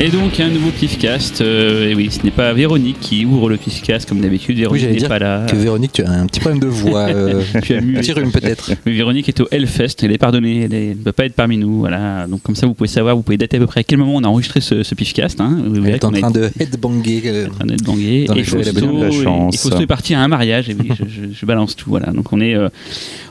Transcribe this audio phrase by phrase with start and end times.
[0.00, 1.40] Et donc un nouveau Pifcast.
[1.40, 4.56] Euh, et oui, ce n'est pas Véronique qui ouvre le Pifcast comme d'habitude.
[4.56, 5.44] Véronique n'est pas là.
[5.50, 7.08] Que Véronique, tu as un petit problème de voix.
[7.08, 8.70] euh, Tu as mu- un petit rhume peut-être.
[8.86, 11.80] Mais Véronique est au Hellfest, elle est pardonnée, elle ne peut pas être parmi nous.
[11.80, 12.28] Voilà.
[12.28, 14.14] Donc comme ça, vous pouvez savoir, vous pouvez dater à peu près à quel moment
[14.14, 15.40] on a enregistré ce, ce Pifcast.
[15.40, 15.64] Hein.
[15.66, 17.22] Vous Elle est en train de headbanger.
[17.26, 18.26] euh, en train bangué.
[18.26, 19.54] Dans Et Fausto, bonne- la et- chance.
[19.56, 20.68] et Fausto est parti à un mariage.
[20.70, 21.90] Et oui, je, je- je balance tout.
[21.90, 22.12] Voilà.
[22.12, 22.68] Donc on est, euh,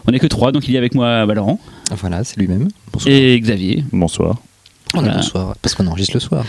[0.05, 0.51] on est que trois.
[0.51, 1.61] Donc il y a avec moi Laurent
[1.97, 2.67] Voilà, c'est lui-même.
[2.91, 3.15] Bonsoir.
[3.15, 3.85] et Xavier.
[3.93, 4.35] Bonsoir.
[4.93, 5.17] On est Voilà.
[5.17, 6.45] bonsoir, parce qu'on enregistre le soir.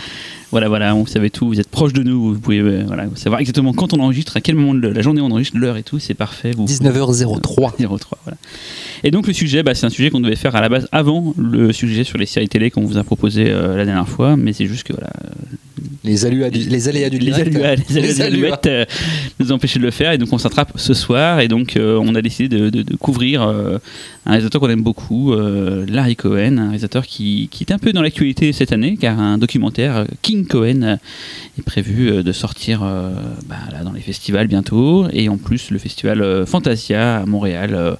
[0.51, 3.39] Voilà, voilà, vous savez tout, vous êtes proche de nous, vous pouvez euh, voilà, savoir
[3.39, 5.99] exactement quand on enregistre, à quel moment de la journée on enregistre, l'heure et tout,
[5.99, 6.51] c'est parfait.
[6.57, 7.39] Vous, 19h03.
[7.41, 8.37] 03, voilà.
[9.03, 11.33] Et donc le sujet, bah, c'est un sujet qu'on devait faire à la base avant
[11.37, 14.51] le sujet sur les séries télé qu'on vous a proposé euh, la dernière fois, mais
[14.53, 15.11] c'est juste que voilà,
[16.03, 18.29] Les, aléas du, les aléas du les aléas, les aléas Les aléas.
[18.41, 18.85] l'alouette, euh,
[19.39, 22.15] nous empêché de le faire et donc on s'attrape ce soir et donc euh, on
[22.15, 23.77] a décidé de, de- de couvrir euh,
[24.25, 27.93] un réalisateur qu'on aime beaucoup, euh, Larry Cohen, un réalisateur qui, qui est un peu
[27.93, 30.05] dans l'actualité cette année car un documentaire euh,
[30.39, 30.95] King Cohen euh,
[31.57, 33.11] est prévu euh, de sortir euh,
[33.47, 37.97] bah, dans les festivals bientôt et en plus le festival Fantasia à Montréal.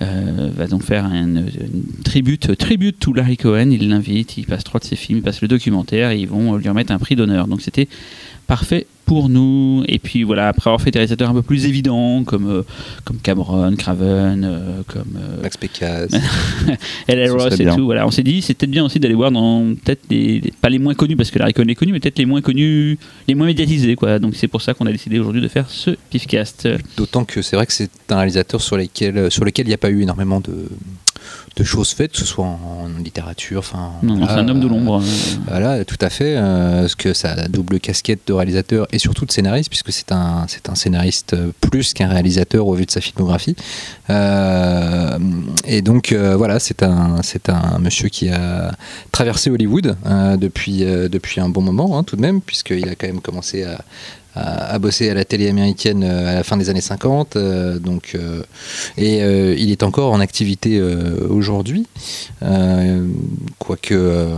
[0.00, 3.70] va donc faire une, une tribute, tribute to Larry Cohen.
[3.70, 6.56] Il l'invite, il passe trois de ses films, il passe le documentaire et ils vont
[6.56, 7.46] lui remettre un prix d'honneur.
[7.46, 7.88] Donc c'était
[8.46, 9.84] parfait pour nous.
[9.88, 12.62] Et puis voilà, après avoir fait des réalisateurs un peu plus évidents comme, euh,
[13.04, 16.12] comme Cameron, Craven, euh, comme euh, Max Pécasse.
[17.08, 17.32] L.A.
[17.32, 17.74] Ross et bien.
[17.76, 17.84] tout.
[17.84, 20.78] Voilà, on s'est dit c'est peut-être bien aussi d'aller voir dans peut-être les- pas les
[20.78, 23.46] moins connus parce que Larry Cohen est connu, mais peut-être les moins connus, les moins
[23.46, 24.18] médiatisés quoi.
[24.18, 26.68] Donc c'est pour ça qu'on a décidé aujourd'hui de faire ce pifcast.
[26.96, 29.78] D'autant que c'est vrai que c'est un réalisateur sur, lesquels, sur lequel il n'y a
[29.78, 30.68] pas eu énormément de,
[31.56, 33.58] de choses faites, que ce soit en, en littérature.
[33.60, 34.94] Enfin, c'est un homme de euh, l'ombre.
[35.00, 35.02] hein.
[35.48, 36.36] Voilà, tout à fait.
[36.36, 39.92] euh, parce que ça a la double casquette de réalisateur et surtout de scénariste, puisque
[39.92, 43.54] c'est un, c'est un scénariste euh, plus qu'un réalisateur au vu de sa filmographie.
[44.10, 45.18] Euh,
[45.64, 48.72] et donc, euh, voilà, c'est un, c'est un monsieur qui a
[49.12, 52.94] traversé Hollywood euh, depuis, euh, depuis un bon moment, hein, tout de même, puisqu'il a
[52.94, 53.80] quand même commencé à,
[54.34, 57.36] à, à bosser à la télé américaine euh, à la fin des années 50.
[57.36, 58.42] euh, donc, euh,
[58.96, 59.18] et
[59.60, 61.86] il est encore en activité aujourd'hui.
[63.58, 64.28] Quoique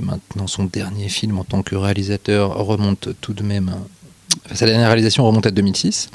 [0.00, 3.74] maintenant son dernier film en tant que réalisateur remonte tout de même.
[4.52, 6.10] Sa dernière réalisation remonte à 2006.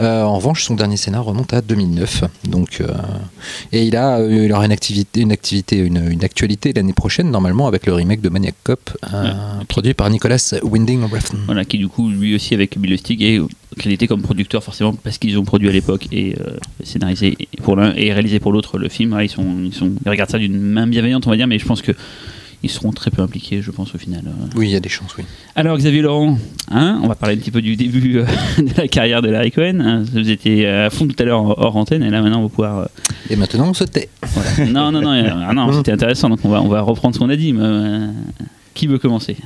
[0.00, 2.24] Euh, en revanche, son dernier scénar remonte à 2009.
[2.48, 2.88] Donc, euh,
[3.72, 7.30] et il a, euh, il aura une activité, une activité, une, une actualité l'année prochaine
[7.30, 9.32] normalement avec le remake de Maniac Cop, euh,
[9.68, 11.36] produit par Nicolas Winding Refn.
[11.46, 13.40] Voilà, qui du coup, lui aussi avec Bill Lustig est
[13.78, 16.34] crédité comme producteur forcément parce qu'ils ont produit à l'époque et
[16.82, 19.18] scénarisé pour l'un et réalisé pour l'autre le film.
[19.20, 21.66] Ils, sont, ils, sont, ils regardent ça d'une main bienveillante, on va dire, mais je
[21.66, 21.92] pense que
[22.66, 24.22] ils seront très peu impliqués, je pense, au final.
[24.26, 24.46] euh.
[24.54, 25.24] Oui, il y a des chances, oui.
[25.54, 26.38] Alors, Xavier Laurent,
[26.70, 28.26] hein, on va parler un petit peu du début euh,
[28.58, 29.80] de la carrière de Larry Cohen.
[29.80, 30.04] hein.
[30.12, 32.78] Vous étiez à fond tout à l'heure hors antenne, et là maintenant on va pouvoir.
[32.78, 32.84] euh,
[33.30, 34.08] Et maintenant, on se tait.
[34.22, 34.70] voilà.
[34.70, 37.20] Non, non, non, euh, ah non c'était intéressant, donc on va, on va reprendre ce
[37.20, 37.52] qu'on a dit.
[37.52, 38.08] mais, euh,
[38.74, 39.36] qui veut commencer?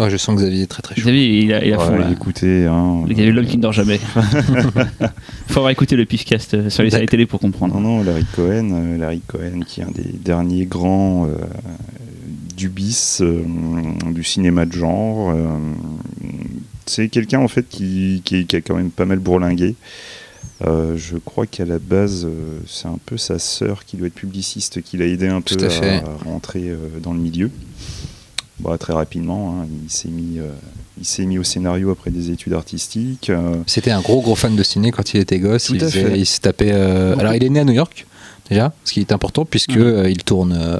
[0.00, 1.00] Oh, je sens que Xavier est très très chaud.
[1.00, 2.10] Xavier, il a, il a fond Ouais, là.
[2.12, 3.98] écoutez, hein, Xavier, l'homme qui ne dort jamais.
[5.48, 7.74] faut avoir écouté le pifcast sur les séries télé pour comprendre.
[7.74, 11.34] non, non, Larry Cohen, euh, Larry Cohen qui est un des derniers grands euh,
[12.58, 13.42] du bis, euh,
[14.10, 15.30] du cinéma de genre.
[15.30, 15.46] euh,
[16.86, 19.74] c'est quelqu'un en fait qui, qui- qui a quand même pas mal bourlingué.
[20.66, 24.14] Euh, je crois qu'à la base, euh, c'est un peu sa sœur qui doit être
[24.14, 27.50] publiciste qui l'a aidé un Tout peu à rentrer euh, dans le milieu.
[28.58, 30.38] Bah, très rapidement, hein, il s'est mis,
[30.98, 33.30] il s'est mis au scénario après des études artistiques.
[33.66, 35.66] C'était un gros gros fan de ciné quand il était gosse.
[35.66, 36.18] Tout il, faisait- fait.
[36.18, 36.72] il se tapait.
[36.72, 38.04] Alors il est né à New York
[38.50, 39.82] déjà, ce qui est important puisque Mhm.
[39.82, 40.78] euh, il tourne euh,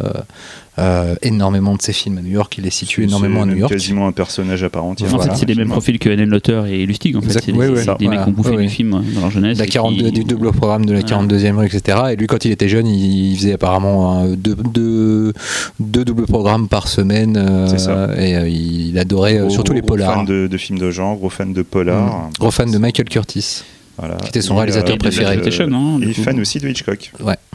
[0.79, 2.55] euh, énormément de ses films à New York.
[2.57, 3.73] Il est situé énormément à New York.
[3.73, 5.13] quasiment un personnage à part entière.
[5.13, 5.33] En Voilà.
[5.35, 7.17] fait, c'est les mêmes profils que Hélène Lotter et Lustig.
[7.17, 7.83] En fait, c'est des, ouais, ouais.
[7.83, 8.23] c'est des mecs Voilà.
[8.23, 9.59] qui ont bouffé Ouais, du film euh, dans leur jeunesse.
[9.59, 11.09] La et 42, qui- du double programme de la Voilà.
[11.17, 11.99] 42e rue, etc.
[12.13, 15.33] Et lui, quand il était jeune, il faisait apparemment deux, deux,
[15.81, 17.37] deux doubles programmes par semaine.
[17.37, 18.11] euh, C'est ça.
[18.17, 20.15] Et euh, il adorait Gros- surtout les gros polars.
[20.15, 22.29] fan de, de films de genre, gros fan de polar.
[22.29, 22.31] Mm.
[22.39, 23.65] Gros fan de Michael Curtis,
[23.99, 24.17] Voilà.
[24.17, 25.35] qui était son Et, réalisateur euh, préféré.
[25.35, 27.13] et, PlayStation, hein, du et fan aussi de Hitchcock.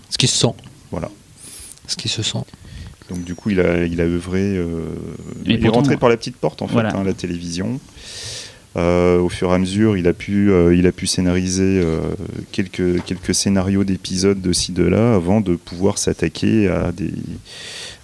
[0.10, 0.54] ce qui se sent.
[0.92, 1.10] Voilà.
[1.88, 2.40] Ce qui se sent.
[3.10, 4.42] Donc du coup, il a, il a œuvré.
[4.58, 4.86] euh,
[5.46, 6.96] il est pourtant- rentré par la petite porte en fait, Voilà.
[6.96, 7.80] hein, la télévision.
[8.76, 12.00] Euh, au fur et à mesure, il a pu, euh, il a pu scénariser euh,
[12.52, 17.12] quelques, quelques scénarios d'épisodes de ci de là avant de pouvoir s'attaquer à des,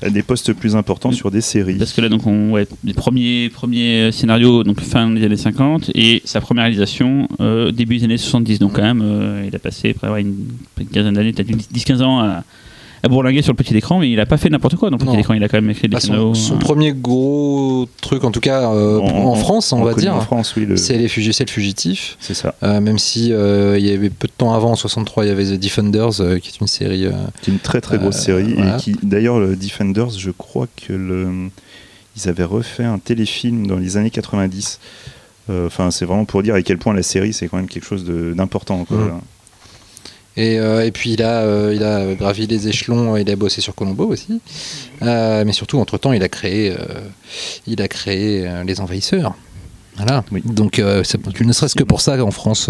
[0.04, 1.77] à des postes plus importants sur des séries.
[1.77, 5.89] Parce que là, donc, on, ouais, les premiers, premiers scénarios, donc fin des années 50,
[5.95, 7.27] et sa première réalisation
[7.74, 8.60] début des années 70.
[8.60, 9.04] Donc, quand même,
[9.48, 10.36] il a passé après ouais, une,
[10.80, 12.44] une quinzaine d'années, peut-être 10-15 ans à
[13.07, 15.13] bourlinguer sur le petit écran, mais il a pas fait n'importe quoi dans le petit
[15.13, 15.19] Non.
[15.19, 15.34] écran.
[15.36, 18.42] Il a quand même écrit des Bah, son, son euh, premier gros truc, en tout
[18.42, 21.51] cas euh, en, France, on va dire, En France, oui, le- c'est les c'est le
[21.51, 22.18] fugitif.
[22.19, 22.56] c'est ça.
[22.63, 25.31] Euh, même si euh, il y avait peu de temps avant, en 63, il y
[25.31, 27.06] avait The Defenders, euh, qui est une série.
[27.06, 27.12] euh,
[27.42, 28.75] C'est une très très grosse Euh, série voilà.
[28.75, 31.28] et qui d'ailleurs le Defenders, je crois que le
[32.18, 34.80] ils avaient refait un téléfilm dans les années 90.
[35.50, 37.86] Euh, Enfin, c'est vraiment pour dire à quel point la série c'est quand même quelque
[37.86, 38.84] chose de- d'important.
[38.86, 39.22] quoi.
[40.37, 43.61] Et, euh, et puis il a, euh, il a gravi les échelons, il a bossé
[43.61, 44.39] sur Colombo aussi.
[45.01, 46.73] Euh, mais surtout, entre-temps, il a créé,
[47.67, 49.35] il a créé Les Envahisseurs.
[49.97, 50.23] Voilà.
[50.31, 50.41] Oui.
[50.45, 52.69] Donc, ne serait-ce que pour ça, en France,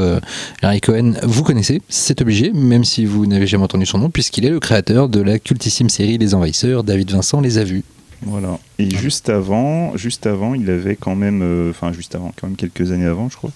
[0.64, 4.46] Larry Cohen, vous connaissez, c'est obligé, même si vous n'avez jamais entendu son nom, puisqu'il
[4.46, 6.84] est le créateur de la cultissime série Les Envahisseurs.
[6.84, 7.84] David Vincent les a vus.
[8.22, 8.60] Voilà.
[8.80, 12.58] Et juste avant, juste avant, il avait quand même, euh, enfin juste avant, quand même
[12.58, 13.52] quelques années avant, je crois,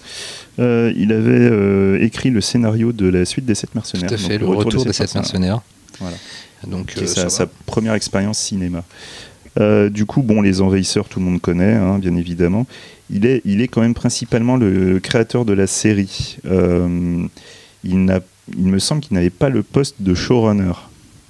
[0.58, 4.08] euh, il avait euh, écrit le scénario de la suite des Sept Mercenaires.
[4.08, 5.60] Tout à fait, donc le retour, des sept mercenaires.
[6.00, 6.16] Voilà.
[6.66, 8.84] Donc, qui est euh, sa, première expérience cinéma.
[9.90, 12.66] Du coup, bon, les envahisseurs, tout le monde connaît, hein, bien évidemment.
[13.10, 16.38] Il est, il est quand même principalement le créateur de la série.
[16.44, 18.20] Il, n'a,
[18.56, 20.72] il me semble qu'il n'avait pas le poste de showrunner.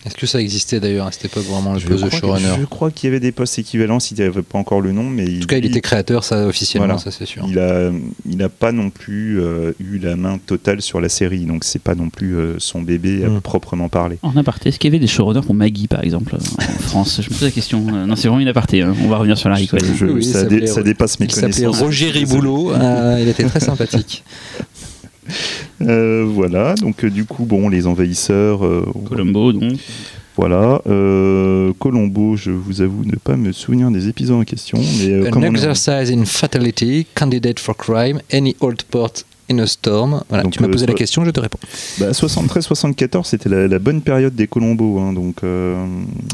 [0.06, 2.26] Est-ce que ça existait d'ailleurs à cette époque, vraiment, le Je poste de crois que-
[2.26, 4.92] showrunner Je crois qu'il y avait des postes équivalents s'il n'y avait pas encore le
[4.92, 7.00] nom, mais En tout cas, il était créateur, ça officiellement, Voilà.
[7.00, 7.46] ça c'est sûr.
[7.48, 7.90] Il a,
[8.28, 11.80] il n'a pas non plus euh, eu la main totale sur la série, donc c'est
[11.80, 13.40] pas non plus euh, son bébé à Mm.
[13.40, 14.18] proprement parler.
[14.22, 17.20] En aparté, est-ce qu'il y avait des showrunners pour Maggie par exemple en France?
[17.22, 17.86] Je me pose la question.
[17.94, 18.82] Euh, Non, c'est vraiment une aparté.
[18.82, 18.94] hein.
[19.02, 19.54] On va revenir sur.
[19.54, 21.80] Je- Oui, ça, ça dé- ça dépasse mes Il s'appelait connaissances.
[21.80, 24.22] Roger Riboulot, euh, il était très sympathique.
[25.82, 29.72] Euh, voilà, donc euh, du coup, bon, les envahisseurs, euh, Colombo, donc.
[30.36, 30.80] voilà.
[30.86, 35.26] Euh, Colombo, je vous avoue ne pas me souvenir des épisodes en question, mais euh,
[35.26, 39.12] An comme on est- exercise in fatality, candidate for crime, any old port
[39.50, 40.22] in a storm.
[40.28, 41.58] Voilà, Donc, tu m'as euh, posé la soit- question, je te réponds.
[41.98, 45.84] bah, 73-74, c'était la, la bonne période des Colombos, hein, donc euh,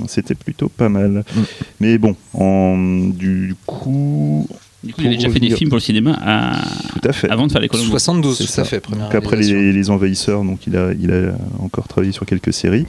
[0.07, 1.25] c'était plutôt pas mal.
[1.35, 1.41] Mm.
[1.81, 2.77] Mais bon, en,
[3.09, 4.47] du coup,
[4.83, 6.57] Du coup, il avait déjà fait des films pour le cinéma à-
[7.01, 7.29] tout à fait.
[7.29, 7.91] avant de faire les Colombo.
[7.91, 8.63] 72, C'est tout ça.
[8.63, 8.81] à fait.
[8.81, 12.53] Première Donc après les, les envahisseurs, donc il a, il a encore travaillé sur quelques
[12.55, 12.87] séries,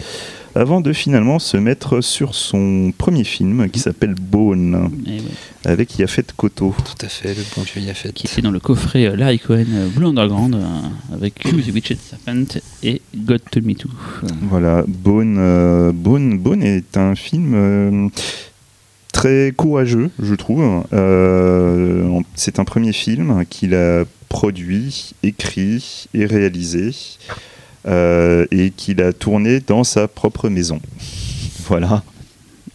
[0.55, 5.17] avant de finalement se mettre sur son premier film qui s'appelle Bone, ouais,
[5.65, 6.73] avec Yafet Koto.
[6.77, 8.11] Tout à fait, le bon vieux Yafet.
[8.13, 11.97] qui était dans le coffret euh, Larry Cohen euh, Blue Underground euh, avec the Witched
[11.99, 13.89] Serpent et God Told Me To.
[14.23, 18.07] Euh, Voilà, Bone, euh, Bone, Bone est un film euh,
[19.21, 20.83] très courageux, je trouve.
[20.93, 26.89] Euh, c'est un premier film qu'il a produit, écrit et réalisé,
[27.87, 30.79] euh, et qu'il a tourné dans sa propre maison.
[31.67, 32.03] Voilà.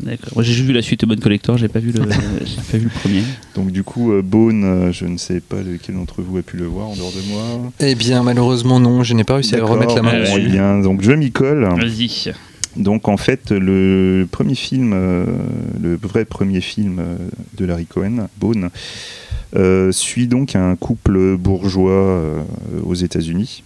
[0.01, 0.31] D'accord.
[0.37, 2.03] Moi j'ai juste vu la suite Bonne Collector, j'ai pas vu le,
[2.45, 3.23] j'ai pas vu le premier.
[3.55, 6.57] Donc du coup, euh, Bone, euh, je ne sais pas lequel d'entre vous a pu
[6.57, 7.73] le voir en dehors de moi.
[7.81, 10.45] Eh bien, malheureusement, non, je n'ai pas réussi à remettre la main dessus.
[10.47, 11.69] eh bien, donc je m'y colle.
[11.77, 12.33] Vas-y.
[12.76, 15.25] Donc en fait, le premier film, euh,
[15.81, 17.17] le vrai premier film euh,
[17.56, 18.70] de Larry Cohen, Bone,
[19.55, 22.23] euh, suit donc un couple bourgeois
[22.84, 23.62] aux États-Unis.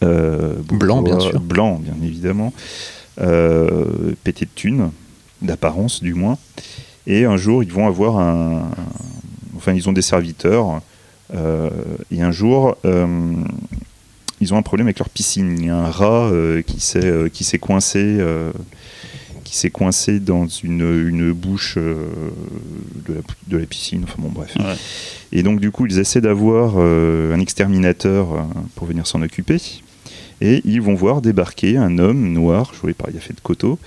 [0.00, 1.40] Blanc, bien sûr.
[1.40, 2.54] Blanc, bien évidemment.
[3.16, 4.90] Pété de thunes,
[5.42, 6.38] d'apparence du moins.
[7.06, 8.70] Et un jour, ils vont avoir un.
[9.56, 10.80] Enfin, ils ont des serviteurs.
[11.34, 11.70] euh,
[12.10, 13.34] et un jour, euh,
[14.40, 15.56] ils ont un problème avec leur piscine.
[15.58, 18.52] Il y a un rat euh, qui s'est euh, qui s'est coincé, euh,
[19.44, 22.08] qui s'est coincé dans une, une bouche euh,
[23.06, 24.04] de, la, de la piscine.
[24.04, 24.54] Enfin bon, bref.
[24.58, 24.76] Ouais.
[25.32, 28.42] Et donc du coup, ils essaient d'avoir euh, un exterminateur euh,
[28.74, 29.60] pour venir s'en occuper.
[30.40, 33.78] Et ils vont voir débarquer un homme noir, joué par Yafet Koto,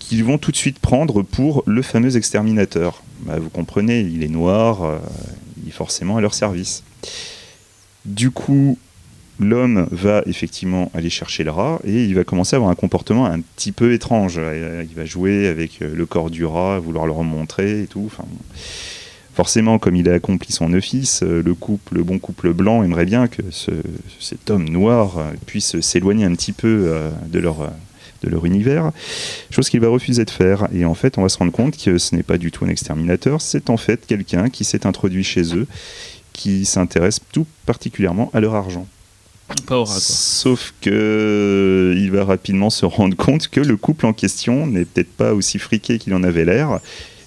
[0.00, 3.00] qu'ils vont tout de suite prendre pour le fameux exterminateur.
[3.20, 4.98] Bah, vous comprenez, il est noir,
[5.62, 6.82] il est forcément à leur service.
[8.10, 8.76] Du coup,
[9.38, 13.26] l'homme va effectivement aller chercher le rat et il va commencer à avoir un comportement
[13.26, 14.34] un petit peu étrange.
[14.38, 18.02] Euh, Il va jouer avec euh, le corps du rat, vouloir le remontrer et tout.
[18.06, 18.24] Enfin,
[19.34, 23.06] forcément, comme il a accompli son office, euh, le couple, le bon couple blanc aimerait
[23.06, 23.70] bien que ce-
[24.18, 25.12] cet homme noir
[25.46, 26.92] puisse s'éloigner un petit peu
[27.32, 28.90] de leur univers,
[29.50, 30.66] chose qu'il va refuser de faire.
[30.74, 32.68] Et en fait, on va se rendre compte que ce n'est pas du tout un
[32.68, 35.66] exterminateur, c'est en fait quelqu'un qui s'est introduit chez eux,
[36.32, 38.86] qui s'intéresse tout particulièrement à leur argent.
[39.66, 40.00] Pas au rat, quoi.
[40.00, 45.12] Sauf que il va rapidement se rendre compte que le couple en question n'est peut-être
[45.12, 46.80] pas aussi friqué qu'il en avait l'air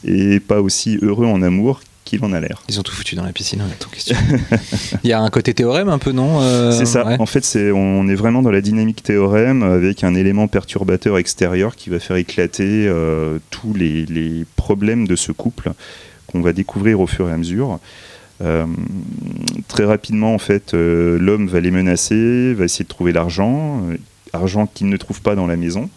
[0.05, 2.61] et pas aussi heureux en amour qu'il en a l'air.
[2.67, 4.15] Ils ont tout foutu dans la piscine, hein, ton question.
[5.03, 7.05] Il y a un côté théorème un peu, non euh, c'est ça.
[7.05, 7.15] ouais.
[7.19, 11.75] En fait, c'est on est vraiment dans la dynamique théorème avec un élément perturbateur extérieur
[11.75, 15.71] qui va faire éclater euh, tous les, les problèmes de ce couple
[16.27, 17.79] qu'on va découvrir au fur et à mesure.
[18.43, 18.65] Euh,
[19.67, 23.97] très rapidement, en fait, euh, l'homme va les menacer, va essayer de trouver l'argent, euh,
[24.33, 25.89] argent qu'il ne trouve pas dans la maison,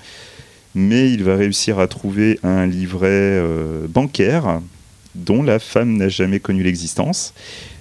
[0.74, 3.42] mais il va réussir à trouver un livret
[3.88, 4.60] bancaire
[5.14, 7.32] dont la femme n'a jamais connu l'existence.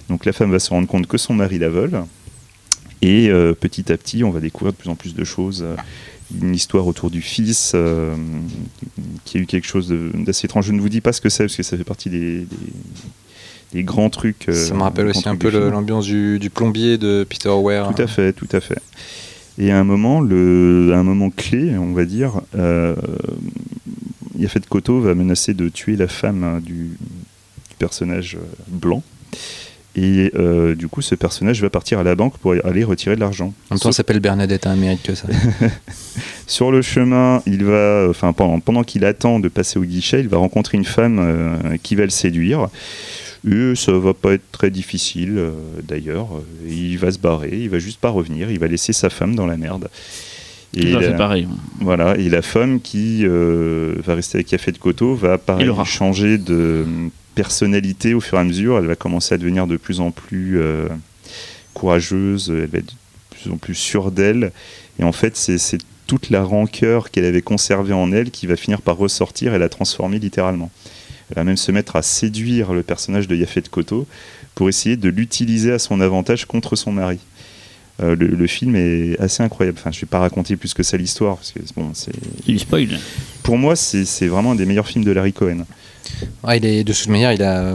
[0.08, 2.04] Donc la femme va se rendre compte que son mari la vole.
[3.02, 3.28] Et
[3.60, 5.62] petit à petit, on va découvrir de plus en plus de choses.
[6.40, 7.76] Une histoire autour du fils,
[9.26, 10.64] qui a eu quelque chose d'assez étrange.
[10.66, 12.46] Je ne vous dis pas ce que c'est, parce que ça fait partie des-
[13.72, 14.48] des grands trucs.
[14.48, 17.94] euh, Ça me rappelle aussi un peu l'ambiance du, du plombier de Peter Ware.
[17.94, 18.78] Tout à fait, tout à fait.
[19.58, 22.94] Et à un moment, le, à un moment clé, on va dire, euh,
[24.38, 29.02] Yafet Koto va menacer de tuer la femme hein, du, du personnage euh, blanc.
[29.98, 33.20] Et euh, du coup, ce personnage va partir à la banque pour aller retirer de
[33.20, 33.54] l'argent.
[33.70, 35.26] En même temps, elle s'appelle Bernadette, un mérite que ça.
[36.46, 40.28] Sur le chemin, il va, enfin pendant, pendant qu'il attend de passer au guichet, il
[40.28, 42.68] va rencontrer une femme euh, qui va le séduire.
[43.46, 46.28] Et ça va pas être très difficile euh, d'ailleurs.
[46.36, 49.34] Euh, Il va se barrer, il va juste pas revenir, il va laisser sa femme
[49.34, 49.88] dans la merde.
[50.74, 51.48] Et la, pareil.
[51.80, 56.36] voilà, et la femme qui euh, va rester avec Café de Coteau va pareil, changer
[56.36, 56.84] de
[57.34, 58.78] personnalité au fur et à mesure.
[58.78, 60.88] Elle va commencer à devenir de plus en plus euh,
[61.72, 62.92] courageuse, elle va être de
[63.30, 64.52] plus en plus sûre d'elle.
[64.98, 68.82] Et en fait, c'est toute la rancœur qu'elle avait conservée en elle qui va finir
[68.82, 70.70] par ressortir et la transformer littéralement.
[71.30, 74.06] Elle va même se mettre à séduire le personnage de Yafet Koto
[74.54, 77.18] pour essayer de l'utiliser à son avantage contre son mari.
[78.02, 79.78] Euh, le, le film est assez incroyable.
[79.80, 82.12] Enfin, je vais pas raconter plus que ça l'histoire parce que bon, c'est
[82.44, 82.98] C'est du spoil.
[83.42, 85.64] pour moi c'est c'est vraiment un des meilleurs films de Larry Cohen.
[86.44, 87.74] Ah, il est, de toute manière, il a,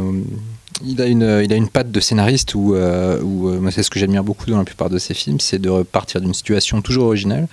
[0.85, 3.83] il a, une, il a une patte de scénariste où, euh, où euh, moi, c'est
[3.83, 6.81] ce que j'admire beaucoup dans la plupart de ses films, c'est de repartir d'une situation
[6.81, 7.47] toujours originale,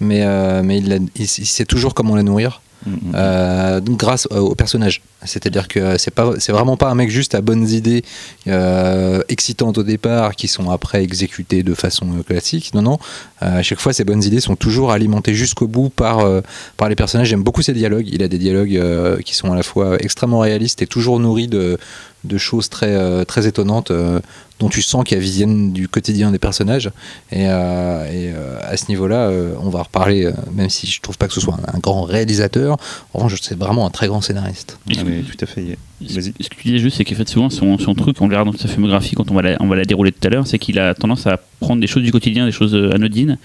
[0.00, 2.60] mais, euh, il, il- il sait toujours comment la nourrir.
[2.86, 3.12] Mm, mm.
[3.14, 5.02] Euh, donc grâce au, personnage.
[5.24, 8.04] C'est-à-dire que c'est pas, c'est vraiment pas un mec juste à bonnes idées
[8.46, 12.72] euh, excitantes au départ qui sont après exécutées de façon euh, classique.
[12.74, 12.98] Non, non.
[13.42, 16.40] Euh, à chaque fois, ces bonnes idées sont toujours alimentées jusqu'au bout par euh,
[16.76, 17.28] par les personnages.
[17.28, 18.08] J'aime beaucoup ses dialogues.
[18.10, 21.48] Il a des dialogues euh, qui sont à la fois extrêmement réalistes et toujours nourris
[21.48, 21.78] de
[22.26, 24.20] de choses très euh, très étonnantes euh,
[24.58, 26.90] dont tu sens qu'elles viennent du quotidien des personnages.
[27.30, 30.86] Et, euh, et, euh, à ce niveau-là, euh, on va en reparler, euh, même si
[30.86, 32.78] je trouve pas que ce soit un, un grand réalisateur.
[33.12, 34.78] En revanche, c'est vraiment un très grand scénariste.
[34.96, 35.76] Ah, mais tout à fait.
[36.00, 36.32] Vas-y.
[36.40, 38.50] Ce que tu disais juste, c'est qu'en fait, souvent, son, son truc, on le regarde
[38.50, 40.58] dans sa filmographie, quand on va la, on va la dérouler tout à l'heure, c'est
[40.58, 43.38] qu'il a tendance à prendre des choses du quotidien, des choses anodines,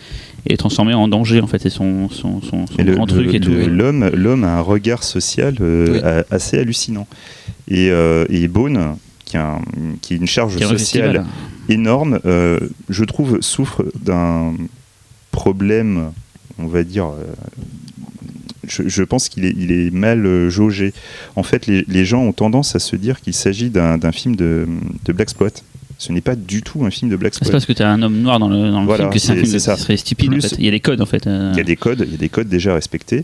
[0.45, 1.59] et les transformer en danger, en fait.
[1.61, 3.51] C'est son, son, son, son Et le- grand le- truc et tout.
[3.51, 6.23] L'homme, l'homme a un regard social euh, Oui.
[6.31, 7.07] assez hallucinant.
[7.67, 8.95] Et, euh, et Bone,
[9.25, 9.61] qui a, un-
[10.01, 11.25] qui a une charge Qui est un sociale
[11.69, 14.53] énorme, euh, je trouve, souffre d'un
[15.31, 16.11] problème,
[16.57, 17.05] on va dire.
[17.07, 17.23] euh,
[18.67, 20.93] je, je pense qu'il est, il est mal euh, jaugé.
[21.35, 24.35] En fait, les, les gens ont tendance à se dire qu'il s'agit d'un d'un film
[24.35, 24.67] de,
[25.05, 25.49] de Black Exploit.
[26.01, 28.01] Ce n'est pas du tout un film de Black C'est parce que tu as un
[28.01, 29.77] homme noir dans le, dans le Voilà, film que c'est un film ça.
[29.77, 30.31] serait stupide.
[30.31, 30.55] Plus- en fait.
[30.57, 31.27] Il y a des codes, en fait.
[31.27, 31.51] euh.
[31.53, 33.23] Il y a des codes, il y a des codes déjà respectés.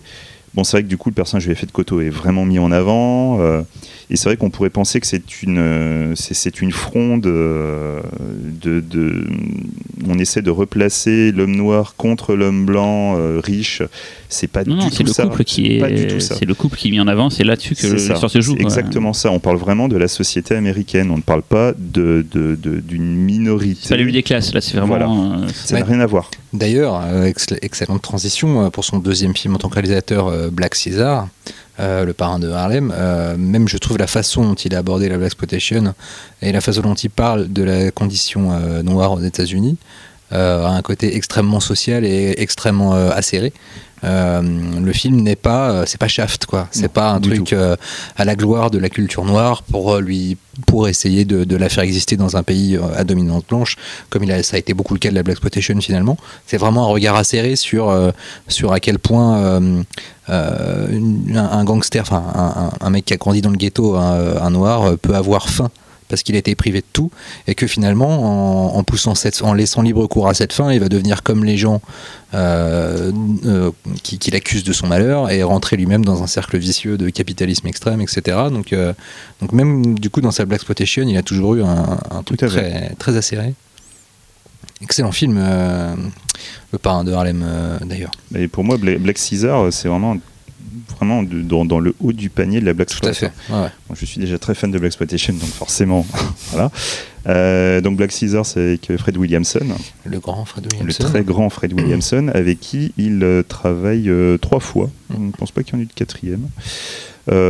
[0.57, 2.57] Bon, c'est vrai que du coup, le personnage de fait de Koto est vraiment mis
[2.59, 3.39] en avant.
[3.39, 3.61] euh,
[4.09, 7.99] et c'est vrai qu'on pourrait penser que c'est une, euh, c'est, c'est une fronde euh,
[8.63, 9.27] de, de-
[10.07, 13.81] On essaie de replacer l'homme noir contre l'homme blanc euh, riche.
[14.29, 15.23] C'est pas Non, du non, tout c'est le ça.
[15.27, 16.07] couple qui Pas du est.
[16.07, 16.35] tout ça.
[16.35, 17.29] C'est le couple qui est mis en avant.
[17.29, 18.55] C'est là-dessus que l'histoire se joue.
[18.57, 19.29] Exactement ça.
[19.31, 21.11] On parle vraiment de la société américaine.
[21.11, 23.79] On ne parle pas de, de- de- d'une minorité.
[23.83, 24.53] C'est pas la lutte des classes.
[24.53, 25.33] Là, c'est vraiment.
[25.33, 26.31] euh, Ça n'a rien à voir.
[26.57, 30.49] D'ailleurs, euh, ex- excellente transition euh, pour son deuxième film en tant que réalisateur, euh,
[30.49, 31.27] Black Caesar,
[31.79, 32.91] le parrain de Harlem.
[33.37, 35.93] Même je trouve la façon dont il a abordé la Black Exploitation
[36.41, 38.49] et la façon dont il parle de la condition
[38.81, 39.77] noire aux États-Unis
[40.31, 43.53] a un côté extrêmement social et extrêmement acéré.
[44.03, 44.41] Euh,
[44.79, 46.67] le film n'est pas, euh, c'est pas Shaft quoi.
[46.71, 47.75] C'est pas un truc euh,
[48.15, 50.37] à la gloire de la culture noire pour lui,
[50.67, 53.75] pour essayer de, de la faire exister dans un pays à dominante blanche,
[54.09, 56.17] comme il a, ça a été beaucoup le cas de la Black Exploitation finalement.
[56.45, 58.13] C'est vraiment un regard acéré sur
[58.47, 59.83] sur à quel point un,
[60.27, 65.15] un gangster, enfin un, mec qui a grandi dans le ghetto, un, un noir, peut
[65.15, 65.69] avoir faim
[66.09, 67.11] parce qu'il a été privé de tout
[67.47, 70.79] et que finalement en, en poussant cette, en laissant libre cours à cette faim, il
[70.79, 71.81] va devenir comme les gens
[72.33, 73.11] euh,
[73.45, 73.71] euh,
[74.03, 77.67] qui, qui l'accusent de son malheur et rentrer lui-même dans un cercle vicieux de capitalisme
[77.67, 78.37] extrême, etc.
[78.51, 78.93] Donc, euh,
[79.41, 82.39] donc même du coup dans sa Black Exploitation, il a toujours eu un, un truc
[82.39, 83.53] très, très acéré.
[84.81, 85.39] Excellent film,
[86.71, 87.43] le parrain de Harlem
[87.83, 88.11] d'ailleurs.
[88.35, 90.17] Et pour moi, Bla- Black Caesar, c'est vraiment,
[90.97, 93.29] vraiment de- dans, dans le haut du panier de la Black Tout à Exploit.
[93.47, 93.53] fait.
[93.53, 93.69] Ouais.
[93.89, 96.05] Moi, je suis déjà très fan de Black Exploitation, donc forcément,
[96.51, 96.71] voilà.
[97.27, 99.65] Euh, donc Black Caesar, c'est avec Fred Williamson,
[100.05, 101.03] Le grand Fred le Williamson.
[101.03, 104.89] très grand Fred Williamson, avec qui il euh, travaille euh, trois fois.
[105.13, 106.47] Je ne pense pas qu'il y en ait eu de quatrième.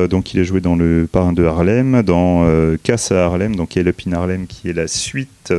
[0.10, 2.44] Donc il a joué dans Le Parrain de Harlem, dans
[2.82, 5.54] Casse à Harlem, donc Elle Up in Harlem, qui est la suite,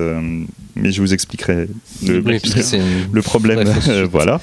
[0.75, 1.69] mais je vous expliquerai
[2.05, 2.41] le, Oui,
[3.13, 3.63] le problème,
[4.11, 4.41] voilà.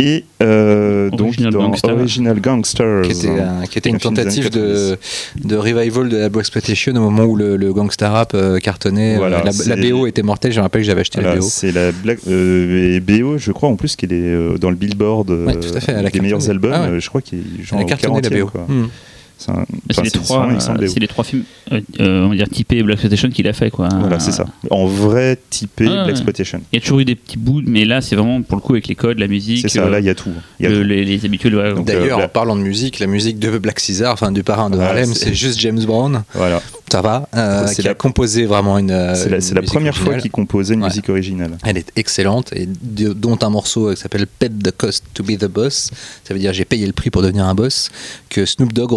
[0.00, 1.90] Et euh, donc Original dans Gangster.
[1.92, 4.96] Original Gangsters, qui était, un- qui était une tentative de,
[5.44, 9.16] de revival de la Black Exploitation au moment où le, le gangsta rap euh, cartonnait.
[9.18, 11.46] Voilà, Euh, la, BO était mortelle, je me rappelle que j'avais acheté Voilà, la BO.
[11.48, 15.30] c'est la Black euh, et BO, je crois en plus qu'elle est dans le Billboard
[15.30, 16.22] Ouais, tout à fait, elle a des cartonné.
[16.22, 16.72] meilleurs albums.
[16.74, 17.00] Ah ouais.
[17.00, 18.46] Je crois qu'il est genre cartonné la 40e, BO.
[18.48, 18.64] quoi.
[18.68, 18.88] Hmm.
[19.36, 19.52] C'est
[19.90, 21.80] c'est les c'est trois, une excellente euh, c'est les trois films, euh,
[22.24, 23.88] on va dire typés Black Exploitation qu'il a fait quoi.
[23.98, 24.46] Voilà, c'est ça.
[24.70, 26.04] En vrai typé Ah.
[26.04, 26.60] Black Exploitation.
[26.72, 28.72] Il y a toujours eu des petits bouts, mais là c'est vraiment pour le coup
[28.72, 29.84] avec les codes, la musique, C'est ça.
[29.84, 30.30] euh, Là, il y a tout.
[30.60, 30.88] Il y a le- tout.
[30.88, 31.54] les, les habitudes.
[31.54, 34.42] ouais, Donc, D'ailleurs, euh, en parlant de musique, la musique de Black Caesar, enfin du
[34.42, 36.62] parrain de Harlem, c'est- c'est juste James Brown, Voilà.
[36.90, 38.88] ça va, euh, C'est qui a la- composé vraiment une.
[39.14, 40.88] C'est la, c'est première fois qu'il composait une Ouais.
[40.88, 41.58] musique originale.
[41.64, 45.36] Elle est excellente, et de- dont un morceau qui s'appelle Pay the Cost to be
[45.36, 45.90] the Boss.
[46.24, 47.90] Ça veut dire j'ai payé le prix pour devenir un boss.
[48.30, 48.92] Que Snoop Dogg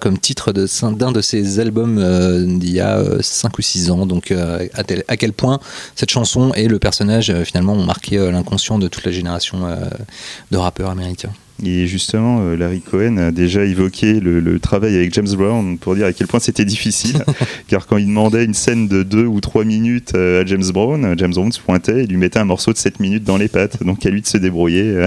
[0.00, 4.06] comme titre d'un de ses albums euh, d'il y a 5 ou 6 ans.
[4.06, 5.58] Donc euh, à, tel- à quel point
[5.94, 9.66] cette chanson et le personnage euh, finalement ont marqué euh, l'inconscient de toute la génération
[9.66, 9.76] euh,
[10.50, 11.32] de rappeurs américains.
[11.64, 15.94] Et justement, euh, Larry Cohen a déjà évoqué le, le travail avec James Brown pour
[15.94, 17.22] dire à quel point c'était difficile.
[17.68, 21.04] car quand il demandait une scène de 2 ou 3 minutes euh, à James Brown,
[21.04, 23.48] euh, James Brown se pointait et lui mettait un morceau de 7 minutes dans les
[23.48, 23.82] pattes.
[23.84, 25.06] Donc à lui de se débrouiller.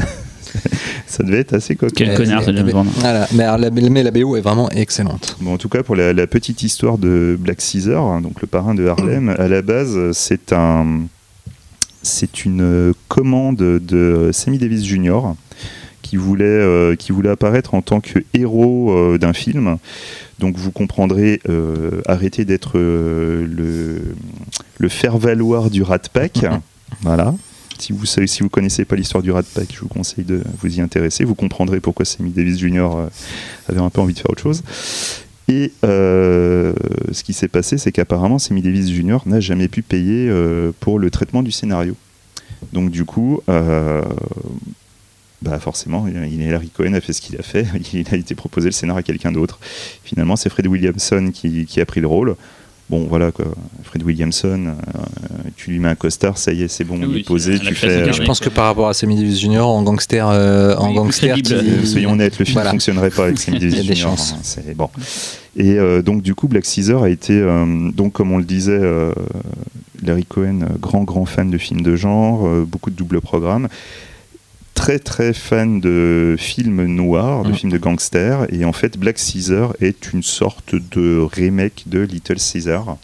[0.55, 0.69] Euh,
[1.07, 1.93] Ça devait être assez coquin.
[1.95, 2.87] Quel Euh, connard, James mais- Brown.
[2.99, 3.27] Voilà.
[3.33, 5.37] Mais, alors, la, mais la BO est vraiment excellente.
[5.41, 8.47] Bon, en tout cas, pour la, la petite histoire de Black Caesar, hein, donc le
[8.47, 11.03] parrain de Harlem, à la base, c'est un,
[12.01, 15.21] c'est une euh, commande de Sammy Davis Jr.
[16.01, 19.77] qui voulait, euh, qui voulait apparaître en tant que héros euh, d'un film.
[20.39, 24.01] Donc vous comprendrez, euh, arrêtez d'être euh, le,
[24.77, 26.45] le faire-valoir du Rat Pack.
[27.01, 27.33] voilà.
[27.77, 27.99] Si vous
[28.41, 31.23] vous connaissez pas l'histoire du Rat Pack, je vous conseille de vous y intéresser.
[31.23, 32.79] Vous comprendrez pourquoi Sammy Davis Jr.
[32.95, 33.07] euh,
[33.69, 34.63] avait un peu envie de faire autre chose.
[35.47, 36.73] Et euh,
[37.11, 39.17] ce qui s'est passé, c'est qu'apparemment, Sammy Davis Jr.
[39.25, 41.95] n'a jamais pu payer euh, pour le traitement du scénario.
[42.73, 44.01] Donc du coup, euh,
[45.41, 47.67] bah forcément, il il- Larry Cohen a fait ce qu'il a fait.
[47.93, 49.59] Il a été proposé le scénario à quelqu'un d'autre.
[50.03, 52.35] Finalement, c'est Fred Williamson qui a pris le rôle.
[52.89, 53.45] Bon, voilà quoi.
[53.83, 54.99] Fred Williamson, euh,
[55.55, 57.73] tu lui mets un costard, ça y est, c'est bon, Oui, il est posé, tu
[57.73, 58.03] fais.
[58.07, 59.61] Ah je pense que par rapport à Sammy Davis Jr.
[59.65, 62.69] en gangster, euh, en Oui, gangster, qui- Euh, soyons honnêtes, le film ne Voilà.
[62.71, 64.33] fonctionnerait pas avec Sammy Il y a Davis chances.
[64.33, 64.89] hein, c'est bon.
[65.57, 68.77] Et euh, donc du coup, Black Caesar a été, euh, donc comme on le disait,
[68.79, 69.13] euh,
[70.03, 73.67] Larry Cohen, euh, grand grand fan de films de genre, euh, beaucoup de doubles programmes,
[74.75, 77.55] très très fan de films noirs, de Mm.
[77.55, 82.37] films de gangsters, et en fait, Black Caesar est une sorte de remake de Little
[82.39, 82.97] Caesar.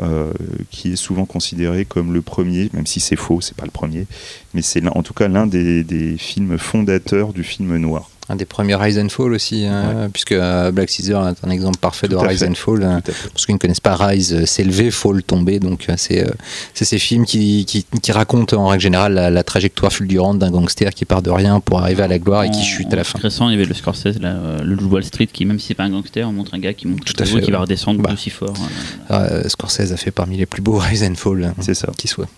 [0.00, 0.32] euh,
[0.70, 4.06] qui est souvent considéré comme le premier, même si c'est faux, c'est pas le premier,
[4.52, 8.10] mais c'est en tout cas l'un des, des films fondateurs du film noir.
[8.28, 11.78] Un des premiers Rise and Fall aussi, hein, puisque euh, Black Caesar est un exemple
[11.78, 12.48] parfait Tout de Rise fait.
[12.48, 12.82] and Fall.
[12.84, 13.00] hein.
[13.02, 15.58] Pour ceux qui ne connaissent pas Rise, euh, s'élever, Fall, tomber.
[15.58, 16.30] Donc euh, c'est euh,
[16.72, 20.50] c'est ces films qui, qui, qui racontent en règle générale la, la trajectoire fulgurante d'un
[20.52, 22.96] gangster qui part de rien pour arriver à la gloire et qui En- chute à
[22.96, 23.18] la fin.
[23.18, 25.74] Récent, il y avait le Scorsese, là, euh, le Wall Street, qui même si c'est
[25.74, 27.58] pas un gangster, on montre un gars qui monte Tout tout à fait, qui va
[27.58, 28.10] redescendre Bah.
[28.14, 28.54] aussi fort.
[29.10, 29.42] euh.
[29.42, 31.90] Euh, Scorsese a fait parmi les plus beaux Rise and Fall C'est ça.
[31.98, 32.28] qui soit.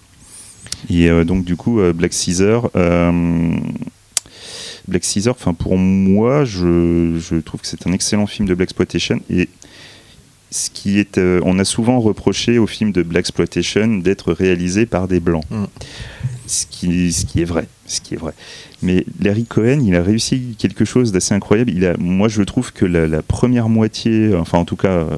[0.89, 3.53] Et euh, donc du coup, euh, Black Caesar, euh,
[4.89, 8.67] Black Caesar, enfin pour moi, je, je trouve que c'est un excellent film de Black
[8.69, 9.49] Exploitation et
[10.51, 14.87] ce qui est, euh, on a souvent reproché au film de Black Exploitation d'être réalisé
[14.87, 15.65] par des blancs, Mm.
[16.47, 18.33] ce qui, ce qui est vrai, ce qui est vrai.
[18.83, 21.71] Mais Larry Cohen, il a réussi quelque chose d'assez incroyable.
[21.73, 25.17] Il a, moi, je trouve que la, la première moitié, enfin en tout cas euh,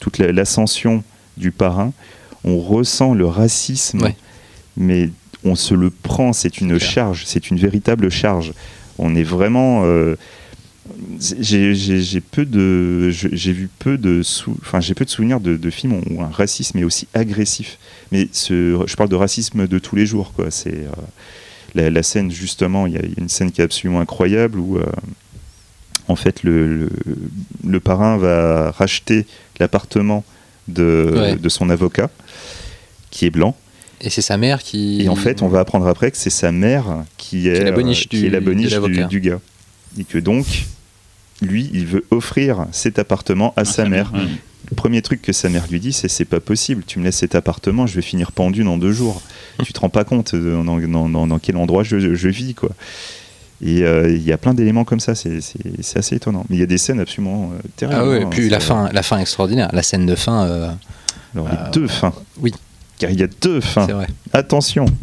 [0.00, 1.02] toute la- l'ascension
[1.38, 1.92] du parrain,
[2.44, 4.16] on ressent le racisme, Ouais.
[4.76, 5.10] mais
[5.44, 6.32] on se le prend.
[6.34, 8.52] C'est une charge, c'est une véritable charge.
[8.98, 9.82] On est vraiment.
[9.84, 10.16] euh,
[11.20, 15.56] j'ai peu de je- j'ai vu peu de sou- enfin j'ai peu de souvenirs de,
[15.56, 17.78] de films où un racisme est aussi agressif
[18.12, 20.90] mais ce, je parle de racisme de tous les jours quoi c'est euh,
[21.74, 24.00] la, la scène justement il y, a il y a une scène qui est absolument
[24.00, 24.84] incroyable où euh,
[26.08, 26.90] en fait le, le,
[27.66, 29.26] le parrain va racheter
[29.58, 30.24] l'appartement
[30.68, 31.36] de, Ouais.
[31.36, 32.10] de son avocat
[33.10, 33.56] qui est blanc
[34.00, 35.02] Et c'est sa mère qui.
[35.02, 36.84] et en fait, on va apprendre après que c'est sa mère
[37.16, 39.40] qui est, est la boniche euh, qui du- est la boniche du, du gars.
[39.98, 40.44] Et que donc,
[41.42, 44.12] lui, il veut offrir cet appartement à Ah, sa mère.
[44.14, 44.20] ouais.
[44.70, 47.18] Le premier truc que sa mère lui dit, c'est c'est pas possible, tu me laisses
[47.18, 49.22] cet appartement, je vais finir pendu dans deux jours.
[49.64, 52.54] tu te rends pas compte de- dans, dans- dans- dans quel endroit je, je vis,
[52.54, 52.70] quoi.
[53.64, 55.38] Et euh, il y a plein d'éléments comme ça, c'est
[55.94, 56.44] assez étonnant.
[56.50, 57.98] Mais il y a des scènes absolument euh, terribles.
[58.02, 60.70] Ah ouais, hein, puis la fin, la fin extraordinaire, la scène de fin, euh,
[61.34, 62.12] Alors, il y a Ah, deux fins.
[62.40, 62.52] oui.
[62.98, 63.86] Car il y a deux fins.
[63.86, 64.06] vrai.
[64.32, 64.86] Attention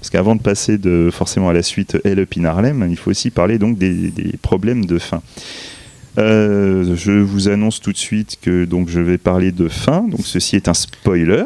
[0.00, 3.10] Parce qu'avant de passer de, forcément à la suite Hell Up in Harlem, il faut
[3.10, 5.20] aussi parler donc des, des problèmes de fin.
[6.18, 10.02] Euh, je vous annonce tout de suite que donc je vais parler de fin.
[10.02, 11.44] Donc ceci est un spoiler.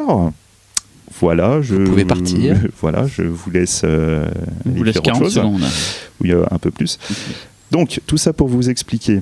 [1.19, 1.75] voilà, je.
[1.75, 2.57] Vous pouvez partir.
[2.81, 3.81] Voilà, je vous laisse.
[3.83, 4.25] euh,
[4.65, 5.33] vous laisse faire autre 40 chose.
[5.35, 5.63] secondes.
[6.21, 6.99] Oui, euh, un peu plus.
[7.71, 9.21] Donc, tout ça pour vous expliquer.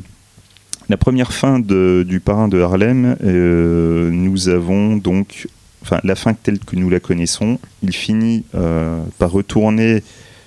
[0.90, 5.48] La première fin de- du parrain de Harlem, euh, nous avons donc,
[5.82, 10.04] enfin, la fin telle que nous la connaissons, il finit euh, par retourner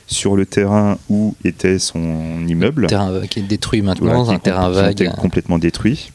[0.07, 2.87] sur le terrain où était son immeuble.
[2.87, 5.11] Terrain vague qui est détruit maintenant, un terrain vague.
[5.17, 6.13] complètement détruit.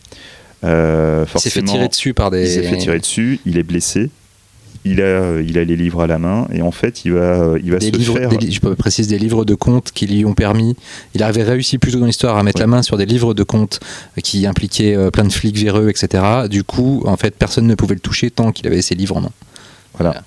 [0.63, 2.43] Euh, Il s'est fait tirer dessus par des.
[2.43, 4.10] il s'est fait tirer dessus, il est blessé,
[4.89, 7.71] il a, il a les livres à la main, et en fait, il va, il
[7.71, 8.30] va des se livres, faire.
[8.30, 10.76] des je peux préciser des livres de comptes qui lui ont permis.
[11.13, 12.63] Il avait réussi plus tôt dans l'histoire à mettre Ouais.
[12.63, 13.80] la main sur des livres de comptes
[14.23, 16.23] qui impliquaient euh, plein de flics véreux, etc.
[16.50, 19.21] Du coup, en fait, personne ne pouvait le toucher tant qu'il avait ses livres en
[19.21, 19.32] main.
[19.97, 20.23] Voilà.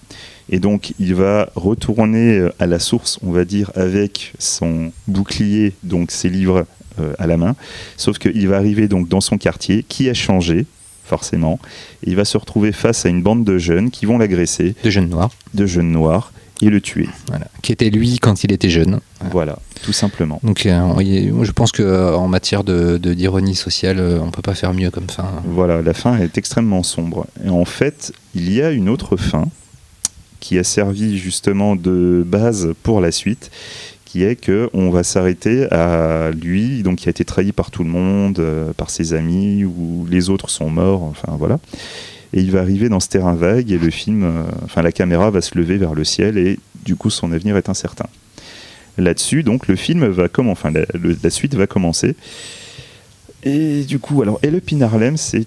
[0.53, 5.75] Et donc, il va retourner euh, à la source, on va dire, avec son bouclier,
[5.85, 6.67] donc ses livres
[7.01, 7.55] euh, à la main.
[7.97, 10.67] Sauf qu'il va arriver donc dans son quartier, qui a changé,
[11.11, 11.59] forcément.
[12.07, 14.91] Et il va se retrouver face à une bande de jeunes qui vont l'agresser, De
[14.91, 17.09] jeunes noirs, de jeunes noirs, et le tuer.
[17.29, 17.47] voilà.
[17.63, 19.01] qui était lui quand il était jeune.
[19.31, 20.39] Voilà, tout simplement.
[20.43, 24.73] Donc, euh, je pense qu'en matière de de- d'ironie sociale, euh, on peut pas faire
[24.75, 25.27] mieux comme fin.
[25.47, 27.27] Voilà, la fin est extrêmement sombre.
[27.45, 29.47] Et en fait, il y a une autre fin
[30.41, 33.51] qui a servi justement de base pour la suite,
[34.11, 37.85] qui est que on va s'arrêter à lui, donc qui a été trahi par tout
[37.85, 41.61] le monde, euh, par ses amis, ou les autres sont morts, enfin voilà.
[42.33, 45.31] Et il va arriver dans ce terrain vague et le film, euh, enfin la caméra
[45.31, 48.07] va se lever vers le ciel et du coup son avenir est incertain.
[48.99, 52.17] Là-dessus, donc le film va comment, enfin la, suite va commencer.
[53.45, 55.47] Et du coup, alors Et le Pin Harlem, c'est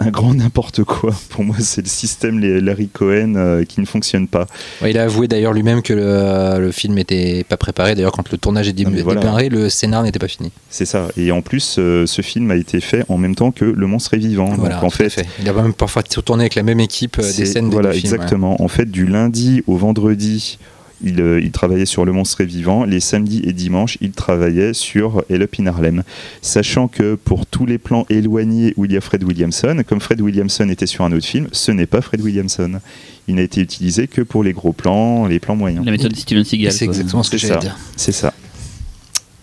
[0.00, 1.14] un grand n'importe quoi.
[1.30, 4.46] Pour moi, c'est le système les- Larry Cohen euh, qui ne fonctionne pas.
[4.80, 7.94] Ouais, il a avoué d'ailleurs lui-même que le, le film n'était pas préparé.
[7.94, 9.20] D'ailleurs, quand le tournage est dé- Non, mais voilà.
[9.20, 10.50] démarré, le scénar n'était pas fini.
[10.70, 11.08] C'est ça.
[11.16, 14.14] Et en plus, euh, ce film a été fait en même temps que Le Monstre
[14.14, 14.46] est vivant.
[14.56, 17.46] Voilà, Donc en fait, il a même parfois tourné avec la même équipe euh, des
[17.46, 18.10] scènes des voilà, deux films.
[18.12, 18.16] ouais.
[18.16, 18.62] exactement.
[18.62, 20.58] En fait, du lundi au vendredi,
[21.02, 22.84] il, euh, il travaillait sur Le Monstre est vivant.
[22.84, 26.02] Les samedis et dimanches, il travaillait sur El Up in Harlem.
[26.40, 30.20] Sachant que pour tous les plans éloignés où il y a Fred Williamson, comme Fred
[30.20, 32.80] Williamson était sur un autre film, ce n'est pas Fred Williamson.
[33.28, 35.84] Il n'a été utilisé que pour les gros plans, les plans moyens.
[35.84, 36.72] La méthode Steven Et Seagal.
[36.72, 37.66] C'est exactement ce que C'est j'allais ça.
[37.66, 37.78] dire.
[37.96, 38.32] C'est ça.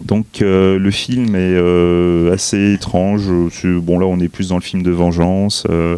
[0.01, 3.23] Donc euh, le film est euh, assez étrange.
[3.63, 5.65] Bon là on est plus dans le film de vengeance.
[5.69, 5.97] euh,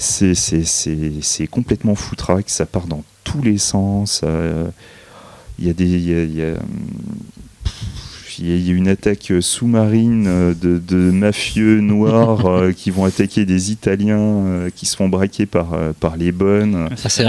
[0.00, 4.22] c'est- complètement foutraque, ça part dans tous les sens.
[4.24, 4.68] euh,
[5.58, 6.54] Il y a des...
[8.38, 13.44] il y a- une attaque sous-marine euh, de, de mafieux noirs euh, qui vont attaquer
[13.44, 16.88] des Italiens euh, qui se font braquer par, euh, par les bonnes.
[17.08, 17.26] C'est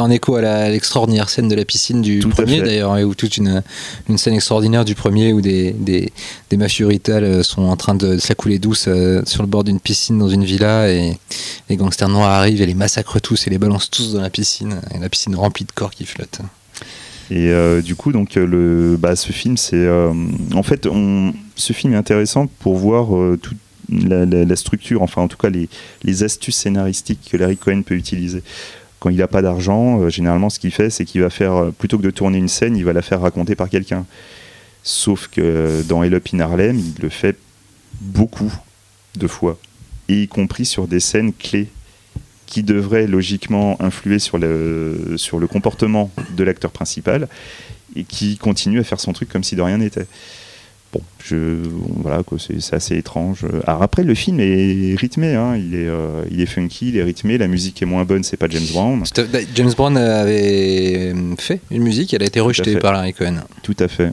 [0.00, 3.36] en, écho à l'extraordinaire scène de la piscine du Tout premier d'ailleurs, et où toute
[3.36, 3.62] une,
[4.08, 6.12] une scène extraordinaire du premier où des, des,
[6.50, 9.48] des mafieux Rital euh, sont en train de se la couler douce euh, sur le
[9.48, 11.16] bord d'une piscine dans une villa et
[11.68, 14.80] les gangsters noirs arrivent et les massacrent tous et les balancent tous dans la piscine
[14.94, 16.40] et la piscine remplie de corps qui flottent.
[17.32, 20.12] Et euh, du coup, donc euh, le, bah, ce film, c'est euh,
[20.52, 23.56] en fait, on, ce film est intéressant pour voir toute
[23.88, 25.70] la, structure, enfin en tout cas les,
[26.02, 28.42] les astuces scénaristiques que Larry Cohen peut utiliser.
[28.98, 32.02] Quand il n'a pas d'argent, généralement, ce qu'il fait, c'est qu'il va faire plutôt que
[32.02, 34.04] de tourner une scène, il va la faire raconter par quelqu'un.
[34.82, 37.36] Sauf que dans Hell Up in Harlem, il le fait
[38.00, 38.52] beaucoup
[39.16, 39.58] de fois,
[40.08, 41.68] et y compris sur des scènes clés
[42.52, 47.26] qui devraient logiquement influer sur le, sur le comportement de l'acteur principal
[47.96, 50.04] et qui continue à faire son truc comme si de rien n'était.
[50.92, 51.36] Bon, je,
[52.02, 52.22] voilà,
[52.60, 53.46] c'est assez étrange.
[53.66, 57.02] Alors après, le film est rythmé, hein, il, est, euh, il est funky, il est
[57.02, 59.02] rythmé, la musique est moins bonne, c'est pas James Brown.
[59.14, 63.36] Tout à- James Brown avait fait une musique, elle a été rejetée par Larry Cohen.
[63.62, 64.12] Tout à fait.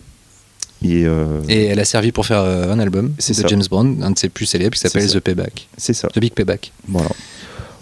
[0.81, 3.47] Et, euh, Et elle a servi pour faire euh, un album C'est de ça.
[3.49, 5.05] James Brown, un de ses plus célèbres, qui s'appelle.
[5.11, 5.67] The Payback.
[5.75, 6.07] c'est ça.
[6.07, 6.71] The Big Payback.
[6.87, 7.09] Voilà.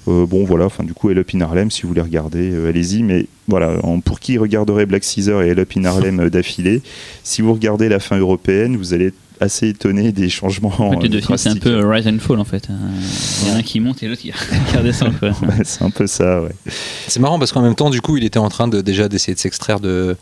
[0.07, 2.69] Euh, bon, voilà, enfin, du coup, Hell Up in Harlem, si vous voulez regarder, euh,
[2.69, 3.03] allez-y.
[3.03, 6.81] Mais voilà, en- pour qui regarderait Black Caesar et Hell Up in Harlem euh, d'affilée,
[7.23, 10.73] si vous regardez la fin européenne, vous allez être assez étonné des changements.
[10.79, 12.67] En fait, les euh, deux films, c'est un peu Rise and Fall en fait.
[12.69, 12.73] Euh,
[13.43, 14.31] Il y en a un qui monte et l'autre qui,
[14.71, 15.13] qui redescend.
[15.63, 16.51] C'est un peu ça, ouais.
[17.07, 19.33] C'est marrant parce qu'en même temps, du coup, il était en train de déjà d'essayer
[19.33, 20.15] de s'extraire de.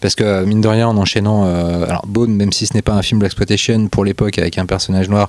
[0.00, 1.44] Parce que, mine de rien, en enchaînant.
[1.46, 4.66] euh, Alors, Bone, même si ce n'est pas un film Blaxploitation pour l'époque avec un
[4.66, 5.28] personnage noir,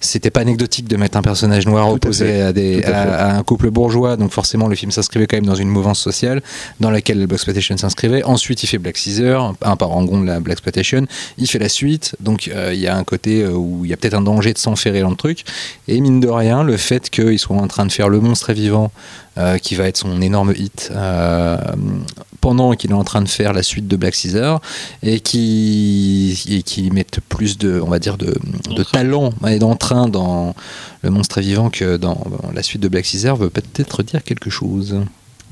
[0.00, 3.04] c'était pas anecdotique de mettre un personnage noir Tout opposé à, des, Tout à à,
[3.04, 3.12] fait.
[3.12, 4.16] à un couple bourgeois.
[4.16, 6.42] Donc, forcément, le film s'inscrivait quand même dans une mouvance sociale
[6.80, 8.22] dans laquelle Blaxploitation s'inscrivait.
[8.24, 11.06] Ensuite, il fait Black Caesar, un parangon de la Blaxploitation.
[11.38, 12.16] Il fait la suite.
[12.20, 14.52] Donc, euh, il y a un côté euh, où il y a peut-être un danger
[14.52, 15.44] de s'enferrer dans le truc.
[15.88, 18.54] Et mine de rien, le fait qu'ils soient en train de faire Le Monstre est
[18.54, 18.90] vivant,
[19.36, 21.58] euh, qui va être son énorme hit, euh,
[22.40, 24.60] pendant qu'il est en train de faire la suite de Black Caesar,
[25.02, 28.34] et qui, et qui mettent plus de, on va dire, de,
[28.92, 30.54] talent et d'entrain dans
[31.02, 32.22] Le Monstre est vivant que dans
[32.54, 34.96] la suite de Black Caesar, veut peut-être dire quelque chose.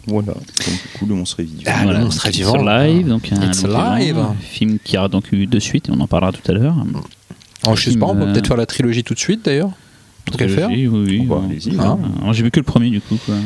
[0.06, 1.62] Voilà, donc du coup, le monstre est vivant.
[1.66, 2.62] Ah, le monstre est vivant.
[2.62, 6.32] Live, donc un, un film qui a donc eu deux suites, et on en parlera
[6.32, 6.76] tout à l'heure.
[7.66, 9.70] Alors, je sais pas, on peut peut-être faire la trilogie tout de suite d'ailleurs.
[10.30, 10.68] Tant qu'à le faire.
[10.68, 11.20] Oui, oui.
[11.20, 11.98] Bon, allez-y, hein.
[12.20, 13.16] alors, J'ai vu que le premier du coup.
[13.24, 13.36] Quoi.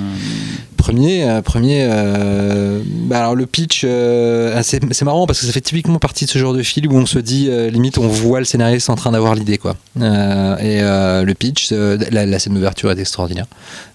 [0.80, 1.82] Premier, euh, premier.
[1.82, 6.30] euh, bah alors le pitch, euh, c'est marrant parce que ça fait typiquement partie de
[6.30, 9.12] ce genre de film où on se dit limite on voit le scénariste en train
[9.12, 9.76] d'avoir l'idée quoi.
[9.96, 13.46] Et le pitch, la, scène d'ouverture est extraordinaire.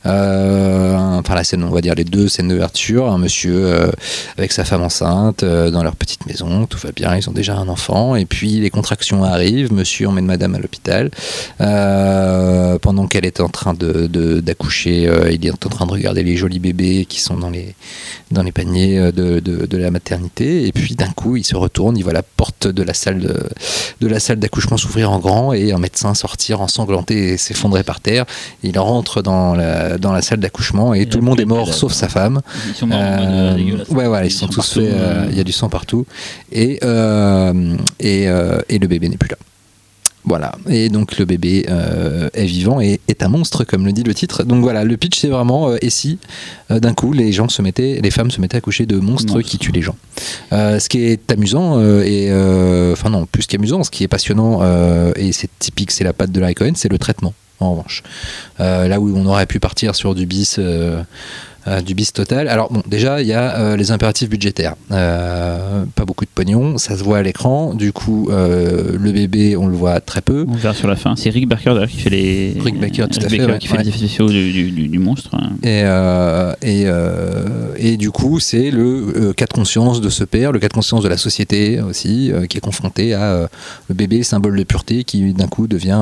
[0.05, 3.89] Enfin la scène, on va dire les deux scènes d'ouverture, un monsieur
[4.37, 7.67] avec sa femme enceinte dans leur petite maison, tout va bien, ils ont déjà un
[7.67, 11.09] enfant et puis les contractions arrivent, monsieur emmène madame à l'hôpital
[11.57, 14.05] pendant qu'elle est en train de
[14.39, 16.74] d'accoucher, il est en train de regarder les jolis bébés
[17.07, 17.75] qui sont dans les
[18.31, 21.55] dans les paniers euh, de, de, de la maternité et puis d'un coup il se
[21.55, 23.35] retourne, il voit la porte de la salle de,
[24.01, 27.99] de la salle d'accouchement s'ouvrir en grand et un médecin sortir ensanglanté et s'effondrer par
[27.99, 28.25] terre.
[28.63, 31.93] Il rentre dans la, dans la salle d'accouchement et tout le monde est mort sauf
[31.93, 32.41] sa femme.
[32.69, 34.83] Ils sont morts Euh, ouais, voilà, ils sont tous faits.
[34.93, 36.05] euh, Il y a du sang partout.
[36.51, 39.37] Et, euh, et, euh, et le bébé n'est plus là.
[40.25, 40.53] Voilà.
[40.67, 44.13] Et donc le bébé euh, est vivant et est un monstre, comme le dit le
[44.13, 44.43] titre.
[44.43, 46.17] Donc voilà, le pitch, c'est vraiment euh, et si
[46.71, 49.41] euh, d'un coup les gens se mettaient, les femmes se mettaient à coucher de monstres
[49.41, 49.95] qui tuent les gens.
[50.51, 52.31] Ce qui est amusant et
[52.91, 54.61] enfin non, plus qu'amusant, ce qui est passionnant
[55.15, 57.33] et c'est typique, c'est la patte de Larry Cohen, c'est le traitement.
[57.59, 58.03] En revanche,
[58.59, 60.59] là où on aurait pu partir sur du bis.
[61.67, 62.47] Euh, du bis total.
[62.47, 64.75] Alors bon, déjà il y a euh, les impératifs budgétaires.
[64.91, 67.73] Euh, pas beaucoup de pognon, ça se voit à l'écran.
[67.73, 70.45] Du coup, le bébé, on le voit très peu.
[70.47, 71.15] On verra sur la fin.
[71.15, 72.57] C'est Rick Baker d'ailleurs qui fait les.
[72.63, 73.59] Rick Baker, tout à fait, Baker ouais.
[73.59, 73.83] qui fait Ouais.
[73.83, 75.31] les effets spéciaux du, du- du- du monstre.
[75.63, 75.81] Et,
[76.61, 76.85] et,
[77.77, 81.03] et du coup, c'est le cas de conscience de ce père, le cas de conscience
[81.03, 83.49] de la société aussi, qui est confronté à
[83.89, 85.99] le bébé, symbole de pureté, qui d'un coup devient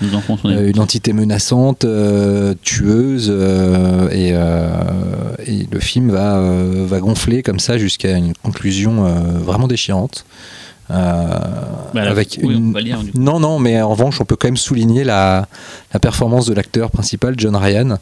[0.00, 1.86] une entité menaçante,
[2.62, 3.30] tueuse,
[4.12, 4.32] et,
[5.46, 9.10] et le film va, euh, va gonfler comme ça jusqu'à une conclusion euh,
[9.44, 10.24] vraiment déchirante.
[10.90, 10.94] Euh,
[11.94, 13.18] Bah, là, avec oui, une- on va lire, du coup.
[13.18, 15.46] Non, non, mais en revanche, on peut quand même souligner la,
[15.94, 17.98] la performance de l'acteur principal, John Ryan.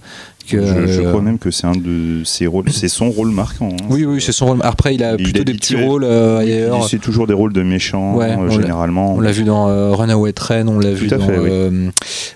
[0.49, 3.31] Que, je, je euh, crois même que c'est un de ses rôles, c'est son rôle
[3.31, 3.69] marquant.
[3.71, 3.85] hein.
[3.91, 4.59] Oui, oui, c'est son rôle.
[4.63, 6.81] Après, il a Il plutôt des petits rôles euh.
[6.89, 9.15] C'est toujours des rôles de méchants, Ouais, euh, généralement.
[9.15, 11.19] On l'a vu dans euh, Runaway Train, on l'a vu dans.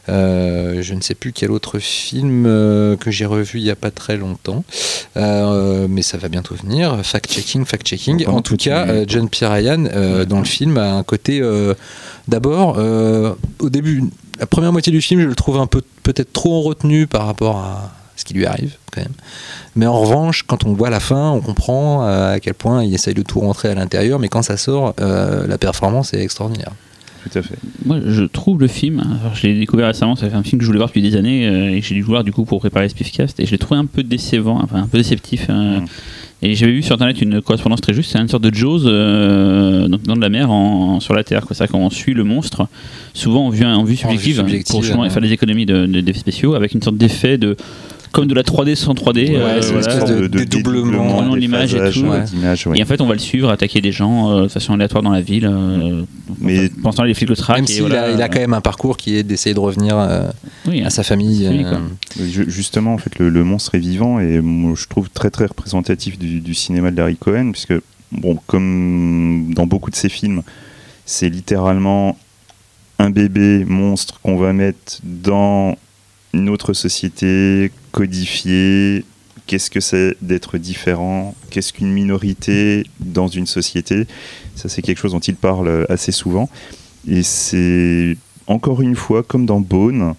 [0.08, 3.76] Euh, je ne sais plus quel autre film euh, que j'ai revu il n'y a
[3.76, 4.64] pas très longtemps,
[5.16, 6.98] Euh, mais ça va bientôt venir.
[7.04, 8.26] Fact-checking, fact-checking.
[8.26, 9.46] En tout cas, John P.
[9.46, 11.40] Ryan, dans le film, a un côté.
[12.26, 12.78] D'abord,
[13.60, 14.02] au début,
[14.40, 17.26] la première moitié du film, je le trouve un peu peut-être trop en retenue par
[17.26, 19.12] rapport à ce qui lui arrive, quand même.
[19.76, 23.14] Mais en revanche, quand on voit la fin, on comprend à quel point il essaye
[23.14, 26.72] de tout rentrer à l'intérieur, mais quand ça sort, euh, la performance est extraordinaire.
[27.30, 27.56] Tout à fait.
[27.84, 30.64] Moi, je trouve le film, alors, je l'ai découvert récemment, ça fait un film que
[30.64, 32.58] je voulais voir depuis des années, euh, et j'ai dû le voir du coup pour
[32.60, 35.46] préparer Spiffcast, et je l'ai trouvé un peu décevant, enfin un peu déceptif.
[35.50, 35.84] euh, Mm.
[36.42, 39.88] Et j'avais vu sur internet une correspondance très juste, c'est une sorte de Jaws euh,
[39.88, 41.46] dans de la mer en, sur la terre.
[41.46, 41.56] quoi.
[41.56, 42.66] C'est-à-dire qu'on suit le monstre,
[43.14, 45.10] souvent en vue, en vue subjective, subjective, pour justement ouais.
[45.10, 47.56] faire des économies de- de- d'effets spéciaux, avec une sorte d'effet de.
[48.14, 49.29] Comme de la 3D sans 3D.
[49.29, 52.07] Ouais, euh, c'est une espèce de dédoublement, de des l'image et phasages, tout.
[52.07, 52.79] ouais, d'images, ouais.
[52.79, 55.11] Et en fait, on va le suivre, attaquer des gens euh, de façon aléatoire dans
[55.11, 55.46] la ville.
[55.50, 56.03] euh,
[56.40, 57.57] Mais- pensant à les flics le traquent.
[57.57, 58.05] Même et s'il voilà.
[58.05, 60.31] a, il a quand même un parcours qui est d'essayer de revenir euh,
[60.66, 61.46] Oui, à sa famille.
[61.46, 61.81] Euh, quoi.
[62.48, 66.18] Justement, en fait, le, le monstre est vivant et moi, je trouve très très représentatif
[66.18, 67.74] du, du cinéma de Larry Cohen, puisque,
[68.12, 70.42] bon, comme dans beaucoup de ses films,
[71.07, 72.16] c'est littéralement
[73.00, 75.77] un bébé monstre qu'on va mettre dans
[76.34, 79.04] une autre société, codifié.
[79.46, 84.06] Qu'est-ce que c'est d'être différent Qu'est-ce qu'une minorité dans une société?
[84.56, 86.48] Ça, c'est quelque chose dont il parle assez souvent.
[87.06, 88.16] Et c'est
[88.46, 90.14] encore une fois, comme dans Bone,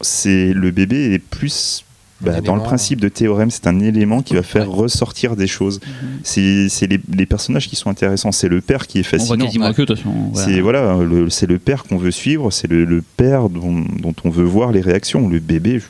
[0.00, 1.84] c'est le bébé est plus
[2.22, 5.80] bah, dans le principe de théorème, c'est un élément qui va faire ressortir des choses.
[6.22, 8.32] C'est c'est les, les personnages qui sont intéressants.
[8.32, 9.44] C'est le père qui est On voit fascinant.
[9.46, 9.74] quasiment ouais.
[9.74, 10.10] que, de toute façon.
[10.32, 10.46] voilà.
[10.48, 14.14] C'est voilà, le, c'est le père qu'on veut suivre, c'est le, le père dont, dont
[14.24, 15.28] on veut voir les réactions.
[15.28, 15.84] Le bébé, je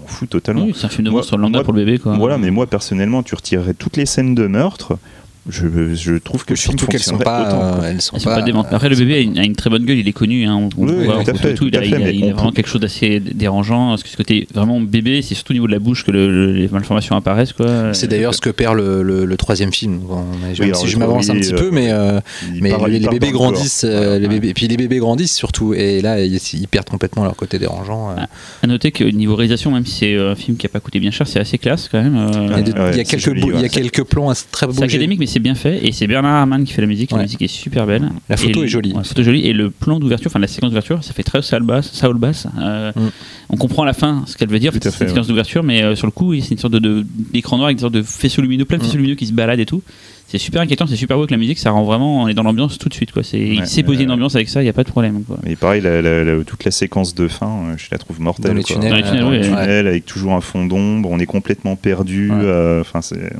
[0.00, 0.64] m'en fous totalement.
[0.64, 1.98] Oui, c'est un film de Moi- monstre lambda moi- pour le bébé.
[1.98, 2.16] Quoi.
[2.16, 4.98] Voilà, mais moi personnellement, tu retirerais toutes les scènes de meurtre.
[5.48, 8.36] Je, je trouve que Surtout qu'elles sont pas, autant, euh, elles sont Elles sont pas,
[8.36, 8.66] pas démentes.
[8.70, 10.44] Après, le bébé a une, a une très bonne gueule, il est connu.
[10.46, 12.68] Hein, on, Oui, voit tout fait, tout, il tout a, il a- il vraiment quelque
[12.68, 13.88] chose d'assez dérangeant.
[13.88, 16.30] Parce que ce côté vraiment bébé, c'est surtout au niveau de la bouche que le-
[16.30, 17.54] le- les malformations apparaissent.
[17.54, 17.94] quoi.
[17.94, 19.98] C'est d'ailleurs ce que perd le, le- le troisième film.
[20.00, 20.24] Bon,
[20.58, 22.20] Oui, même si je m'avance un petit euh, peu, mais, euh,
[22.60, 25.72] mais les, bébés grandissent, euh, les bébés, et puis les bébés grandissent surtout.
[25.72, 28.10] Et là, ils, ils perdent complètement leur côté dérangeant.
[28.10, 28.14] euh.
[28.18, 28.26] Ah,
[28.62, 31.10] À noter que niveau réalisation, même si c'est un film qui a pas coûté bien
[31.10, 32.16] cher, c'est assez classe quand même.
[32.16, 32.60] euh,
[32.92, 33.68] il y a, quelques, joli, beaux- il y a ouais.
[33.70, 34.74] quelques plans assez- très beaux.
[34.76, 37.10] C'est académique, mais c'est bien fait et c'est Bernard Herrmann qui fait la musique.
[37.12, 38.10] La musique est super belle.
[38.28, 38.90] La photo Et est le- jolie.
[38.92, 41.22] ouais, la photo est jolie et le plan d'ouverture, enfin la séquence d'ouverture, ça fait
[41.22, 41.90] très Saul Bass.
[41.92, 42.46] Saul Bass.
[42.58, 43.08] Euh, Mm.
[43.52, 44.72] On comprend à la fin ce qu'elle veut dire.
[44.74, 47.66] Une séquence d'ouverture, mais euh, sur le coup, c'est une sorte de- de d'écran noir
[47.66, 48.86] avec une sorte de faisceau lumineux, plein de Mm.
[48.86, 49.82] faisceaux lumineux qui se baladent et tout.
[50.28, 52.44] C'est super inquiétant, c'est super beau avec la musique, ça rend vraiment, on est dans
[52.44, 53.22] l'ambiance tout de suite quoi.
[53.32, 54.14] Il Ouais, sait poser ouais, une ouais.
[54.14, 55.24] ambiance avec ça, il y a pas de problème.
[55.24, 55.38] Quoi.
[55.44, 58.52] Et pareil, la- la- la- toute la séquence de fin, euh, je la trouve mortelle.
[58.52, 58.76] Dans les quoi.
[58.76, 61.74] tunnels, Dans les tunnels, Dans les tunnels, avec toujours un fond d'ombre, on est complètement
[61.74, 62.30] perdu.
[62.30, 62.36] Ouais.
[62.40, 63.32] euh, Enfin, c'est.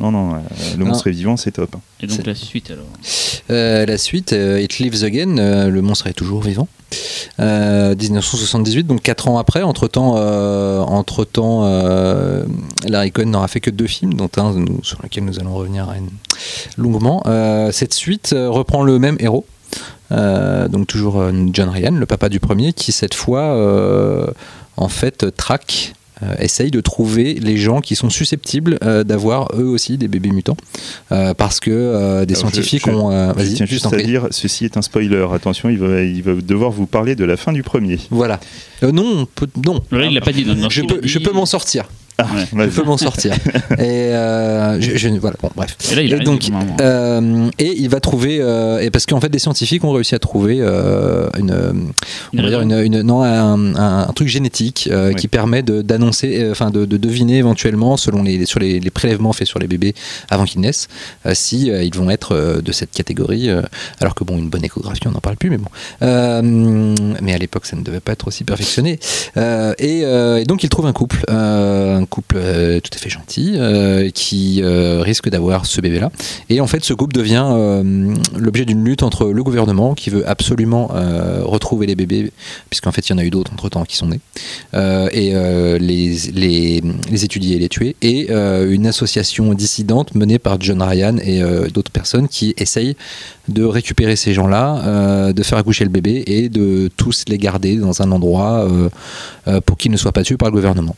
[0.00, 0.38] Non, non, euh,
[0.76, 0.86] le Non.
[0.90, 1.76] monstre est vivant, c'est top.
[2.00, 2.84] Et donc C'est- la suite alors.
[3.50, 6.66] Euh, la suite, euh, It Lives Again, euh, le monstre est toujours vivant.
[7.40, 9.62] Euh, 1978, donc 4 ans après.
[9.62, 10.14] Entre temps,
[10.86, 11.62] entre temps
[12.86, 15.86] Larry Cohen n'aura fait que deux films, dont un nous- sur lequel nous allons revenir
[16.78, 17.22] longuement.
[17.26, 19.44] Euh, cette suite euh, reprend le même héros.
[20.10, 24.26] Euh, donc toujours euh, John Ryan, le papa du premier, qui cette fois euh,
[24.76, 26.01] en fait traque, euh,
[26.38, 30.56] essaye de trouver les gens qui sont susceptibles euh, d'avoir eux aussi des bébés mutants,
[31.10, 33.10] Euh, parce que euh, des Alors, je- scientifiques je- ont.
[33.10, 34.04] euh, Je Vas-y, tiens juste à prie.
[34.04, 35.26] dire, ceci est un spoiler.
[35.34, 37.98] Attention, il va, il va devoir vous parler de la fin du premier.
[38.10, 38.40] Voilà.
[38.82, 39.80] Euh, non, peut- non.
[39.90, 40.44] Là, il l'a pas dit.
[40.70, 41.84] Je peux, a dit- je peux m'en sortir.
[42.18, 42.68] Ah, Ouais.
[42.70, 43.32] Je peux m'en sortir.
[43.78, 45.36] et euh, je, je- voilà.
[45.42, 45.76] Bon, bref.
[45.90, 46.48] Et là, il Et donc.
[46.80, 50.18] Euh, et il va trouver, euh, et parce qu'en fait, des scientifiques ont réussi à
[50.18, 51.92] trouver euh, une,
[52.36, 55.14] on va dire une, une- non, un, un- un truc génétique euh, Oui.
[55.16, 58.90] qui permet de- d'annoncer, euh, enfin de, de deviner éventuellement, selon les, sur les, les
[58.90, 59.94] prélèvements faits sur les bébés
[60.30, 60.88] avant qu'ils naissent,
[61.26, 63.48] euh, si euh, ils vont être euh, de cette catégorie.
[63.50, 63.62] euh,
[64.00, 65.68] alors que bon, une bonne échographie, on n'en parle plus, mais bon.
[66.02, 66.42] Euh,
[67.20, 68.98] mais à l'époque, ça ne devait pas être aussi perfectionné.
[69.36, 72.98] Euh, et, euh, et donc, il trouve un couple, euh, un couple euh, tout à
[72.98, 76.10] fait gentil, euh, qui euh, risque d'avoir ce bébé-là.
[76.48, 77.46] Et en fait, ce couple devient
[78.36, 80.88] l'objet d'une lutte entre le gouvernement, qui veut absolument
[81.42, 82.32] retrouver les bébés,
[82.70, 84.20] puisqu'en fait, il y en a eu d'autres entre-temps qui sont nés,
[84.74, 85.32] et
[85.78, 91.16] les, les, les étudier et les tuer, et une association dissidente menée par John Ryan
[91.18, 91.40] et
[91.72, 92.96] d'autres personnes qui essayent
[93.48, 98.02] de récupérer ces gens-là, de faire accoucher le bébé et de tous les garder dans
[98.02, 98.68] un endroit
[99.66, 100.96] pour qu'ils ne soient pas tués par le gouvernement.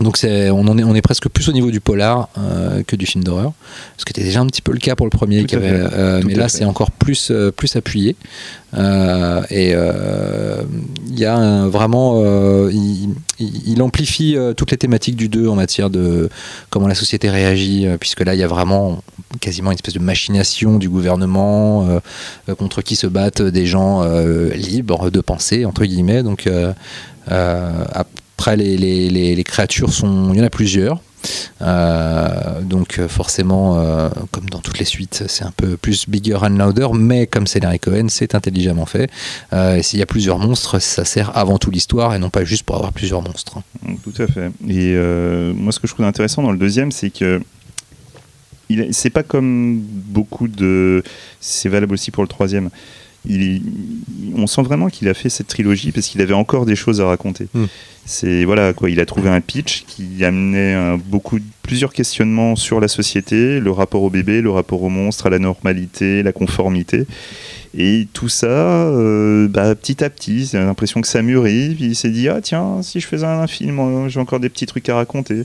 [0.00, 2.94] Donc c'est, on, en est, on est presque plus au niveau du polar euh, que
[2.94, 3.52] du film d'horreur,
[3.96, 6.22] ce qui était déjà un petit peu le cas pour le premier, qui avait, euh,
[6.24, 8.16] mais là c'est encore plus, euh, plus appuyé.
[9.50, 12.22] Et il y a un- vraiment,
[12.70, 16.28] il, amplifie toutes les thématiques du 2 en matière de
[16.70, 19.02] comment la société réagit, puisque là il y a vraiment
[19.40, 22.00] quasiment une espèce de machination du gouvernement
[22.58, 24.04] contre qui se battent des gens
[24.54, 26.22] libres de penser entre guillemets.
[26.22, 26.48] Donc
[28.38, 31.02] après les, les- les- les créatures sont, il y en a plusieurs.
[31.60, 36.36] Euh, donc euh, forcément, euh, comme dans toutes les suites, c'est un peu plus bigger
[36.42, 39.10] and louder, mais comme c'est Larry Cohen, c'est intelligemment fait.
[39.52, 42.44] Euh, et s'il y a plusieurs monstres, ça sert avant tout l'histoire et non pas
[42.44, 43.58] juste pour avoir plusieurs monstres.
[44.04, 44.52] Tout à fait.
[44.68, 44.94] Et
[45.54, 47.40] moi, ce que je trouve intéressant dans le deuxième, c'est que
[48.92, 51.02] c'est pas comme beaucoup de.
[51.40, 52.70] C'est valable aussi pour le troisième.
[53.26, 53.62] Il
[54.36, 57.06] on sent vraiment qu'il a fait cette trilogie parce qu'il avait encore des choses à
[57.06, 57.48] raconter.
[57.52, 57.64] Mm.
[58.10, 58.88] C'est voilà quoi.
[58.88, 63.70] Il a trouvé un pitch qui amenait un- beaucoup, plusieurs questionnements sur la société, le
[63.70, 67.06] rapport au bébé, le rapport au monstre, à la normalité, la conformité.
[67.76, 71.74] Et tout ça, euh, bah, petit à petit, j'ai l'impression que ça mûrit.
[71.74, 74.48] Puis il s'est dit, ah tiens, si je faisais un film, euh, j'ai encore des
[74.48, 75.40] petits trucs à raconter.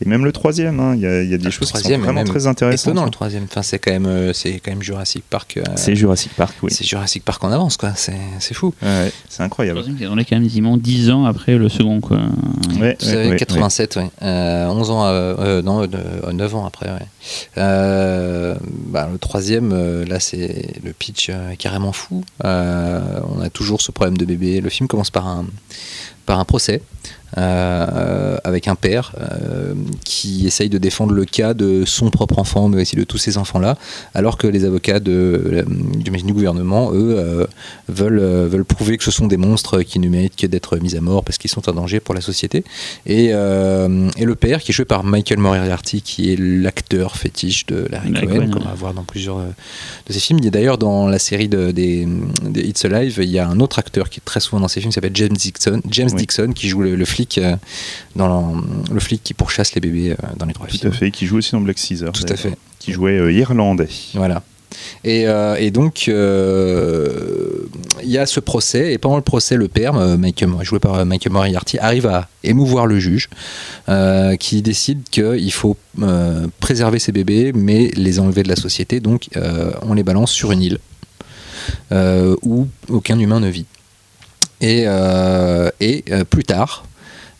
[0.00, 1.78] Et même le troisième, hein, il y, a- il y a des Le choses qui
[1.78, 2.86] sont vraiment très intéressantes.
[2.92, 3.42] Étonnant le troisième.
[3.44, 5.56] Enfin, c'est quand même, euh, c'est quand même Jurassic Park.
[5.56, 6.70] euh, C'est Jurassic Park, oui.
[6.72, 7.92] C'est Jurassic Park en avance, quoi.
[7.96, 8.72] C'est c'est fou.
[8.80, 9.80] Ouais, c'est incroyable.
[10.08, 12.00] On est quand même quasiment 10 ans après le second.
[12.04, 12.16] Quoi.
[12.18, 12.22] Ouais,
[12.68, 14.10] Vous ouais, savez, ouais, 87, ouais.
[14.22, 17.06] Euh, 11 ans, euh, euh, non, euh, 9 ans après, ouais.
[17.58, 18.54] Euh,
[18.88, 22.24] bah, le troisième, euh, là, c'est le pitch euh, est carrément fou.
[22.44, 23.00] Euh,
[23.36, 24.60] on a toujours ce problème de bébé.
[24.60, 25.46] Le film commence par un,
[26.26, 26.82] par un procès.
[27.36, 32.68] Euh, avec un père euh, qui essaye de défendre le cas de son propre enfant,
[32.68, 33.76] mais aussi de tous ces enfants-là,
[34.14, 35.62] alors que les avocats de, euh,
[35.96, 37.46] du, gouvernement, eux,
[37.88, 41.00] veulent, veulent prouver que ce sont des monstres qui ne méritent que d'être mis à
[41.00, 42.64] mort parce qu'ils sont un danger pour la société.
[43.06, 47.86] Et, et le père, qui est joué par Michael Moriarty, qui est l'acteur fétiche de
[47.90, 48.64] Larry Cohen, Cohen, qu'on ouais.
[48.64, 50.38] va voir dans plusieurs de ses films.
[50.38, 52.06] Il y a d'ailleurs dans la série de, des,
[52.42, 54.80] des It's Alive, il y a un autre acteur qui est très souvent dans ces
[54.80, 56.20] films, qui s'appelle James Dixon, James Oui.
[56.20, 57.56] Dixon, qui joue le, le flic euh,
[58.16, 60.92] dans le, le flic qui pourchasse les bébés euh, dans les trois Tout films.
[60.92, 62.12] à fait, qui joue aussi dans Black Caesar.
[62.12, 62.54] Tout à fait.
[62.78, 63.88] Qui jouait euh, irlandais.
[64.14, 64.42] Voilà.
[65.04, 67.68] Et, euh, et donc, euh,
[68.02, 71.32] il y a ce procès, et pendant le procès, le père, Michael, joué par Michael
[71.32, 73.28] Moriarty, arrive à émouvoir le juge,
[73.88, 75.76] euh, qui décide qu'il faut
[76.58, 79.28] préserver ces bébés, mais les enlever de la société, donc
[79.82, 80.78] on les balance sur une île,
[82.42, 83.66] où aucun humain ne vit.
[84.60, 84.86] Et,
[85.80, 86.84] et plus tard,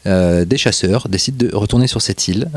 [0.06, 2.48] des chasseurs décident de retourner sur cette île.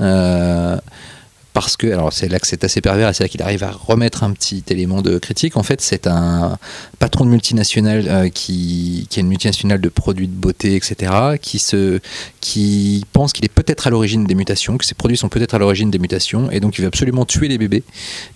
[1.59, 3.71] Parce que, alors c'est là que c'est assez pervers, et c'est là qu'il arrive à
[3.71, 5.57] remettre un petit élément de critique.
[5.57, 6.59] En fait, c'est un
[6.99, 11.99] patron de multinationale euh, qui, est une multinationale de produits de beauté, etc., qui, se,
[12.41, 15.57] qui pense qu'il est peut-être à l'origine des mutations, que ses produits sont peut-être à
[15.57, 17.83] l'origine des mutations, et donc il veut absolument tuer les bébés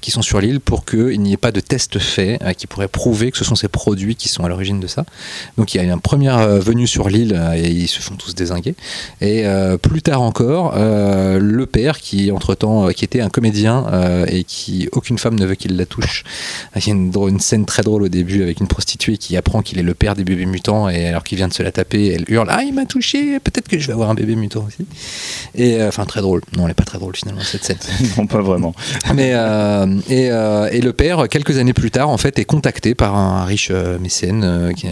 [0.02, 2.88] qui sont sur l'île pour qu'il n'y ait pas de test fait euh, qui pourrait
[2.88, 5.06] prouver que ce sont ces produits qui sont à l'origine de ça.
[5.58, 8.16] Donc il y a une première euh, venue sur l'île euh, et ils se font
[8.16, 8.74] tous désinguer.
[9.22, 9.46] Et
[9.82, 15.38] plus tard encore, le père qui entre-temps, qui un comédien euh, et qui aucune femme
[15.38, 16.24] ne veut qu'il la touche.
[16.76, 19.80] Il y a une, scène très drôle au début avec une prostituée qui apprend qu'il
[19.80, 22.26] est le père des bébés mutants et alors qu'il vient de se la taper, elle
[22.28, 24.86] hurle ah il m'a touché, peut-être que je vais avoir un bébé mutant aussi.
[25.56, 26.42] Et euh, enfin très drôle.
[26.56, 27.78] Non, elle est pas très drôle finalement cette scène.
[28.18, 28.74] non, pas vraiment.
[29.16, 30.26] Mais euh, et,
[30.78, 34.72] et le père, quelques années plus tard, en fait, est contacté par un riche mécène
[34.76, 34.88] qui,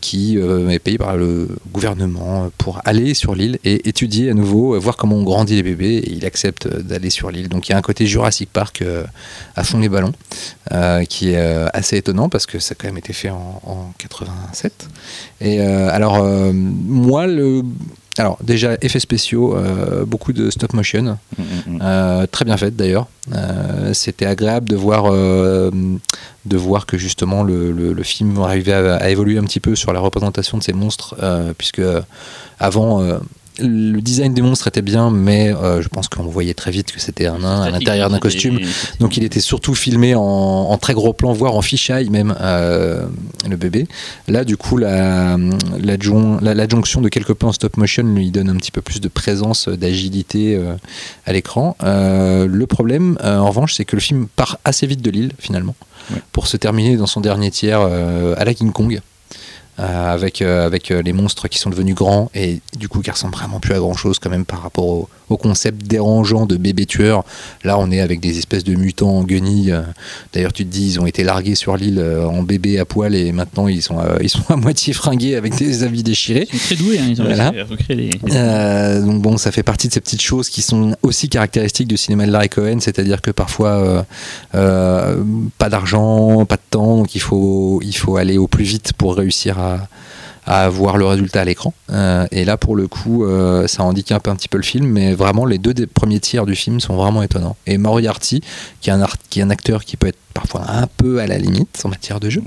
[0.00, 4.96] qui est payé par le gouvernement pour aller sur l'île et étudier à nouveau, voir
[4.96, 6.02] comment on grandit les bébés.
[6.06, 7.48] Et il accepte d'aller sur l'île.
[7.48, 9.04] Donc il y a un côté Jurassic Park euh,
[9.56, 10.12] à fond les ballons,
[10.72, 13.60] euh, qui est euh, assez étonnant parce que ça a quand même été fait en,
[13.64, 14.88] en 87.
[15.40, 17.62] Et alors moi le
[18.16, 21.02] alors déjà effets spéciaux, euh, beaucoup de stop motion.
[21.02, 21.78] Mm, mm, mm.
[21.82, 23.08] Euh, très bien faite d'ailleurs.
[23.34, 28.96] Euh, C'était agréable de voir, de voir que justement le, le- le film arrivait à,
[28.96, 31.16] à évoluer un petit peu sur la représentation de ces monstres,
[31.58, 31.82] puisque
[32.60, 33.02] avant
[33.60, 37.00] le design des monstres était bien, mais euh, je pense qu'on voyait très vite que
[37.00, 38.58] c'était un nain à l'intérieur d'un costume.
[39.00, 43.06] Donc il était surtout filmé en, en très gros plan, voire en fisheye même, euh,
[43.48, 43.86] le bébé.
[44.26, 45.36] Là, du coup, la-
[45.78, 49.08] l'adjon- la- l'adjonction de quelques plans stop motion lui donne un petit peu plus de
[49.08, 50.74] présence, euh, d'agilité euh,
[51.26, 51.76] à l'écran.
[51.82, 55.74] Le problème, en revanche, c'est que le film part assez vite de l'île, finalement,
[56.12, 56.20] Ouais.
[56.32, 59.00] pour se terminer dans son dernier tiers à la King Kong.
[59.80, 63.10] Euh, avec, euh, avec euh, les monstres qui sont devenus grands et du coup qui
[63.10, 66.56] ressemblent vraiment plus à grand chose quand même par rapport au, au concept dérangeant de
[66.56, 67.24] bébé tueur.
[67.64, 69.74] Là on est avec des espèces de mutants en guenilles.
[70.32, 73.32] D'ailleurs tu te dis ils ont été largués sur l'île en bébé à poil et
[73.32, 76.46] maintenant ils sont, à- ils sont à moitié fringués avec des habits déchirés.
[76.52, 77.50] Ils sont très doués, hein, ils ont Voilà.
[77.50, 78.10] des.
[78.32, 81.96] Euh, donc bon, ça fait partie de ces petites choses qui sont aussi caractéristiques du
[81.96, 84.02] cinéma de Larry Cohen, c'est-à-dire que parfois euh,
[84.54, 85.22] euh,
[85.58, 89.16] pas d'argent, pas de temps, donc il faut il faut aller au plus vite pour
[89.16, 89.63] réussir à
[90.46, 91.72] à voir le résultat à l'écran.
[91.90, 95.14] Euh, et là, pour le coup, euh, ça handicape un petit peu le film, mais
[95.14, 97.56] vraiment, les deux premiers tiers du film sont vraiment étonnants.
[97.66, 98.42] Et Moriarty,
[98.80, 98.90] qui
[99.30, 102.20] qui est un acteur qui peut être parfois un peu à la limite en matière
[102.20, 102.42] de jeu,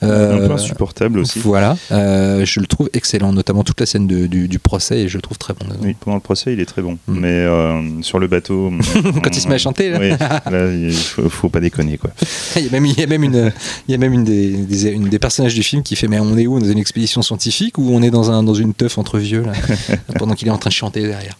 [0.00, 1.40] un Euh, peu insupportable aussi.
[1.40, 5.08] voilà, euh, je le trouve excellent, notamment toute la scène de- du, du procès, et
[5.08, 5.66] je le trouve très bon.
[5.82, 6.98] Oui, pendant le procès, il est très bon.
[7.08, 7.18] Mm.
[7.18, 8.72] Mais euh, sur le bateau.
[9.22, 9.98] Quand il se met à chanter, là.
[10.00, 12.10] Oui, là, il faut, faut pas déconner, quoi.
[12.56, 13.52] Il y a même, il y a même une,
[13.88, 16.20] il y a même une des, des- une des personnages du film qui fait mais
[16.20, 16.60] on est où?
[16.60, 19.52] Dans une expédition scientifique ou on est dans un dans une teuf entre vieux là?
[20.18, 21.36] Pendant qu'il est en train de chanter derrière.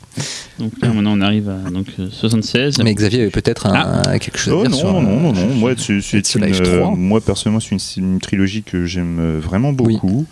[0.59, 2.79] Donc là, maintenant, on arrive à donc, euh, 76.
[2.85, 4.93] Mais Xavier avait peut-être un- quelque chose à Oh dire non, sur.
[4.93, 6.97] non, non, non, Moi, c'est It's une, Alive euh, 3.
[6.97, 9.95] moi, personnellement, c'est une, c'est une trilogie que j'aime euh, vraiment Oui.
[9.95, 10.26] beaucoup.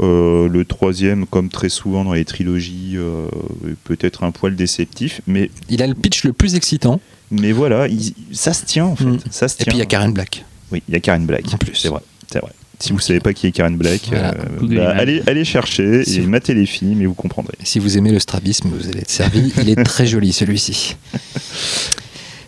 [0.00, 3.26] Euh, le troisième, comme très souvent dans les trilogies, euh,
[3.68, 7.00] est peut-être un poil déceptif, mais, Il a le pitch le plus excitant.
[7.30, 9.04] mais voilà, il- ça se tient en fait.
[9.04, 9.18] Mm.
[9.30, 9.64] Ça se Et tient.
[9.70, 10.44] puis il y a Karen Black.
[10.72, 11.44] Oui, il y a Karen Black.
[11.52, 11.76] En plus.
[11.76, 12.50] C'est vrai, c'est vrai.
[12.80, 14.34] Si vous savez pas qui est Karen Black, Voilà.
[14.34, 17.54] euh, bah, allez, allez chercher Si et vous- matez les films et vous comprendrez.
[17.62, 19.52] Et si vous aimez le strabisme, vous allez être servi.
[19.62, 20.96] Il est très joli celui-ci.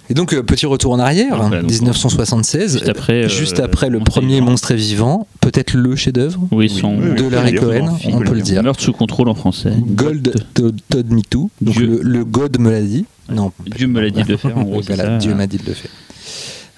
[0.09, 2.73] Et donc euh, petit retour en arrière, Voilà, donc, 1976.
[2.75, 6.41] juste après, euh, juste après le premier monstre est vivant, peut-être le chef-d'œuvre.
[6.53, 6.97] Oui, Oui, son.
[6.97, 8.63] oui, oui, de Larry Cohen, on peut le dire.
[8.63, 9.73] Meurtre sous contrôle en français.
[9.85, 11.51] Gold Todd, Me Too.
[11.61, 13.05] Donc le, le God me l'a dit.
[13.29, 13.51] Non.
[13.67, 15.19] Dieu me l'a dit de le faire, en gros, c'est Voilà, ça.
[15.19, 15.91] Dieu m'a dit de le faire.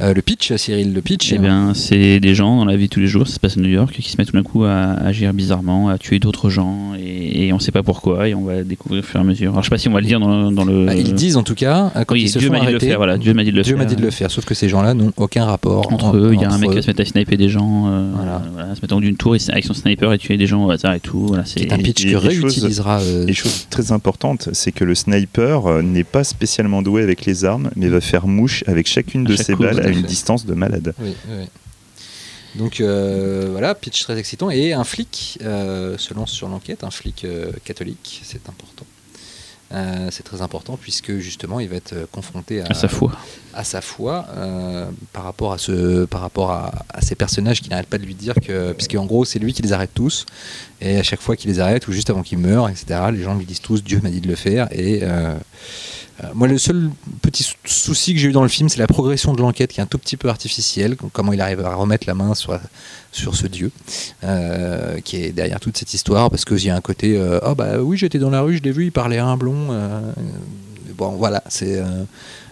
[0.00, 1.32] Euh, le pitch, Cyril, le pitch.
[1.32, 3.56] Eh bien, c'est des gens dans la vie de tous les jours, ça se passe
[3.56, 6.50] à New York, qui se mettent tout d'un coup à agir bizarrement, à tuer d'autres
[6.50, 9.26] gens, et, et on sait pas pourquoi, et on va découvrir au fur et à
[9.26, 9.50] mesure.
[9.50, 10.86] Alors, je sais pas si on va le dire dans, le- dans le.
[10.86, 12.70] Bah, ils disent en tout cas, euh, quand oui, ils se Dieu m'a dit de
[12.72, 13.82] le faire, voilà, Dieu m'a dit de le Dieu faire.
[13.82, 16.30] m'a dit de le faire, sauf que ces gens-là n'ont aucun rapport Entre en- eux,
[16.32, 18.42] il y a un mec qui va se mettre à sniper des gens, euh, Voilà.
[18.52, 20.94] voilà, se mettre d'une tour et- avec son sniper et tuer des gens au hasard
[20.94, 21.26] et tout.
[21.26, 23.00] Voilà, c'est un pitch que les choses- réutilisera.
[23.00, 27.26] euh, Et chose très importante, c'est que le sniper euh, n'est pas spécialement doué avec
[27.26, 29.92] les armes, mais va faire mouche avec chacune À de chaque ses coup, balles à
[29.92, 30.94] une distance de malade.
[31.00, 31.46] oui, oui.
[32.54, 34.50] Donc euh, voilà, pitch très excitant.
[34.50, 38.84] Et un flic euh, se lance sur l'enquête, un flic euh, catholique, c'est important.
[40.10, 43.12] C'est très important puisque justement il va être confronté à, à sa foi.
[43.52, 44.24] à sa foi
[45.12, 48.14] par rapport à ce par rapport à, à ces personnages qui n'arrêtent pas de lui
[48.14, 50.24] dire que puisque en gros c'est lui qui les arrête tous
[50.80, 53.34] et à chaque fois qu'il les arrête ou juste avant qu'il meure etc les gens
[53.34, 55.02] lui disent tous Dieu m'a dit de le faire et
[56.34, 56.90] moi le seul
[57.22, 59.80] petit sou- souci que j'ai eu dans le film c'est la progression de l'enquête qui
[59.80, 62.58] est un tout petit peu artificielle comment il arrive à remettre la main sur
[63.12, 63.70] sur ce Dieu
[64.24, 67.54] euh, qui est derrière toute cette histoire parce qu'il y a un côté euh, oh
[67.54, 70.00] bah oui j'étais dans la rue je l'ai vu il parlait à un blond euh,
[70.96, 71.76] bon, voilà, c'est.
[71.78, 72.04] euh,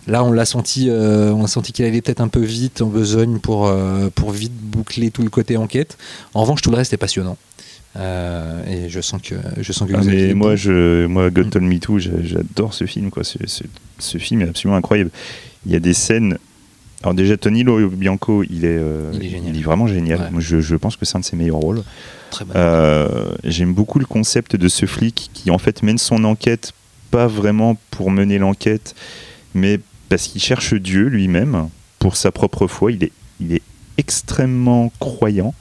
[0.09, 3.67] Là, on l'a senti, euh, senti qu'il allait peut-être un peu vite en besogne pour,
[3.67, 5.99] euh, pour vite boucler tout le côté enquête.
[6.33, 7.37] En revanche, tout le reste est passionnant.
[7.97, 11.51] Euh, et je sens que, je sens que Ah, vous mais moi, je, moi, God.
[11.51, 13.11] Told Me Too, j'a- j'adore ce film.
[13.11, 13.25] Quoi.
[13.25, 13.65] Ce, ce-
[13.99, 15.11] ce film est absolument incroyable.
[15.65, 16.39] Il y a des scènes.
[17.03, 20.21] Alors déjà, Tony Lo Bianco, il est, euh, Il est vraiment génial.
[20.21, 20.31] Ouais.
[20.31, 21.83] Moi, je, je pense que c'est un de ses meilleurs rôles.
[22.55, 26.73] Euh, J'aime beaucoup le concept de ce flic qui en fait mène son enquête
[27.11, 28.95] pas vraiment pour mener l'enquête,
[29.55, 29.79] mais
[30.09, 31.69] parce qu'il cherche Dieu lui-même
[31.99, 32.93] pour sa propre foi.
[32.93, 33.63] Il est, il est
[33.97, 35.55] extrêmement croyant.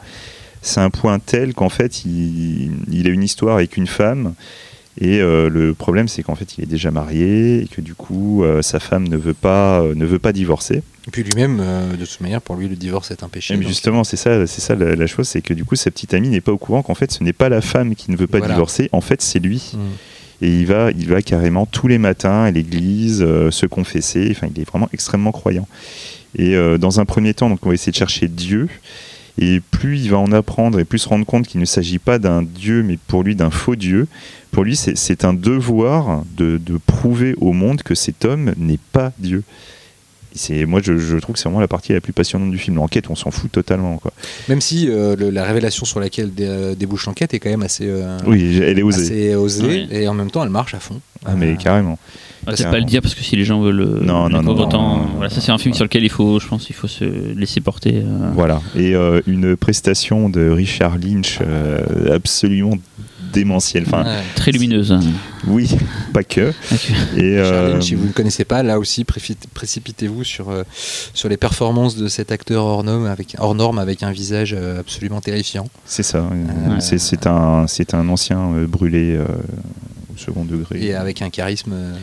[0.65, 4.33] C'est un point tel qu'en fait, il, il a une histoire avec une femme.
[4.99, 8.43] Et euh, le problème, c'est qu'en fait, il est déjà marié et que du coup,
[8.43, 10.83] euh, sa femme ne veut pas, euh, ne veut pas divorcer.
[11.07, 11.61] Et puis lui-même,
[11.99, 13.55] de toute manière, pour lui, le divorce est un péché.
[13.57, 16.13] Mais justement, c'est ça, c'est ça la, la chose, c'est que du coup, sa petite
[16.13, 18.25] amie n'est pas au courant qu'en fait, ce n'est pas la femme qui ne veut
[18.25, 18.53] pas Voilà.
[18.53, 19.73] divorcer, en fait, c'est lui.
[19.73, 19.79] Mm.
[20.41, 24.29] Et il va, il va carrément tous les matins à l'église euh, se confesser.
[24.31, 25.67] Enfin, il est vraiment extrêmement croyant.
[26.37, 28.67] Et euh, dans un premier temps, donc, on va essayer de chercher Dieu.
[29.37, 32.19] Et plus il va en apprendre et plus se rendre compte qu'il ne s'agit pas
[32.19, 34.07] d'un Dieu, mais pour lui d'un faux Dieu.
[34.51, 39.11] Pour lui, c'est- un devoir de, de prouver au monde que cet homme n'est pas
[39.19, 39.43] Dieu.
[40.35, 42.75] C'est- Moi, je, je trouve que c'est vraiment la partie la plus passionnante du film.
[42.75, 43.97] L'enquête, on s'en fout totalement.
[43.97, 44.11] Quoi.
[44.49, 47.63] Même si euh, le- la révélation sur laquelle dé- euh, débouche l'enquête est quand même
[47.63, 49.01] assez, euh, Oui, elle est osée.
[49.03, 49.87] assez osée, Oui.
[49.91, 50.99] et en même temps, elle marche à fond.
[51.25, 51.97] Ah, mais Euh, carrément.
[52.47, 54.43] Ah, C'est pas le dire parce que si les gens veulent le Non, non, non,
[54.53, 56.69] pauvre non, temps, non, voilà, ça c'est un film sur lequel il faut, je pense,
[56.69, 58.03] il faut se laisser porter.
[58.05, 58.61] euh, Voilà.
[58.75, 62.77] Et euh, une prestation de Richard Lynch euh, absolument
[63.35, 63.83] démentielle.
[63.87, 64.21] Enfin, ouais.
[64.35, 64.91] Très lumineuse.
[64.91, 64.99] hein.
[65.47, 65.69] oui,
[66.13, 66.53] pas que.
[67.15, 69.03] Et, euh, si vous ne connaissez pas, là aussi,
[69.53, 70.63] précipitez-vous sur, euh,
[71.13, 74.79] sur les performances de cet acteur hors norme avec, hors norme avec un visage euh,
[74.79, 75.67] absolument terrifiant.
[75.85, 76.19] c'est ça.
[76.19, 79.25] euh, c'est- un, c'est un ancien euh, brûlé euh,
[80.13, 80.83] au second degré.
[80.83, 81.93] Et avec un charisme euh,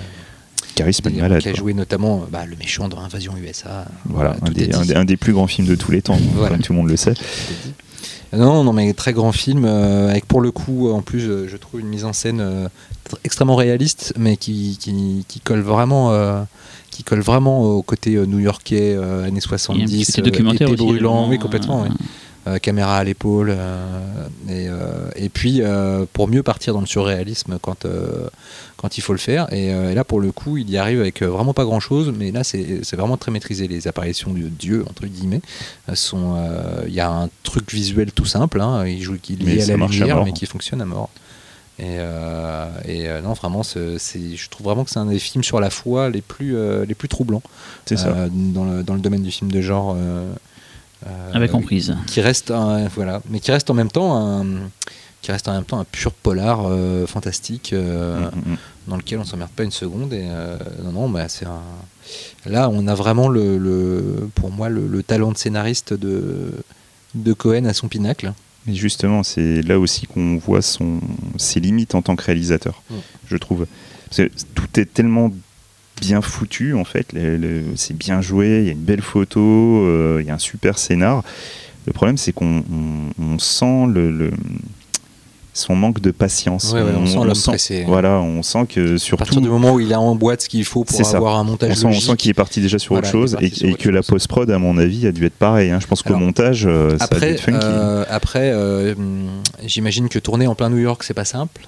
[0.74, 1.40] Charisme malade.
[1.42, 3.84] qui a joué notamment bah, le méchant dans Invasion USA.
[4.06, 4.88] Voilà, un des, un dit.
[4.88, 6.48] des- un des plus grands films de tous les temps, Voilà.
[6.54, 7.12] comme tout le monde le sait.
[8.32, 11.56] Non, non, mais très grand film, euh, avec pour le coup, en plus, euh, je
[11.56, 12.66] trouve une mise en scène euh,
[13.10, 16.12] tr- extrêmement réaliste, mais qui, qui, qui colle vraiment.
[16.12, 16.42] euh,
[16.90, 19.58] qui colle vraiment au côté euh, new-yorkais euh, années Il y a un
[19.88, 21.90] 70, petit côté documentaire brûlant, oui complètement, euh, oui.
[21.98, 22.04] Euh,
[22.60, 27.58] caméra à l'épaule, euh, et, euh, et puis euh, pour mieux partir dans le surréalisme
[27.62, 28.28] quand, euh,
[28.76, 29.52] quand il faut le faire.
[29.52, 31.78] Et, euh, et là, pour le coup, il y arrive avec euh, vraiment pas grand
[31.80, 33.68] chose, mais là, c'est vraiment très maîtrisé.
[33.68, 35.40] Les apparitions de Dieu, entre guillemets,
[35.88, 36.34] euh, sont.
[36.36, 39.66] euh, Il y a un truc visuel tout simple, hein, il joue qui lié à
[39.66, 40.24] la à lumière, mort.
[40.24, 41.10] mais qui fonctionne à mort.
[41.78, 45.42] Et, euh, et euh, non, vraiment, c'est- je trouve vraiment que c'est un des films
[45.44, 47.42] sur la foi les plus, euh, les plus troublants
[47.86, 48.08] C'est ça.
[48.08, 49.96] euh, dans, le, dans le domaine du film de genre.
[51.06, 51.96] Euh, Avec emprise.
[52.06, 54.44] qui reste un- voilà mais qui reste en même temps un
[55.20, 58.56] qui reste en même temps un pur polar euh, fantastique euh, Mm, mm, mm.
[58.88, 61.60] dans lequel on s'emmerde pas une seconde et euh, non non bah c'est un
[62.46, 66.52] là on a vraiment le, le- pour moi le, le talent de scénariste de
[67.14, 68.32] de Cohen à son pinacle
[68.66, 70.98] Mais justement, c'est là aussi qu'on voit son,
[71.36, 72.80] ses limites en tant que réalisateur,
[73.26, 73.66] je trouve.
[74.06, 75.30] Parce que tout est tellement
[76.02, 77.06] bien foutu, en fait.
[77.76, 80.78] c'est bien joué, il y a une belle photo, euh, il y a un super
[80.78, 81.22] scénar.
[81.86, 84.32] Le problème, c'est qu'on on- on sent le, le-
[85.54, 86.72] son manque de patience.
[86.72, 87.84] Ouais, ouais, on sent l'homme pressé.
[87.86, 89.40] Voilà, on sent que à partir surtout.
[89.42, 91.16] du moment où il a en boîte ce qu'il faut pour ça.
[91.16, 93.12] avoir un montage On sent, on logique sent qu'il est parti déjà sur Voilà, autre
[93.12, 95.70] chose et, que la post-prod, à mon avis, a dû être pareil.
[95.70, 95.78] hein.
[95.80, 97.58] Je pense qu'au montage, euh, ça a dû Après, être funky.
[97.62, 98.94] euh, après euh,
[99.64, 101.60] j'imagine que tourner en plein New York, c'est pas simple.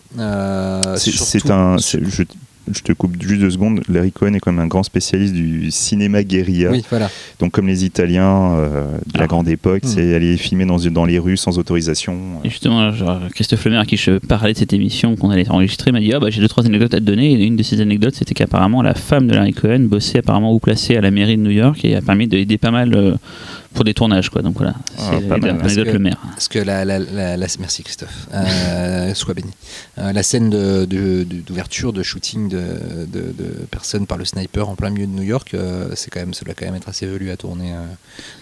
[0.97, 1.76] C'est- un.
[1.76, 2.22] Je,
[2.73, 3.81] je te coupe juste deux secondes.
[3.89, 6.71] Larry Cohen est quand même un grand spécialiste du cinéma guérilla.
[6.71, 7.11] Oui, voilà.
[7.41, 9.89] Donc, comme les Italiens euh, de la grande époque, Hmm.
[9.89, 12.17] c'est aller filmer dans, dans les rues sans autorisation.
[12.45, 15.93] Et justement, genre, Christophe Lemaire, à qui je parlais de cette émission qu'on allait enregistrer,
[15.93, 17.33] m'a dit Ah, bah, j'ai deux, trois anecdotes à te donner.
[17.33, 20.59] Et une de ces anecdotes, c'était qu'apparemment, la femme de Larry Cohen bossait apparemment ou
[20.59, 23.15] placée à la mairie de New York et a permis d'aider pas mal euh,
[23.75, 24.31] pour des tournages.
[24.31, 24.43] Quoi.
[24.43, 25.41] Donc voilà, Ah, c'est pas mal.
[25.41, 26.16] l'anecdote Parce que- Lemaire.
[26.31, 29.51] Parce que la, la, la- la- merci Christophe, Euh, sois béni.
[29.99, 32.62] Euh, la scène de- de- de- d'ouverture, de, shooting de,
[33.07, 36.20] de- de personnes par le sniper en plein milieu de New York, euh, c'est quand
[36.20, 37.72] même, ça doit quand même être assez velu à tourner.
[37.72, 37.85] euh.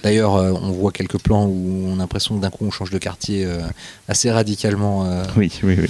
[0.05, 2.91] D'ailleurs, euh, on voit quelques plans où on a l'impression que d'un coup on change
[2.91, 3.61] de quartier euh,
[4.09, 5.05] assez radicalement.
[5.07, 5.89] euh, Oui, oui, oui.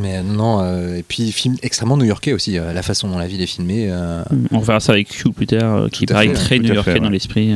[0.00, 3.40] mais non, euh, et puis film extrêmement new-yorkais aussi, euh, la façon dont la ville
[3.42, 3.86] est filmée.
[3.90, 7.54] euh, On verra ça avec Q plus tard, euh, qui paraît très new-yorkais dans l'esprit.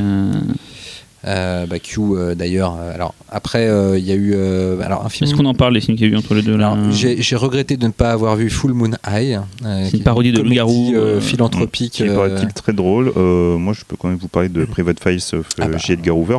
[1.27, 1.67] Euh.
[1.67, 2.77] bah, Q euh, d'ailleurs.
[2.81, 5.29] euh, alors après, euh, il y a eu euh, alors un film.
[5.29, 7.37] Est-ce qu'on en parle, les films qu'il y a eu entre les deux là j'ai
[7.37, 9.41] regretté de ne pas avoir vu Full Moon High.
[9.65, 11.93] euh, C'est qui une parodie de loup-garou, philanthropique.
[11.95, 13.13] Qui euh, paraît-il très drôle.
[13.17, 15.93] Euh, moi, je peux quand même vous parler de Private Files of ah bah, J.
[15.93, 16.39] Edgar Hoover.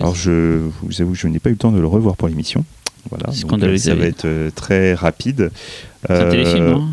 [0.00, 2.64] Alors, je vous avoue, je n'ai pas eu le temps de le revoir pour l'émission.
[3.10, 5.50] Voilà, donc, ça va être très rapide.
[6.06, 6.88] C'est un Euh, téléfilm,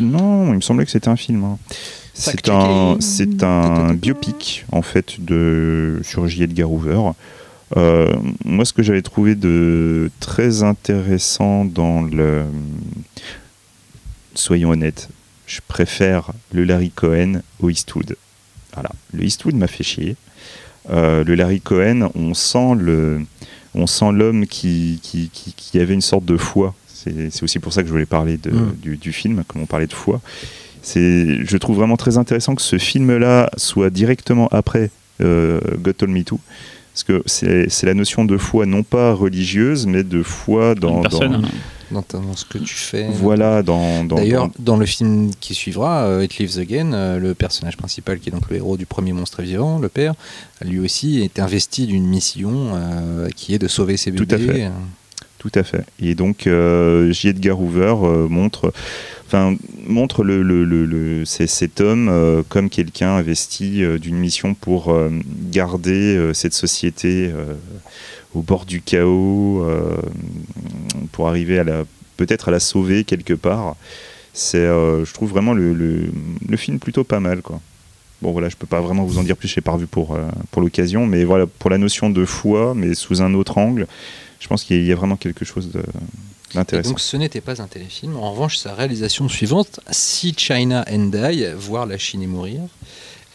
[0.00, 1.44] non, il me semblait que c'était un film.
[1.44, 1.58] hein.
[2.20, 3.00] C'est un, checking.
[3.00, 6.42] c'est un biopic en fait de sur J.
[6.44, 6.98] Edgar Hoover.
[7.76, 8.14] Euh,
[8.44, 12.44] moi, ce que j'avais trouvé de très intéressant dans le,
[14.34, 15.08] soyons honnêtes,
[15.46, 18.16] je préfère le Larry Cohen au Eastwood.
[18.74, 20.16] Voilà, le Eastwood m'a fait chier.
[20.90, 23.20] Euh, le Larry Cohen, on sent le,
[23.74, 26.74] on sent l'homme qui, qui, qui, qui avait une sorte de foi.
[26.86, 28.50] C'est aussi pour ça que je voulais parler de-
[28.82, 30.20] du, du film, comme on parlait de foi.
[30.82, 36.12] C'est, je trouve vraiment très intéressant que ce film-là soit directement après euh, God Told
[36.12, 36.38] Me To.
[36.94, 40.96] Parce que c'est c'est la notion de foi, non pas religieuse, mais de foi dans.
[40.96, 41.32] Une personne.
[41.42, 41.48] dans-
[41.90, 43.06] dans, ta- dans ce que tu fais.
[43.10, 44.04] voilà, dans.
[44.04, 47.76] dans- D'ailleurs, dans- dans le film qui suivra, euh, It Lives Again, euh, le personnage
[47.76, 50.14] principal, qui est donc le héros du premier monstre vivant, le père,
[50.64, 54.52] lui aussi est investi d'une mission euh, qui est de sauver ses Tout à bébés.
[54.52, 54.70] fait.
[55.50, 55.84] Tout à fait.
[56.00, 57.28] Et donc, euh, J.
[57.28, 58.72] Edgar Hoover euh, montre,
[59.26, 64.94] enfin, montre le, le- le- le- cet homme euh, comme quelqu'un investi d'une mission pour
[65.50, 67.30] garder cette société
[68.34, 69.64] au bord du chaos,
[71.12, 71.84] pour arriver à la,
[72.16, 73.76] peut-être à la sauver quelque part.
[74.34, 76.10] C'est, je trouve vraiment le,
[76.56, 77.60] film plutôt pas mal, quoi.
[78.20, 80.18] Bon voilà, je peux pas vraiment vous en dire plus, je l'ai pas revu pour,
[80.50, 83.86] pour l'occasion, mais voilà, pour la notion de foi, mais sous un autre angle,
[84.40, 85.68] je pense qu'il y a- il y a vraiment quelque chose
[86.54, 86.90] d'intéressant.
[86.90, 88.16] donc ce n'était pas un téléfilm.
[88.16, 92.60] En revanche, sa réalisation suivante, Si China and Die, voir la Chine et mourir,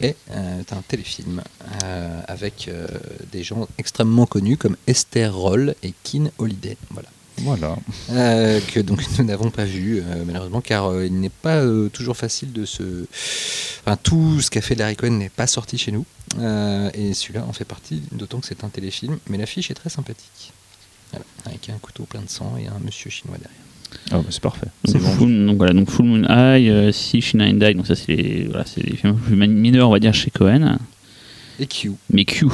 [0.02, 1.42] est euh, un téléfilm
[1.84, 2.88] euh, avec euh,
[3.32, 6.78] des gens extrêmement connus comme Esther Roll et Keen Holiday.
[6.90, 7.10] Voilà.
[7.38, 7.78] Voilà.
[8.12, 12.16] Euh, que donc nous n'avons pas vu euh, malheureusement car euh, il n'est pas toujours
[12.16, 13.06] facile de se
[13.86, 16.06] enfin tout ce qu'a fait Larry Cohen n'est pas sorti chez nous
[16.94, 20.54] et celui-là en fait partie d'autant que c'est un téléfilm mais l'affiche est très sympathique
[21.46, 23.58] avec un couteau plein de sang et un monsieur chinois derrière
[24.12, 24.68] bah, c'est parfait.
[24.86, 25.12] C'est Donc, bon.
[25.14, 28.16] Full, donc voilà, donc Full Moon High, euh, Si China and Die, donc ça c'est
[28.16, 30.78] les, voilà, c'est les films plus mineurs, on va dire, chez Cohen.
[31.60, 32.48] et Q Mais Q,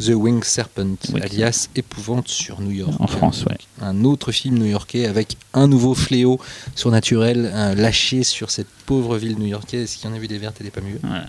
[0.00, 1.20] The Winged Serpent Oui.
[1.22, 3.56] alias Épouvante sur New York En France, ouais.
[3.82, 6.40] un autre film new-yorkais avec un nouveau fléau
[6.74, 10.64] surnaturel euh, lâché sur cette pauvre ville new-yorkaise qui en a vu des vertes et
[10.64, 11.26] des pas mûres voilà.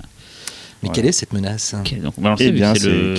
[0.84, 3.16] Mais quelle est cette menace c'est le-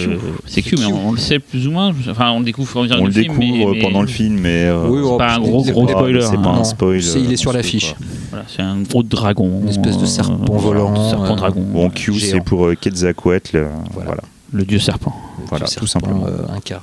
[0.63, 0.77] Q.
[0.79, 1.93] mais on, on le sait plus ou moins.
[2.11, 4.65] Enfin, on le découvre On le du film, mais- découvre mais- pendant le film, mais
[4.67, 6.21] euh, Oui, c'est pas un gros, gros pas- spoiler.
[6.21, 6.43] c'est hein.
[6.43, 7.01] pas un spoil.
[7.17, 7.95] Il est euh, sur l'affiche.
[8.31, 9.61] Voilà, c'est un gros dragon.
[9.63, 11.63] Une espèce de serpent euh, volant, voilà, serpent euh, dragon.
[11.73, 13.67] Bon, Q, c'est pour Quetzalcoatl.
[13.95, 14.23] Voilà.
[14.53, 15.15] le dieu serpent.
[15.49, 16.27] Voilà, tout serpent, simplement.
[16.55, 16.83] un cas.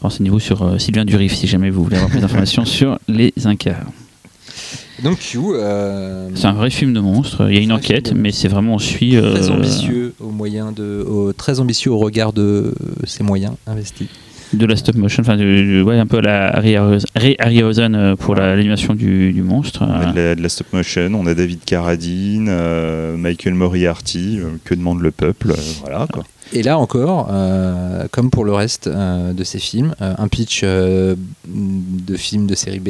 [0.00, 3.76] Renseignez-vous sur Sylvain Durif si jamais vous voulez avoir plus d'informations sur les Incas.
[5.02, 7.46] Donc Q, euh, C'est un vrai film de monstre.
[7.48, 9.16] Il y a une enquête, mais c'est vraiment on suit.
[9.16, 14.08] euh, très ambitieux au moyen de, au- très ambitieux au regard de ses moyens investis.
[14.52, 18.16] de la stop motion, enfin, ouais, un peu à la Harry Harryhausen- Ray Harryhausen euh,
[18.16, 19.84] pour la- l'animation du, du monstre.
[19.88, 23.54] On a Euh, de la, de la stop motion, on a David Carradine, euh, Michael
[23.54, 26.24] Moriarty, euh, que demande le peuple, euh, voilà quoi.
[26.52, 30.62] Et là encore, euh, comme pour le reste euh, de ces films, euh, un pitch
[30.64, 31.14] euh,
[31.46, 32.88] de film de série B,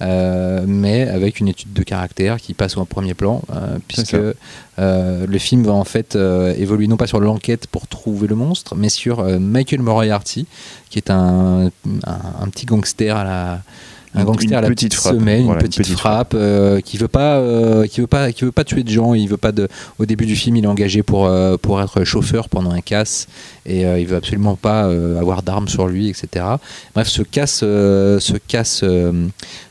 [0.00, 5.26] euh, mais avec une étude de caractère qui passe au premier plan, euh, puisque euh,
[5.26, 8.88] le film va en fait évoluer non pas sur l'enquête pour trouver le monstre, mais
[8.88, 10.46] sur Michael Moriarty,
[10.90, 11.70] qui est un,
[12.06, 13.60] un, un petit gangster à la
[14.14, 16.32] un Une- gangster une à la petite petite frappe, semaine, voilà, une une petite, frappe,
[16.34, 19.12] euh, qui veut pas, euh, qui veut pas, qui veut pas tuer de gens.
[19.12, 19.68] Il veut pas de.
[19.98, 23.26] Au début du film, il est engagé pour euh, pour être chauffeur pendant un casse
[23.68, 26.44] et euh, il veut absolument pas euh, avoir d'armes sur lui, etc.
[26.94, 28.84] Bref, ce casse, euh, ce casse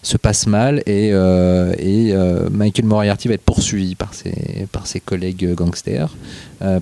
[0.04, 2.14] se passe mal et, et
[2.52, 6.16] Michael Moriarty va être poursuivi par ses par ses collègues gangsters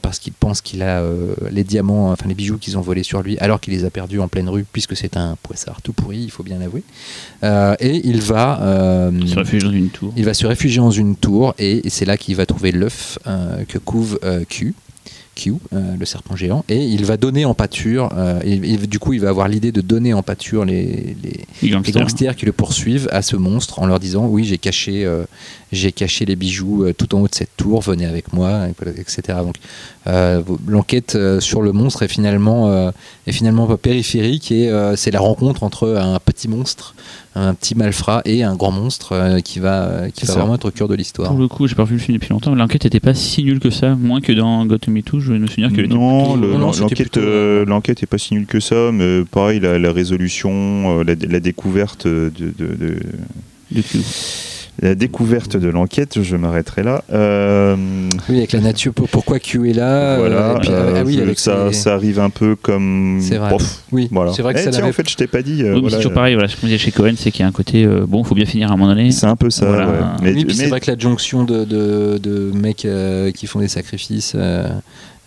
[0.01, 1.03] parce qu'il pense qu'il a
[1.49, 4.19] les diamants, enfin les bijoux qu'ils ont volés sur lui alors qu'il les a perdus
[4.19, 6.83] en pleine rue puisque c'est un poissard tout pourri, il faut bien l'avouer.
[7.79, 8.59] Et il va
[9.25, 10.13] se réfugie dans une tour.
[10.17, 13.17] il va se réfugier dans une tour et, c'est là qu'il va trouver l'œuf
[13.67, 14.75] que couve Q.
[15.35, 18.99] Q, euh, le serpent géant, et il va donner en pâture, euh, et, et du
[18.99, 22.01] coup il va avoir l'idée de donner en pâture les, les, Les les gangsters.
[22.01, 25.23] gangsters qui le poursuivent à ce monstre en leur disant oui j'ai caché euh,
[25.71, 28.67] j'ai caché les bijoux euh, tout en haut de cette tour venez avec moi
[28.97, 29.55] etc donc
[30.07, 32.91] euh, l'enquête euh, sur le monstre est finalement euh,
[33.27, 36.95] est finalement périphérique et euh, c'est la rencontre entre un petit monstre
[37.37, 40.39] un petit malfrat et un grand monstre euh, qui va euh, qui va ça.
[40.39, 42.29] vraiment être au cœur de l'histoire Pour le coup, j'ai pas vu le film depuis
[42.29, 42.55] longtemps.
[42.55, 45.19] L'enquête n'était pas si nulle que ça, moins que dans Got to Me Too.
[45.19, 48.59] Je me souviens que Non, le- Non, l'enquête euh, l'enquête est pas si nulle que
[48.59, 52.99] ça, mais pareil, la, la résolution, euh, la, la découverte de, de- de- de.
[54.81, 57.03] La découverte de l'enquête, je m'arrêterai là.
[57.13, 57.75] Euh,
[58.29, 61.03] Oui, avec la nature, pour- pourquoi Q est là voilà, euh, et puis, euh, ah
[61.05, 63.19] oui, avec ça, les- ça arrive un peu comme.
[63.21, 63.49] C'est vrai.
[63.51, 64.33] Bof, Oui, voilà.
[64.33, 65.63] c'est vrai que Eh, ça tiens, l'avait- en fait, je t'ai pas dit.
[65.63, 67.41] euh, Oui, mais voilà, c'est toujours pareil, voilà, ce qu'on disait chez Cohen, c'est qu'il
[67.41, 69.11] y a un côté, euh, bon, faut bien finir à un moment donné.
[69.11, 69.65] C'est un peu ça.
[69.65, 69.87] Voilà.
[69.87, 69.93] ouais.
[70.21, 73.59] Mais, oui, puis c'est mais- vrai que l'adjonction de, de, de mecs euh, qui font
[73.59, 74.67] des sacrifices euh,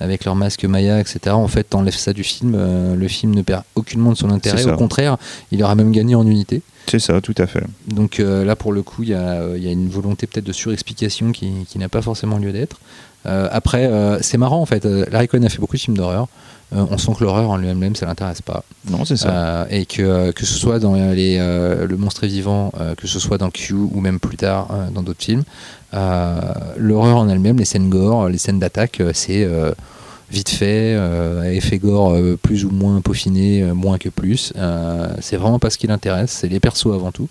[0.01, 2.55] avec leur masque Maya, etc., en fait, t'enlèves ça du film.
[2.57, 4.65] euh, le film ne perd aucunement de son intérêt.
[4.67, 5.17] Au contraire,
[5.53, 6.63] il aura même gagné en unité.
[6.87, 7.65] c'est ça, tout à fait.
[7.87, 10.27] Donc euh, là, pour le coup, il y, a, euh, il y a une volonté
[10.27, 12.79] peut-être de surexplication qui, qui n'a pas forcément lieu d'être.
[13.27, 13.91] Euh, après,
[14.23, 14.85] c'est marrant en fait.
[14.85, 16.29] Larry Cohen a fait beaucoup de films d'horreur.
[16.75, 18.63] Euh, on sent que l'horreur en lui-même, ça l'intéresse pas.
[18.91, 19.31] Non, c'est ça.
[19.31, 23.07] Euh, et que, euh, que ce soit dans les, euh, Le Monstre est vivant, que
[23.07, 25.45] ce soit dans Q ou même plus tard dans d'autres films,
[25.93, 29.49] l'horreur en elle-même, les scènes gore, les scènes d'attaque, c'est
[30.31, 30.97] vite fait,
[31.55, 34.53] effet gore plus ou moins peaufiné, moins que plus.
[35.21, 37.29] C'est vraiment pas ce qui l'intéresse, c'est les persos avant tout.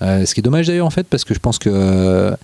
[0.00, 2.36] Ce qui est dommage d'ailleurs en fait, parce que je pense que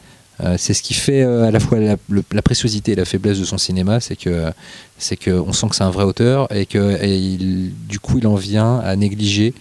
[0.43, 3.05] euh, c'est ce qui fait euh, à la fois la, le- la préciosité et la
[3.05, 4.51] faiblesse de son cinéma, c'est que
[4.99, 8.19] c'est que on sent que c'est un vrai auteur et que et il- du coup
[8.19, 9.53] il en vient à négliger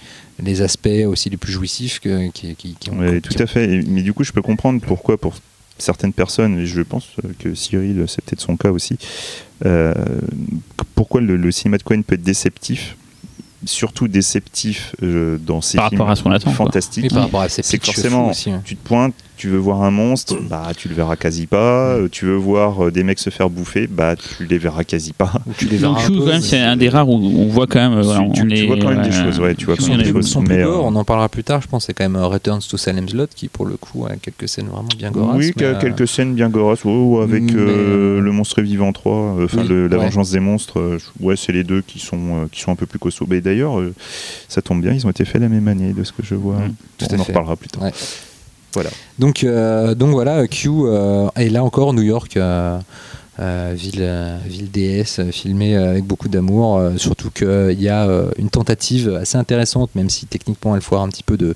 [0.42, 3.00] les aspects aussi les plus jouissifs que, qui, qui, qui ont.
[3.16, 3.66] Qui tout à fait.
[3.70, 5.36] Et- Mais du coup, je peux comprendre pourquoi, pour
[5.78, 7.08] certaines personnes, et je pense
[7.40, 8.98] que Cyril, c'est peut-être son cas aussi,
[9.66, 9.94] euh,
[10.96, 12.96] pourquoi le, le cinéma de Cohen peut être déceptif,
[13.66, 16.66] surtout déceptif euh, dans ses Par films rapport à ce qu'on attend, quoi.
[16.66, 17.06] fantastiques.
[17.06, 18.62] Et par rapport à ces c'est forcément, aussi, hein.
[18.64, 21.96] tu te pointes, tu veux voir un monstre, bah tu le verras quasi pas.
[21.98, 22.02] Mm.
[22.04, 25.14] Euh, Tu veux voir euh, des mecs se faire bouffer, bah tu les verras quasi
[25.14, 25.32] pas.
[25.58, 27.80] Tu les Donc, verras quand même, mais- c'est un des rares où on voit quand
[27.80, 27.98] même.
[27.98, 29.88] euh, voilà, tu, on tu vois quand même des ouais, choses, ouais, tu vois quand
[29.88, 30.44] même des plus, choses.
[30.46, 32.60] mais, gore, euh, on en parlera plus tard, je pense, c'est quand même euh, Returns
[32.70, 35.38] to Salem's Lot qui, pour le coup, a quelques scènes vraiment bien gorasses.
[35.38, 38.92] oui, mais, euh, quelques scènes bien gorasses, ou avec mais, euh, euh, le monstre vivant
[38.92, 40.06] 3, euh, enfin oui, la ouais.
[40.06, 42.86] vengeance des monstres, euh, ouais, c'est les deux qui sont, euh, qui sont un peu
[42.86, 43.26] plus costauds.
[43.30, 43.94] Mais d'ailleurs, euh,
[44.50, 46.56] ça tombe bien, ils ont été faits la même année de ce que je vois.
[46.58, 47.32] Mm, tout on en fait.
[47.32, 47.84] reparlera plus tard.
[47.84, 47.92] Ouais.
[48.74, 48.90] Voilà.
[49.18, 52.80] Donc, euh, donc voilà, Q, euh, et là encore, New York, euh,
[53.40, 57.88] euh, ville, euh, ville déesse, euh, filmée euh, avec beaucoup d'amour, euh, surtout qu'il y
[57.88, 61.56] a euh, une tentative assez intéressante, même si techniquement elle foire un petit peu de,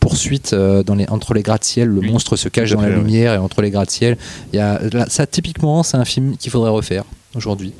[0.00, 2.96] poursuite euh, dans les, entre les gratte-ciel, le Oui, monstre se cache dans la ouais.
[2.96, 4.18] lumière, et entre les gratte-ciel,
[4.52, 7.04] il y a, là, ça typiquement, c'est un film qu'il faudrait refaire
[7.36, 7.72] aujourd'hui.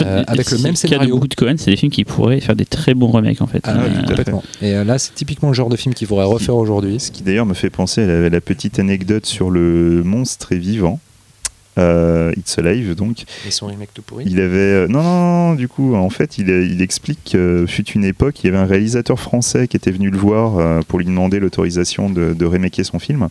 [0.00, 1.14] Euh, avec le même cas de scénario.
[1.16, 3.60] beaucoup de Cohen, c'est des films qui pourraient faire des très bons remakes en fait.
[3.64, 4.42] Ah, oui, Euh, complètement.
[4.62, 7.00] Et euh, là, c'est typiquement le genre de film qu'il faudrait refaire aujourd'hui.
[7.00, 10.58] Ce qui d'ailleurs me fait penser à la, la petite anecdote sur le monstre est
[10.58, 11.00] vivant.
[11.78, 13.24] Euh, It's Alive, donc.
[13.46, 14.24] Et son remake tout pourri.
[14.26, 14.56] Il avait.
[14.58, 15.20] euh, non, non,
[15.50, 18.58] non, du coup, en fait, il, il explique que fut une époque, il y avait
[18.58, 22.44] un réalisateur français qui était venu le voir euh, pour lui demander l'autorisation de, de
[22.44, 23.28] remaker son film.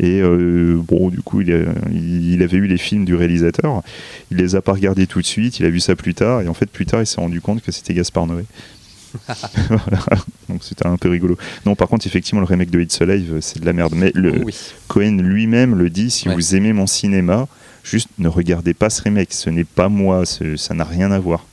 [0.00, 3.82] Et euh, bon, du coup, il, a- il- il avait eu les films du réalisateur.
[4.30, 5.60] Il les a pas regardés tout de suite.
[5.60, 6.40] Il a vu ça plus tard.
[6.42, 8.44] Et en fait, plus tard, il s'est rendu compte que c'était Gaspard Noé.
[9.68, 10.22] Voilà.
[10.48, 11.36] Donc c'était un peu rigolo.
[11.66, 13.92] Non, par contre, effectivement, le remake de It's Alive, c'est de la merde.
[13.94, 14.54] Mais le, Oui.
[14.88, 16.34] Cohen lui-même le dit si Ouais.
[16.34, 17.46] vous aimez mon cinéma,
[17.84, 19.32] juste ne regardez pas ce remake.
[19.32, 20.24] Ce n'est pas moi.
[20.24, 21.46] ça n'a rien à voir.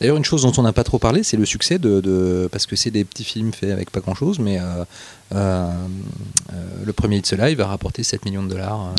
[0.00, 2.66] D'ailleurs, une chose dont on n'a pas trop parlé, c'est le succès de, de- parce
[2.66, 4.84] que c'est des petits films faits avec pas grand-chose, mais euh,
[5.34, 5.70] euh,
[6.52, 8.94] euh, le premier It's Alive a rapporté 7 millions de dollars,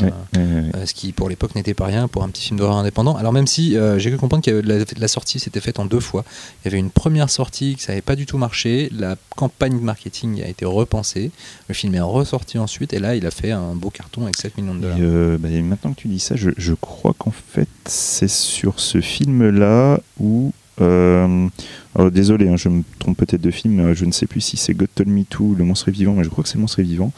[0.86, 3.16] ce qui pour l'époque n'était pas rien pour un petit film d'horreur indépendant.
[3.16, 6.24] Alors même si j'ai cru comprendre que la, la sortie s'était faite en deux fois,
[6.62, 9.84] il y avait une première sortie qui n'avait pas du tout marché, la campagne de
[9.84, 11.30] marketing a été repensée,
[11.68, 14.56] le film est ressorti ensuite, et là il a fait un beau carton avec 7
[14.56, 14.98] millions de dollars.
[15.38, 19.00] bah, et maintenant que tu dis ça, je, je crois qu'en fait, c'est sur ce
[19.00, 20.52] film-là où.
[20.80, 21.46] Euh,
[21.94, 24.56] alors, désolé, hein, je me trompe peut-être de film, euh, je ne sais plus si
[24.56, 26.54] c'est God Told Me Too ou Le Monstre est Vivant, mais je crois que c'est
[26.56, 27.12] Le Monstre est Vivant.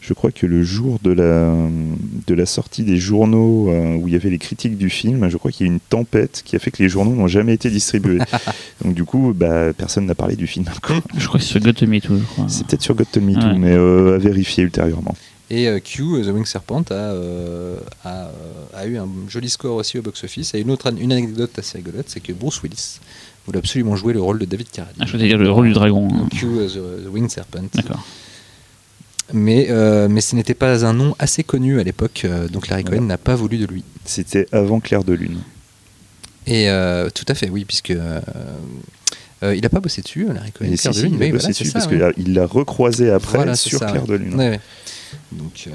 [0.00, 1.52] Je crois que le jour de la,
[2.26, 5.36] de la sortie des journaux euh, où il y avait les critiques du film, je
[5.36, 7.52] crois qu'il y a eu une tempête qui a fait que les journaux n'ont jamais
[7.52, 8.18] été distribués.
[8.84, 10.64] Donc du coup, bah, personne n'a parlé du film.
[11.18, 12.46] Je crois que c'est sur God to Me Too, je crois.
[12.48, 13.58] C'est peut-être sur God Told Me Too, Ouais.
[13.58, 15.14] mais euh, à vérifier ultérieurement.
[15.50, 18.30] Et euh, Q, euh, The Winged Serpent, a, euh, a,
[18.74, 20.54] a eu un joli score aussi au box-office.
[20.54, 23.00] Et une autre une anecdote assez rigolote, c'est que Bruce Willis
[23.46, 25.02] voulait absolument jouer le rôle de David Carradine.
[25.02, 26.08] Ah, je voulais dire le rôle du dragon.
[26.12, 26.28] Hein.
[26.30, 27.64] Q, The, The Winged Serpent.
[27.74, 28.04] D'accord.
[29.32, 32.82] Mais, euh, mais ce n'était pas un nom assez connu à l'époque, euh, donc Larry
[32.84, 33.84] Cohen n'a pas voulu de lui.
[34.04, 35.38] C'était avant Clair de Lune.
[36.46, 38.20] Et euh, tout à fait, oui, puisque euh,
[39.44, 40.66] euh, il n'a pas bossé dessus, Larry Cohen.
[40.72, 42.34] Et Claire si, de si, Lune, il a oui, bossé voilà, dessus ça, parce qu'il
[42.34, 44.08] l'a recroisé après Voilà, sur ça, Clair ouais.
[44.08, 44.34] de Lune.
[44.34, 44.60] Ouais, ouais.
[45.32, 45.70] Donc, euh,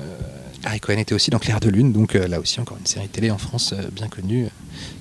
[0.63, 3.07] Larry Cohen était aussi dans Clair de Lune, donc euh, là aussi encore une série
[3.07, 4.49] télé en France euh, bien connue euh,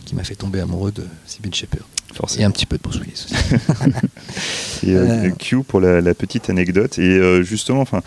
[0.05, 1.85] qui m'a fait tomber amoureux de Sybil Shepherd.
[2.11, 2.47] Et Forcément.
[2.47, 3.35] un petit peu de Bruce Willis aussi.
[4.87, 5.31] Et euh, Euh.
[5.31, 6.99] Q pour la, la petite anecdote.
[6.99, 8.03] Et euh, justement, enfin,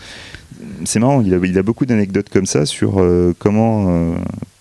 [0.84, 4.14] c'est marrant, il a, il a beaucoup d'anecdotes comme ça sur euh, comment, euh,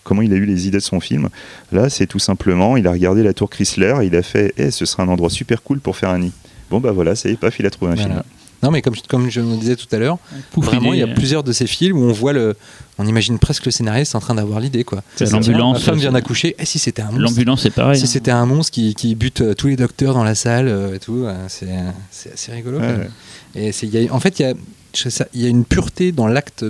[0.03, 1.30] comment il a eu les idées de son film.
[1.72, 4.86] Là, c'est tout simplement, il a regardé la tour Chrysler, il a fait Eh, ce
[4.86, 6.32] serait un endroit super cool pour faire un nid.
[6.70, 8.09] Bon, bah voilà, c'est paf, il a trouvé un Voilà.
[8.15, 8.24] film.
[8.68, 10.18] Non, mais comme, comme je le disais tout à l'heure,
[10.57, 12.55] vraiment, il y a plusieurs de ces films où on voit le.
[12.97, 15.03] On imagine presque le scénariste en train d'avoir l'idée, quoi.
[15.22, 16.55] L'ambulance, Ma femme vient c'est- d'accoucher.
[16.59, 17.97] Et si c'était un monstre L'ambulance, c'est pareil.
[17.97, 18.07] Si hein.
[18.07, 20.99] c'était un monstre qui, qui bute euh, tous les docteurs dans la salle euh, et
[20.99, 21.68] tout, euh, c'est
[22.11, 22.80] c'est assez rigolo.
[22.80, 22.86] Ouais,
[23.53, 23.61] quoi.
[23.61, 23.72] ouais.
[23.72, 24.53] Et y a- en fait, il y a,
[24.93, 26.65] je sais ça- il y a une pureté dans l'acte.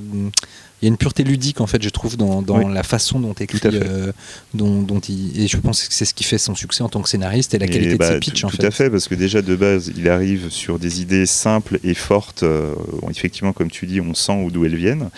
[0.82, 2.74] Il y a une pureté ludique en fait, je trouve, dans, dans Oui.
[2.74, 4.12] la façon dont écrit, Tout euh,
[4.54, 5.42] dont, dont il.
[5.42, 7.58] Et je pense que c'est ce qui fait son succès en tant que scénariste et
[7.60, 8.66] la Et qualité bah, de ses pitchs tout, en tout fait.
[8.68, 12.44] à fait, parce que déjà de base, il arrive sur des idées simples et fortes.
[12.44, 12.74] euh,
[13.10, 15.10] effectivement, comme tu dis, on sent d'où elles viennent.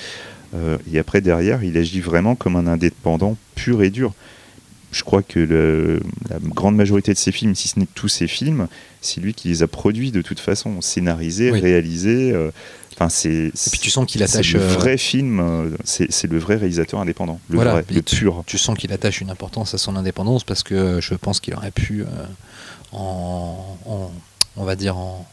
[0.55, 4.13] Euh, et après, derrière, il agit vraiment comme un indépendant pur et dur.
[4.91, 5.99] Je crois que le-
[6.29, 8.67] la grande majorité de ses films, si ce n'est tous ses films,
[9.01, 11.59] c'est lui qui les a produits de toute façon, scénarisés, Oui.
[11.59, 12.31] réalisés.
[12.31, 12.49] euh,
[12.99, 13.29] Enfin, c'est.
[13.29, 14.53] Et puis tu sens qu'il attache.
[14.53, 17.71] le euh, vrai film, c'est le vrai réalisateur indépendant, le Voilà.
[17.71, 18.43] vrai, le pur.
[18.45, 21.71] tu sens qu'il attache une importance à son indépendance parce que je pense qu'il aurait
[21.71, 22.05] pu, euh,
[22.91, 24.11] en, en-
[24.57, 25.25] on va dire en,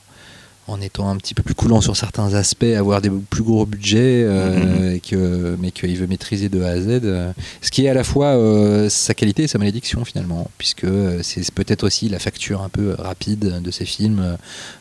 [0.68, 4.24] en étant un petit peu plus coulant sur certains aspects, avoir des plus gros budgets,
[4.24, 6.86] euh, et que, mais qu'il veut maîtriser de A à Z.
[7.04, 10.86] euh, ce qui est à la fois euh, sa qualité et sa malédiction finalement, puisque
[11.22, 14.36] c'est peut-être aussi la facture un peu rapide de ces films,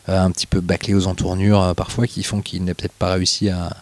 [0.08, 3.76] un petit peu bâclés aux entournures parfois, qui font qu'il n'a peut-être pas réussi à,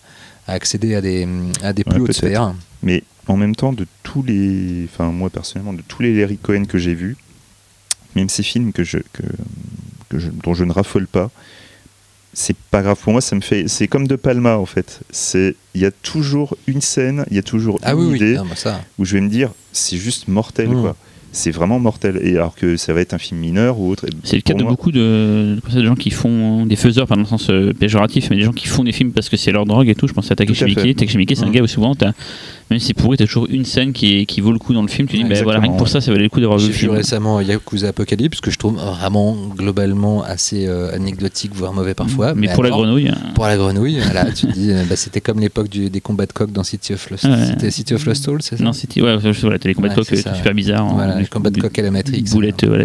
[0.46, 1.26] à accéder à des,
[1.62, 2.54] à des plus Ouais, hautes sphères.
[2.82, 4.84] Mais en même temps, de tous les.
[4.92, 7.16] Enfin, moi personnellement, de tous les Larry Cohen que j'ai vus,
[8.14, 9.22] même ces films que je, que,
[10.10, 11.30] que je- dont je ne raffole pas,
[12.34, 12.98] c'est pas grave.
[13.00, 13.68] Pour moi, ça me fait.
[13.68, 15.00] C'est comme De Palma, en fait.
[15.10, 18.16] C'est Il y a toujours une scène, il y a toujours Ah une oui, oui,
[18.16, 18.80] idée Ah, bah ça.
[18.98, 20.80] où je vais me dire, c'est juste mortel, Mm.
[20.82, 20.96] quoi.
[21.36, 22.20] C'est vraiment mortel.
[22.22, 24.06] Et alors que ça va être un film mineur ou autre.
[24.22, 27.16] C'est le cas de moi- beaucoup de, de, de gens qui font des faiseurs, pas
[27.16, 29.50] dans le sens euh, péjoratif, mais des gens qui font des films parce que c'est
[29.50, 30.06] leur drogue et tout.
[30.06, 30.82] Je pense à Takeshi Tout à fait.
[30.84, 30.96] Miike.
[30.98, 32.12] Takeshi Miike, c'est un gars où souvent, t'as-
[32.70, 34.88] même si c'est pourri, t'as toujours une scène qui, qui vaut le coup dans le
[34.88, 35.06] film.
[35.06, 36.64] Tu dis, Ouais, bah, voilà, rien que pour ça, ça valait le coup d'avoir vu
[36.64, 36.92] J'ai le vu film.
[36.92, 42.34] récemment Yakuza Apocalypse que je trouve vraiment globalement assez euh, anecdotique, voire mauvais parfois.
[42.34, 45.20] mais pour la grenouille, euh, Pour la grenouille, voilà, tu te dis, euh, bah, c'était
[45.20, 47.24] comme l'époque des combats de coq dans City of Lost.
[47.24, 47.46] Ouais.
[47.48, 48.64] C'était City of Lost Souls, c'est ça?
[48.64, 50.86] Non, c'était ouais, voilà, t'as les combats de Ouais, coq euh, super bizarres.
[50.86, 52.22] en- Voilà, les combats de coq à la Matrix.
[52.32, 52.84] Boulette, voilà.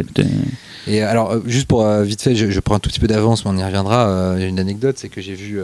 [0.87, 3.07] Et alors, euh, juste pour euh, vite fait, je, je prends un tout petit peu
[3.07, 4.09] d'avance, mais on y reviendra.
[4.09, 5.59] euh, une anecdote, c'est que j'ai vu,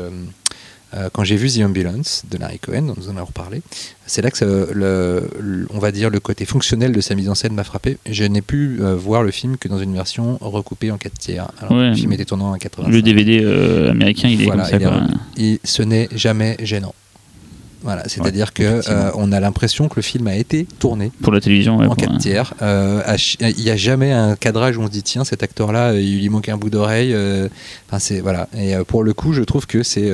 [0.95, 3.61] euh, quand j'ai vu The Ambulance de Larry Cohen, dont nous en avons reparlé,
[4.05, 7.29] c'est là que ça- le, le- on va dire le côté fonctionnel de sa mise
[7.29, 7.97] en scène m'a frappé.
[8.09, 11.47] Je n'ai pu euh, voir le film que dans une version recoupée en 4 tiers.
[11.61, 11.89] Alors, Ouais.
[11.89, 12.87] le film était tourné en 80.
[12.89, 14.77] Le DVD euh, américain, il est Voilà, comme ça.
[14.77, 14.97] il est quoi.
[14.97, 16.93] re- Et ce n'est jamais gênant.
[17.83, 21.39] Voilà, c'est-à-dire que euh, on a l'impression que le film a été tourné Pour la
[21.39, 22.53] télévision, ouais, en pour 4 un- tiers.
[22.63, 23.03] Euh,
[23.41, 26.29] Il n'y a jamais un cadrage où on se dit tiens cet acteur-là il lui
[26.29, 27.13] manque un bout d'oreille.
[27.13, 27.47] euh,
[27.87, 28.47] Enfin c'est voilà.
[28.57, 30.11] Et pour le coup je trouve que c'est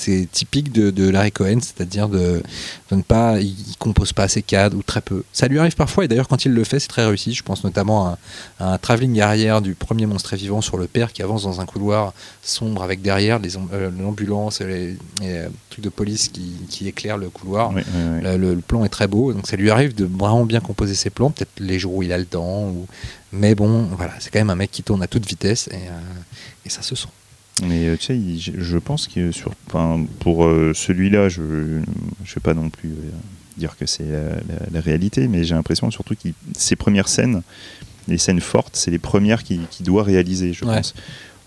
[0.00, 2.42] c'est typique de, de Larry Cohen, c'est-à-dire de,
[2.90, 5.22] de ne pas, il compose pas ses cadres ou très peu.
[5.32, 7.32] Ça lui arrive parfois et d'ailleurs quand il le fait c'est très réussi.
[7.34, 8.18] Je pense notamment à,
[8.58, 11.66] à un travelling arrière du premier monstre vivant sur le père qui avance dans un
[11.66, 16.88] couloir sombre avec derrière les euh, l'ambulance et les, euh, trucs de police qui, qui
[16.88, 17.72] éclairent le couloir.
[17.72, 20.94] Le, le- le plan est très beau, donc ça lui arrive de vraiment bien composer
[20.94, 22.86] ses plans, peut-être les jours où il a le temps, ou...
[23.32, 25.98] mais bon, voilà, c'est quand même un mec qui tourne à toute vitesse et, euh,
[26.66, 27.08] et ça se sent.
[27.66, 29.54] Mais euh, tu sais, il- je pense que sur,
[30.20, 33.10] pour euh, celui-là, je ne vais pas non plus euh,
[33.58, 37.42] dire que c'est la, la- la réalité, mais j'ai l'impression surtout que ses premières scènes,
[38.08, 40.76] les scènes fortes, c'est les premières qu'il doit réaliser, je Ouais.
[40.76, 40.94] pense.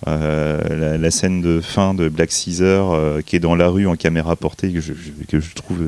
[0.07, 3.95] Euh, la, la scène de fin de Black Caesar qui est dans la rue en
[3.95, 5.80] caméra portée, que je, je- que je trouve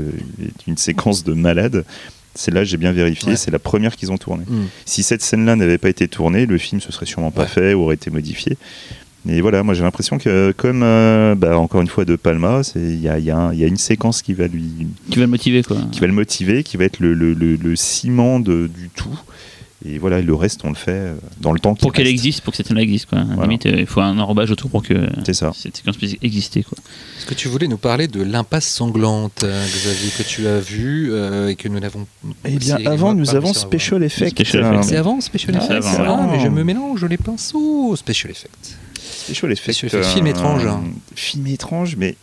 [0.68, 1.84] une séquence de malade.
[2.34, 3.36] Celle-là, j'ai bien vérifié, Ouais.
[3.38, 4.44] c'est la première qu'ils ont tournée.
[4.48, 4.64] Mm.
[4.86, 7.48] Si cette scène-là n'avait pas été tournée, le film se serait sûrement pas Ouais.
[7.48, 8.58] fait ou aurait été modifié.
[9.28, 13.00] Et voilà, moi j'ai l'impression que comme, euh, bah, encore une fois, De Palma, il
[13.02, 15.18] y a, il y a un- il y a une séquence qui va, lui, Qui
[15.18, 15.78] va le motiver, quoi.
[15.92, 19.18] qui va le motiver, qui va être le, le- le- le ciment de- du tout.
[19.88, 22.52] Et voilà, le reste, on le fait euh, dans le temps Pour qu'elle existe, pour
[22.52, 23.22] que cette scène-là existe, quoi.
[23.24, 23.44] Voilà.
[23.44, 24.94] Limite, euh, il faut un enrobage autour pour que
[25.26, 25.52] C'est ça.
[25.56, 26.78] cette séquence puisse exister, quoi.
[27.20, 31.10] Est-ce que tu voulais nous parler de l'impasse sanglante, euh, Xavier, que tu as vu
[31.12, 32.08] euh, et que nous l'avons.
[32.46, 33.54] Eh bien, avant, nous avons.
[33.54, 34.32] Special Effect.
[34.32, 34.84] Special euh, Effect.
[34.86, 36.32] C'est avant Special Ah, Effect c'est Ah, avant.
[36.32, 37.96] mais je me mélange les pinceaux.
[37.96, 38.78] Special Effect.
[39.26, 39.78] Special Effect.
[39.78, 40.68] Special Effect, film étrange.
[41.16, 42.16] Film étrange, mais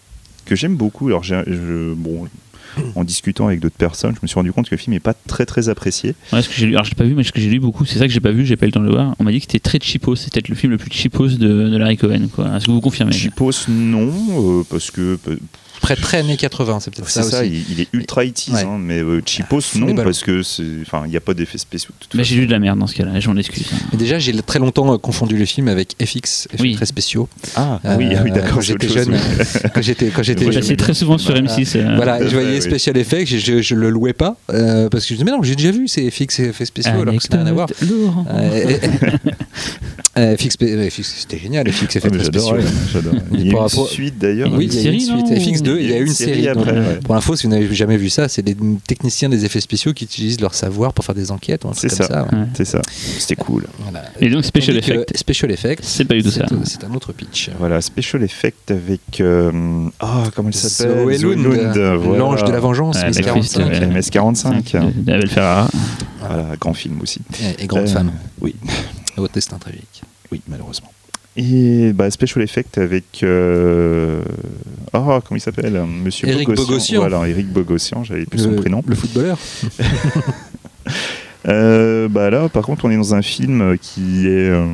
[0.45, 1.09] que j'aime beaucoup.
[1.09, 2.29] Alors, je, bon,
[2.95, 5.15] en discutant avec d'autres personnes, je me suis rendu compte que le film n'est pas
[5.15, 6.15] très très apprécié.
[6.33, 7.61] Ouais, ce que j'ai lu, alors je l'ai pas vu, mais ce que j'ai lu
[7.61, 9.15] beaucoup, c'est ça que j'ai pas vu, j'ai pas eu le temps de le voir.
[9.19, 11.69] On m'a dit que c'était très cheapos, c'était peut-être le film le plus cheapos de,
[11.69, 12.57] de Larry Cohen, quoi.
[12.57, 14.11] Est-ce que vous confirmez Chipos, non,
[14.61, 15.19] euh, parce que
[15.83, 17.23] très très années 80, c'est peut-être ça.
[17.23, 18.63] C'est ça, il, est ultra 80 ouais.
[18.65, 21.93] Hein, mais euh, Chipos ah, non, parce que il n'y a pas d'effets spéciaux.
[22.15, 23.69] Mais j'ai lu de la merde dans ce cas-là, j'en excuse.
[23.75, 23.79] Hein.
[23.93, 27.29] Mais déjà, j'ai très longtemps euh, confondu le film avec FX, effets très spéciaux.
[27.57, 28.55] Ah, ah euh, oui, oui d'accord.
[28.55, 29.15] Quand j'étais jeune,
[29.75, 30.09] quand j'étais.
[30.09, 31.97] Quand j'étais passais très souvent sur M6.
[31.97, 32.29] Voilà, euh.
[32.29, 35.33] je voyais Special Effects, je, ne le louais pas, parce que je me disais, mais
[35.33, 37.69] non, j'ai déjà vu ces FX effets spéciaux, alors que ça n'a rien à voir.
[40.15, 40.57] FX,
[41.03, 42.57] c'était génial, FX, effets ah, spéciaux.
[42.93, 43.15] J'adore.
[43.33, 44.53] Il y a une suite d'ailleurs.
[44.53, 45.27] Oui, il y a une suite.
[45.27, 46.49] FX." deux, il y a une, série.
[46.49, 47.01] après.
[47.01, 48.57] Pour l'info, si vous n'avez jamais vu ça, c'est des
[48.87, 51.65] techniciens des effets spéciaux qui utilisent leur savoir pour faire des enquêtes.
[51.75, 52.27] C'est ça.
[52.55, 52.83] C'est ça.
[53.19, 53.67] C'était cool.
[54.21, 55.17] Et donc Special Effect.
[55.17, 55.83] Special Effect.
[55.85, 56.47] C'est pas du tout ça.
[56.65, 57.51] C'est un autre pitch.
[57.59, 61.21] Voilà, Special Effect avec euh, ah oh, comment elle s'appelle?
[61.21, 62.97] L'ange de la vengeance.
[62.99, 63.93] MS45.
[63.93, 65.29] MS45.
[65.29, 65.69] Ferrara.
[66.21, 67.21] Voilà, grand film aussi.
[67.59, 68.13] Et, grande euh, femme.
[68.41, 68.55] Oui.
[69.17, 70.03] Au test intravique.
[70.31, 70.93] Oui, malheureusement.
[71.37, 73.23] Et bah, Special Effect avec.
[73.23, 74.23] euh,
[74.93, 77.01] Ah, comment il s'appelle Monsieur Éric Bogossian.
[77.01, 78.83] Voilà, Eric Bogossian, j'avais plus son prénom.
[78.87, 79.39] Le footballeur.
[81.49, 84.65] Euh, bah là, par contre, on est dans un film qui est euh,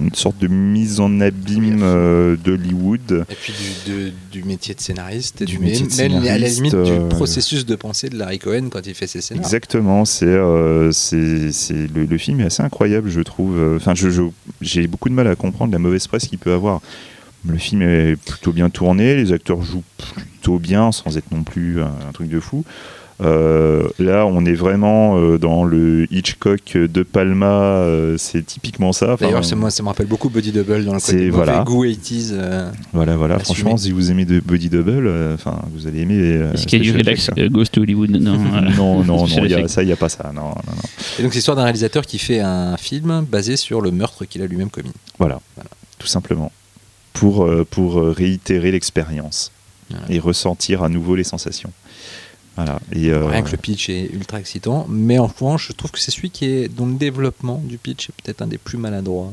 [0.00, 3.24] une sorte de mise en abîme euh, d'Hollywood.
[3.28, 6.48] Et puis du, de- du métier de scénariste, Du du métier de même, à la
[6.48, 9.44] limite du processus de pensée de Larry Cohen quand il fait ses scénarios.
[9.46, 10.90] Exactement, c'est le,
[12.08, 13.60] le film est assez incroyable, je trouve.
[13.76, 14.22] Enfin, je, je-
[14.60, 16.80] j'ai beaucoup de mal à comprendre la mauvaise presse qu'il peut avoir.
[17.44, 21.82] Le film est plutôt bien tourné, les acteurs jouent plutôt bien, sans être non plus
[21.82, 22.64] un, un truc de fou.
[23.20, 29.12] Euh, là, on est vraiment euh, dans le Hitchcock de Palma, euh, c'est typiquement ça.
[29.12, 31.62] Enfin, D'ailleurs, moi, ça me rappelle beaucoup Body Double dans le côté mauvais voilà.
[31.62, 32.30] goût 80s.
[32.32, 33.36] euh, Voilà, voilà.
[33.36, 33.44] Assumé.
[33.44, 36.50] Franchement, si vous aimez de Body Double, euh, enfin, vous allez aimer.
[36.54, 38.32] Est-ce qu'il y a du relax Ghost to Hollywood Non.
[38.76, 40.30] Non, non, non, y a- ça, il n'y a pas ça.
[40.34, 40.82] Non, non, non.
[41.18, 44.42] Et donc, c'est l'histoire d'un réalisateur qui fait un film basé sur le meurtre qu'il
[44.42, 44.90] a lui-même commis.
[45.18, 45.70] Voilà, Voilà.
[45.98, 46.50] tout simplement.
[47.12, 49.52] Pour, pour réitérer l'expérience
[49.90, 50.04] Voilà.
[50.08, 51.70] et ressentir à nouveau les sensations.
[52.56, 52.80] Voilà.
[52.92, 55.98] Et, euh, Rien que le pitch est ultra excitant, mais en revanche, je trouve que
[55.98, 59.32] c'est celui qui est dont le développement du pitch est peut-être un des plus maladroits.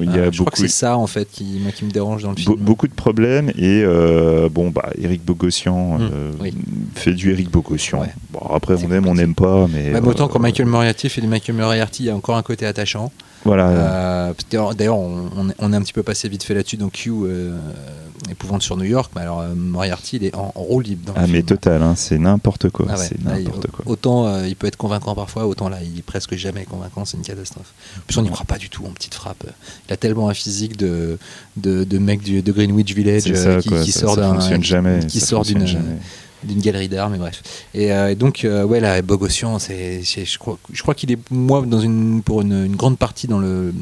[0.00, 2.30] il y a Euh, je crois que c'est ça en fait qui, me dérange dans
[2.30, 2.56] le Be- film.
[2.56, 6.54] beaucoup de problèmes et euh, bon bah Eric Bogossian Mm, euh, oui.
[6.96, 8.00] fait du Eric Bogossian.
[8.00, 8.12] Ouais.
[8.32, 11.28] Bon après on aime on n'aime pas mais Même autant quand Michael Moriarty fait du
[11.28, 13.12] Michael Moriarty, il y a encore un côté attachant.
[13.46, 14.32] Voilà Euh,
[14.76, 17.56] d'ailleurs- on, on est- un petit peu passé vite fait là-dessus dans Q, euh,
[18.30, 19.12] épouvante sur New York.
[19.14, 21.42] Mais alors, euh, Moriarty, il est en, en roue libre dans le ah mais film.
[21.46, 23.84] total hein, c'est n'importe quoi Ah ouais, c'est n'importe quoi.
[23.86, 27.22] Autant il peut être convaincant parfois, autant là, il est presque jamais convaincant, c'est une
[27.22, 27.72] catastrophe.
[27.98, 29.44] En plus, on n'y croit pas du tout en petite frappe.
[29.88, 31.18] Il a tellement un physique de,
[31.56, 34.38] de, de mec du, de Greenwich Village ça, qui, quoi, qui ça- sort d'un.
[35.08, 35.64] qui sort d'une.
[36.46, 37.42] D'une galerie d'art, mais bref.
[37.74, 41.18] Et, euh, et donc, euh, ouais, là, Bogossian, c'est, je crois, je crois qu'il est,
[41.30, 43.74] moi, dans une, pour une, une grande partie dans le.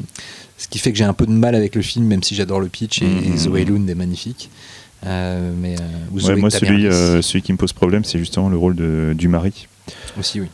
[0.57, 2.59] Ce qui fait que j'ai un peu de mal avec le film, même si j'adore
[2.59, 3.37] le pitch, et, et Mhm.
[3.37, 4.49] Zoé Lund est magnifique.
[5.05, 5.83] Euh, mais, euh,
[6.27, 6.83] Ouais, moi celui
[7.23, 9.67] celui qui me pose problème c'est justement le rôle de, du mari.
[10.17, 10.47] aussi, oui.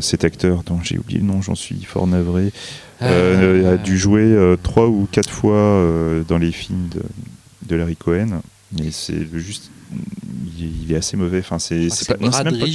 [0.00, 2.52] Cet acteur dont j'ai oublié le nom, j'en suis fort navré,
[3.00, 5.82] a dû jouer trois ou quatre fois
[6.28, 7.02] dans les films de,
[7.68, 8.40] de Larry Cohen.
[8.78, 9.70] Mais c'est juste,
[10.58, 11.38] il, est assez mauvais.
[11.40, 12.66] Enfin, c'est Ah, pas, non, même pas-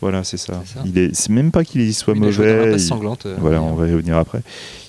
[0.00, 0.62] voilà, c'est ça.
[0.84, 2.72] Il est, c'est même pas qu'il soit Il mauvais.
[2.74, 3.26] Il- sanglante.
[3.26, 4.42] euh, voilà, on va y revenir après.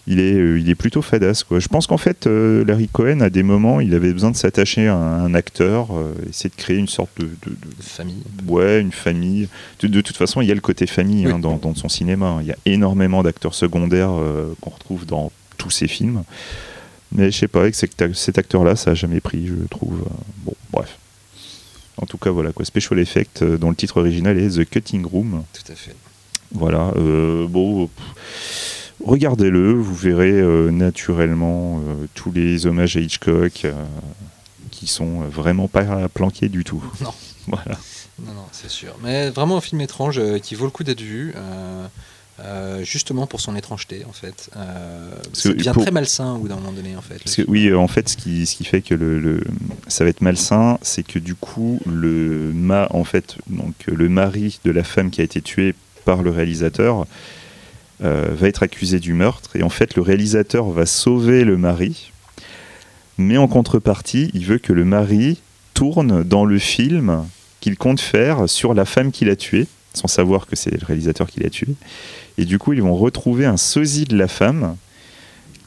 [0.06, 1.43] Il est, euh, il est plutôt fadasse.
[1.43, 1.60] Quoi.
[1.60, 4.88] Je pense qu'en fait, euh, Larry Cohen, à des moments, il avait besoin de s'attacher
[4.88, 5.88] à un acteur,
[6.30, 8.22] essayer de créer une sorte de, de- de- de famille.
[8.47, 9.50] Ouais, une famille.
[9.80, 11.32] De, de toute façon, il y a le côté famille Oui.
[11.34, 12.38] hein, dans, dans son cinéma.
[12.41, 14.12] Il y a énormément d'acteurs secondaires
[14.62, 16.22] qu'on retrouve dans tous ses films.
[17.12, 20.04] Mais je sais pas, avec cet, acteur-là, ça a jamais pris, je trouve.
[20.45, 20.99] Bon, bref.
[22.02, 22.66] En tout cas, voilà quoi.
[22.66, 25.43] Special Effect, euh, dont le titre original est The Cutting Room.
[25.54, 25.95] Tout à fait.
[26.52, 26.93] Voilà.
[26.95, 27.89] euh, bon.
[29.04, 33.72] Regardez-le, vous verrez euh, naturellement euh, tous les hommages à Hitchcock euh,
[34.72, 36.84] qui sont vraiment pas planqués du tout.
[37.02, 37.14] Non.
[37.47, 37.80] Voilà.
[38.20, 38.93] Non, non, c'est sûr.
[39.02, 41.34] Mais vraiment un film étrange qui vaut le coup d'être vu.
[42.44, 44.50] Euh, justement pour son étrangeté en fait.
[44.58, 45.10] Euh,
[45.46, 47.20] devient pour- très malsain au bout d'un moment donné en fait.
[47.24, 49.44] Parce que oui, euh, en fait, ce qui, ce qui fait que le, le-
[49.88, 54.60] ça va être malsain, c'est que du coup, le ma, en fait, donc le mari
[54.64, 55.76] de la femme qui a été tuée
[56.06, 57.06] par le réalisateur
[58.04, 62.12] euh, va être accusé du meurtre, et en fait, le réalisateur va sauver le mari,
[63.18, 65.42] mais en contrepartie, il veut que le mari
[65.74, 67.26] tourne dans le film
[67.60, 71.30] qu'il compte faire sur la femme qu'il a tuée, sans savoir que c'est le réalisateur
[71.30, 71.74] qui l'a tuée.
[72.40, 74.78] Et du coup, ils vont retrouver un sosie de la femme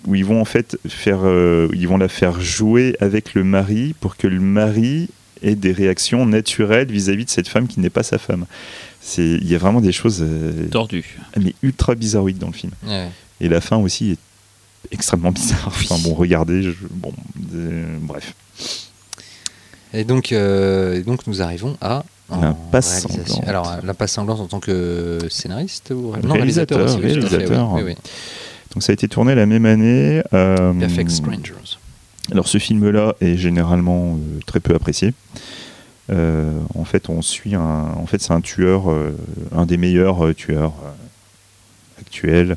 [0.07, 3.95] où ils vont en fait faire, euh, ils vont la faire jouer avec le mari
[4.01, 5.09] pour que le mari
[5.43, 8.47] ait des réactions naturelles vis-à-vis de cette femme qui n'est pas sa femme.
[9.01, 11.19] C'est, il y a vraiment des choses euh, Tordu.
[11.39, 12.73] mais ultra bizarroïdes dans le film.
[12.87, 13.09] Ouais.
[13.41, 14.19] Et la fin aussi est
[14.93, 15.67] extrêmement bizarre.
[15.67, 17.13] Enfin bon, regardez, je- bon,
[17.55, 18.35] euh, bref.
[19.95, 23.35] Et donc, euh, et donc nous arrivons à La en passe réalisation.
[23.37, 23.49] sanglante.
[23.49, 27.73] Alors la passe sanglante en tant que scénariste ou Réalisateur, aussi, fait, réalisateur.
[27.75, 27.95] oui, oui,
[28.75, 30.23] Donc ça a été tourné la même année.
[30.33, 30.73] euh.
[30.75, 31.79] Perfect Strangers.
[32.31, 35.13] Alors ce film-là est généralement euh, très peu apprécié.
[36.11, 37.61] Euh, en fait, on suit un.
[37.97, 39.17] En fait, c'est un tueur, euh,
[39.55, 42.57] un des meilleurs euh, tueurs euh, actuels.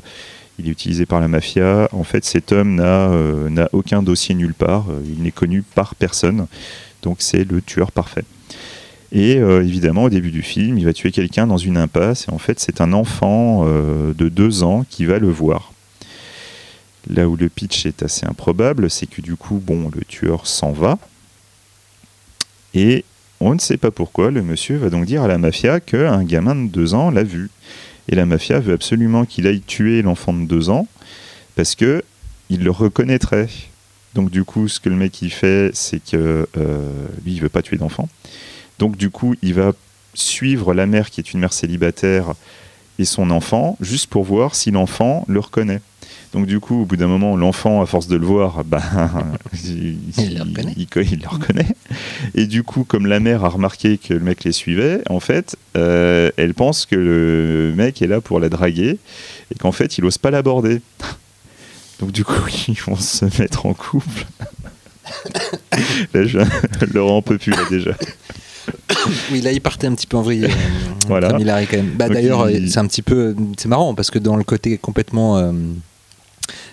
[0.58, 1.88] Il est utilisé par la mafia.
[1.92, 4.86] En fait, cet homme n'a euh, aucun dossier nulle part.
[4.90, 6.46] Euh, Il n'est connu par personne.
[7.06, 8.24] Donc, c'est le tueur parfait.
[9.12, 12.26] Et euh, évidemment, au début du film, il va tuer quelqu'un dans une impasse.
[12.28, 15.72] Et en fait, c'est un enfant euh, de deux ans qui va le voir.
[17.08, 20.72] Là où le pitch est assez improbable, c'est que du coup, bon, le tueur s'en
[20.72, 20.98] va.
[22.74, 23.04] Et
[23.38, 26.56] on ne sait pas pourquoi, le monsieur va donc dire à la mafia qu'un gamin
[26.56, 27.50] de deux ans l'a vu.
[28.08, 30.88] Et la mafia veut absolument qu'il aille tuer l'enfant de deux ans
[31.54, 32.02] parce que
[32.50, 33.48] il le reconnaîtrait.
[34.16, 36.90] Donc du coup, ce que le mec il fait, c'est que euh,
[37.24, 38.08] lui, il veut pas tuer d'enfant.
[38.78, 39.72] Donc du coup, il va
[40.14, 42.32] suivre la mère qui est une mère célibataire
[42.98, 45.82] et son enfant juste pour voir si l'enfant le reconnaît.
[46.32, 48.80] Donc du coup, au bout d'un moment, l'enfant, à force de le voir, bah,
[49.52, 50.72] il, Il le reconnaît.
[50.76, 51.66] il- il le reconnaît.
[52.34, 55.56] Et du coup, comme la mère a remarqué que le mec les suivait, en fait,
[55.76, 58.98] euh, elle pense que le mec est là pour la draguer
[59.50, 60.80] et qu'en fait, il ose pas l'aborder.
[62.00, 62.34] Donc du coup,
[62.68, 64.26] ils vont se mettre en couple.
[66.14, 66.38] là, je...
[66.92, 67.92] Laurent peut plus là déjà.
[69.30, 70.44] Oui, là, il partait un petit peu en vrille.
[70.44, 70.48] euh,
[71.06, 71.28] Voilà.
[71.30, 71.90] Quand même.
[71.94, 73.36] Bah, D'ailleurs, il- c'est un petit peu.
[73.56, 75.38] C'est marrant parce que dans le côté complètement.
[75.38, 75.52] euh,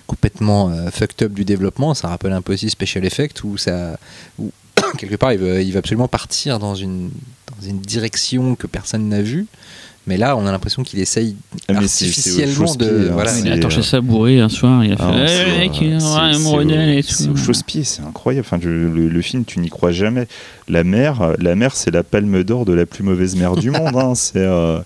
[0.08, 4.00] complètement euh, fucked up du développement, ça rappelle un peu aussi Special Effect où ça.
[4.40, 4.52] Où,
[4.98, 7.12] quelque part, il va, il va absolument partir dans une,
[7.62, 9.46] dans une direction que personne n'a vue.
[10.06, 11.36] Mais là, on a l'impression qu'il essaye
[11.70, 12.86] Ah, c'est- c'est artificiellement de.
[12.86, 13.32] hein, voilà.
[13.32, 15.58] c'est- Il a torché euh, ça bourré un soir, il a fait Ah, Eh, c'est,
[15.60, 17.32] mec, euh, il a c'est- un c'est modèle et C'est tout.
[17.32, 18.46] au chausse-pied, c'est incroyable.
[18.46, 20.28] Enfin, je- le, le film, tu n'y crois jamais.
[20.68, 23.96] La mère, la mère, c'est la palme d'or de la plus mauvaise mère du monde.
[23.96, 24.14] hein.
[24.16, 24.80] C'est euh,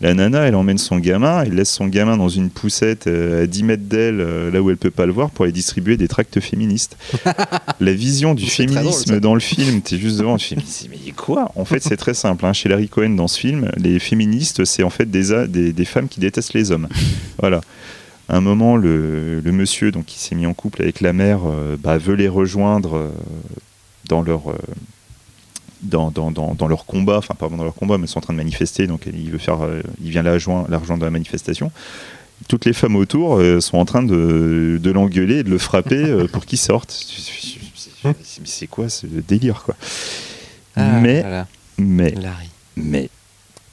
[0.00, 3.46] la nana, elle emmène son gamin, elle laisse son gamin dans une poussette euh, à
[3.46, 6.08] 10 mètres d'elle, euh, là où elle peut pas le voir, pour aller distribuer des
[6.08, 6.96] tracts féministes.
[7.80, 11.50] la vision du drôle, féminisme dans le film, t'es juste devant, tu fais mais, quoi?
[11.54, 12.44] En fait, c'est très simple.
[12.44, 12.52] hein.
[12.52, 15.84] Chez Larry Cohen, dans ce film, les féministes, c'est en fait des, a- des, des
[15.84, 16.88] femmes qui détestent les hommes.
[17.38, 17.60] Voilà.
[18.28, 21.40] À un moment, le, le monsieur donc, qui s'est mis en couple avec la mère
[21.46, 23.10] euh, bah, veut les rejoindre euh,
[24.08, 24.50] dans leur.
[24.50, 24.54] euh,
[25.84, 28.32] dans, dans, dans, leur combat, enfin pas dans leur combat, mais ils sont en train
[28.32, 31.10] de manifester, donc il veut faire, euh, il vient la joindre, la rejoindre dans la
[31.10, 31.70] manifestation.
[32.48, 36.04] Toutes les femmes autour euh, sont en train de, de l'engueuler et de le frapper
[36.04, 37.06] euh, pour qu'il sorte.
[38.04, 39.76] Mais c'est quoi ce délire quoi?
[40.76, 41.46] Ah, Mais, voilà.
[41.78, 42.50] mais, Larry.
[42.76, 43.08] mais,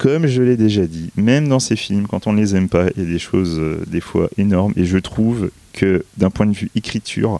[0.01, 2.87] comme je l'ai déjà dit, même dans ces films, quand on ne les aime pas,
[2.95, 4.73] il y a des choses euh, des fois énormes.
[4.75, 7.39] Et je trouve que d'un point de vue écriture,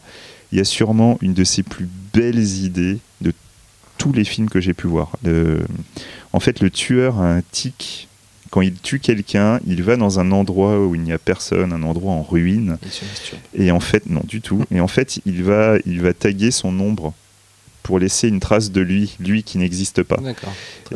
[0.51, 3.34] il y a sûrement une de ses plus belles idées de
[4.02, 5.12] tous les films que j'ai pu voir.
[5.24, 5.62] Le-
[6.34, 8.08] En fait, le tueur a un tic.
[8.49, 11.84] Quand il tue quelqu'un, il va dans un endroit où il n'y a personne, un
[11.84, 12.78] endroit en ruine.
[13.54, 14.64] Et en fait, non du tout.
[14.72, 17.14] Et en fait, il va, il va taguer son ombre
[17.84, 20.18] pour laisser une trace de lui, lui qui n'existe pas.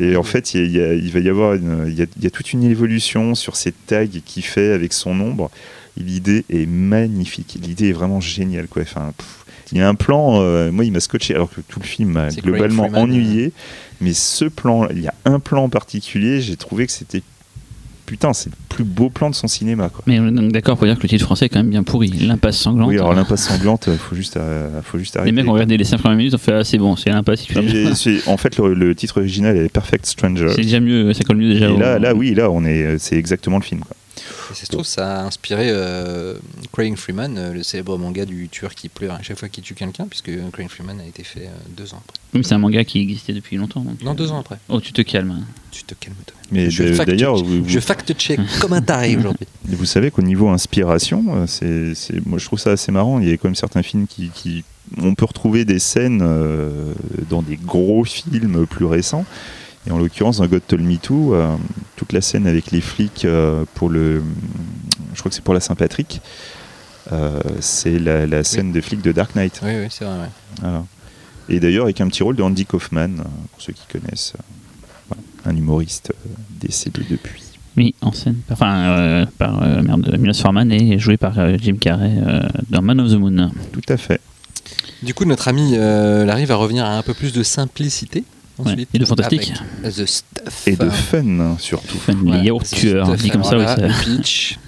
[0.00, 0.18] Et bien.
[0.18, 2.26] en fait, il, y a- il va y avoir une, il y a, il y
[2.26, 5.50] a toute une évolution sur ces tags qu'il fait avec son ombre.
[5.96, 7.58] L'idée est magnifique.
[7.62, 8.68] L'idée est vraiment géniale.
[8.68, 8.82] Quoi.
[8.82, 11.80] Enfin, pff, il y a un plan, euh, moi il m'a scotché, alors que tout
[11.80, 13.52] le film m'a globalement ennuyé.
[14.00, 17.22] Mais ce plan, il y a un plan en particulier, j'ai trouvé que c'était.
[18.04, 19.88] Putain, c'est le plus beau plan de son cinéma.
[19.88, 20.04] Quoi.
[20.06, 21.82] Mais on est donc d'accord pour dire que le titre français est quand même bien
[21.82, 22.08] pourri.
[22.10, 22.88] L'impasse sanglante.
[22.88, 25.32] Oui, alors l'impasse sanglante, faut juste, euh, faut juste les arrêter.
[25.34, 27.44] mecs ont regardé les 5 premières minutes, ont fait Ah, c'est bon, c'est l'impasse.
[28.26, 30.50] en fait, le, le titre original est Perfect Stranger.
[30.54, 31.66] C'est déjà mieux, ça colle mieux déjà.
[31.68, 33.80] Et au- là, là, oui, là, on est, c'est exactement le film.
[33.80, 33.95] Quoi.
[34.50, 36.34] Et ça se trouve, ça a inspiré euh,
[36.72, 39.74] Craig Freeman, euh, le célèbre manga du tueur qui pleure à chaque fois qu'il tue
[39.74, 42.16] quelqu'un, puisque Craig Freeman a été fait euh, deux ans après.
[42.32, 43.80] Oui, mais c'est un manga qui existait depuis longtemps.
[43.80, 44.02] donc.
[44.02, 44.58] Non, deux ans après.
[44.68, 45.44] Oh, tu te calmes.
[45.70, 46.46] Tu te calmes toi-même.
[46.50, 49.46] Mais Je d'ailleurs, vous, Je fact-check comme un taré aujourd'hui?
[49.64, 53.20] vous savez qu'au niveau inspiration, euh, c'est, c'est- moi je trouve ça assez marrant.
[53.20, 54.64] Il y a quand même certains films qui, qui-
[54.98, 56.92] on peut retrouver des scènes euh,
[57.28, 59.24] dans des gros films plus récents.
[59.86, 61.54] Et en l'occurrence, dans God Told Me Too, euh,
[61.96, 64.22] toute la scène avec les flics euh, pour le,
[65.14, 66.20] je crois que c'est pour la Saint-Patrick.
[67.12, 69.60] euh, c'est la, la scène des flics de Dark Knight.
[69.62, 70.14] Oui, oui, c'est vrai.
[70.18, 70.28] ouais.
[70.60, 70.84] Voilà.
[71.48, 73.14] Et d'ailleurs avec un petit rôle de Andy Kaufman,
[73.52, 74.42] pour ceux qui connaissent, euh,
[75.08, 76.28] voilà, un humoriste euh,
[76.60, 77.42] décédé depuis.
[77.76, 78.38] Oui, en scène.
[78.50, 82.82] Enfin, euh, par euh, merde, Milos Forman et joué par euh, Jim Carrey euh, dans
[82.82, 83.50] Man of the Moon.
[83.72, 84.20] Tout à fait.
[85.02, 88.24] Du coup, notre ami euh, Larry va revenir à un peu plus de simplicité.
[88.58, 89.52] Ensuite, et de fantastique.
[89.82, 90.66] avec The Stuff.
[90.68, 91.98] Et de fun surtout.
[91.98, 93.22] Fun, les yaourts The tueurs, Stuff.
[93.22, 93.46] dit comme oui.
[93.48, 94.58] ça- Le pitch.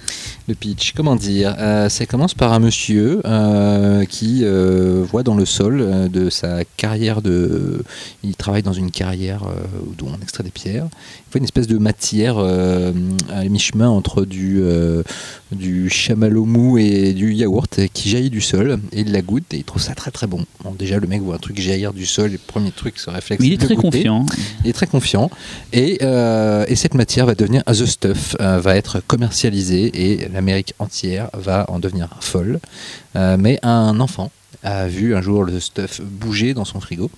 [0.47, 5.35] Le pitch, comment dire Euh, Ça commence par un monsieur euh, qui euh, voit dans
[5.35, 7.83] le sol euh, de sa carrière de.
[8.23, 9.59] Il travaille dans une carrière euh,
[9.95, 10.87] d'où on extrait des pierres.
[10.91, 12.91] Il voit une espèce de matière euh,
[13.31, 15.03] à mi-chemin entre du, euh,
[15.51, 19.57] du chamallow mou et du yaourt qui jaillit du sol et il la goûte et
[19.57, 20.45] il trouve ça très très bon.
[20.63, 23.41] Bon, déjà le mec voit un truc jaillir du sol, le premier truc ce réflexe.
[23.41, 24.03] Mais il est de très goûter.
[24.03, 24.25] confiant.
[24.63, 25.31] Il est très confiant
[25.73, 30.73] et, euh, et cette matière va devenir The Stuff, euh, va être commercialisée et l'Amérique
[30.79, 32.59] entière va en devenir folle.
[33.15, 34.31] Euh, mais un enfant
[34.63, 37.09] a vu un jour le Stuff bouger dans son frigo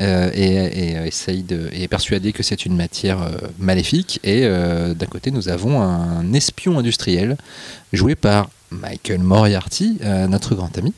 [0.00, 4.20] euh, et, euh, essaye de, et est persuadé que c'est une matière euh, maléfique.
[4.24, 7.36] Et d'un côté, nous avons un espion industriel
[7.92, 9.98] joué par Michael Moriarty,
[10.28, 10.92] notre grand ami,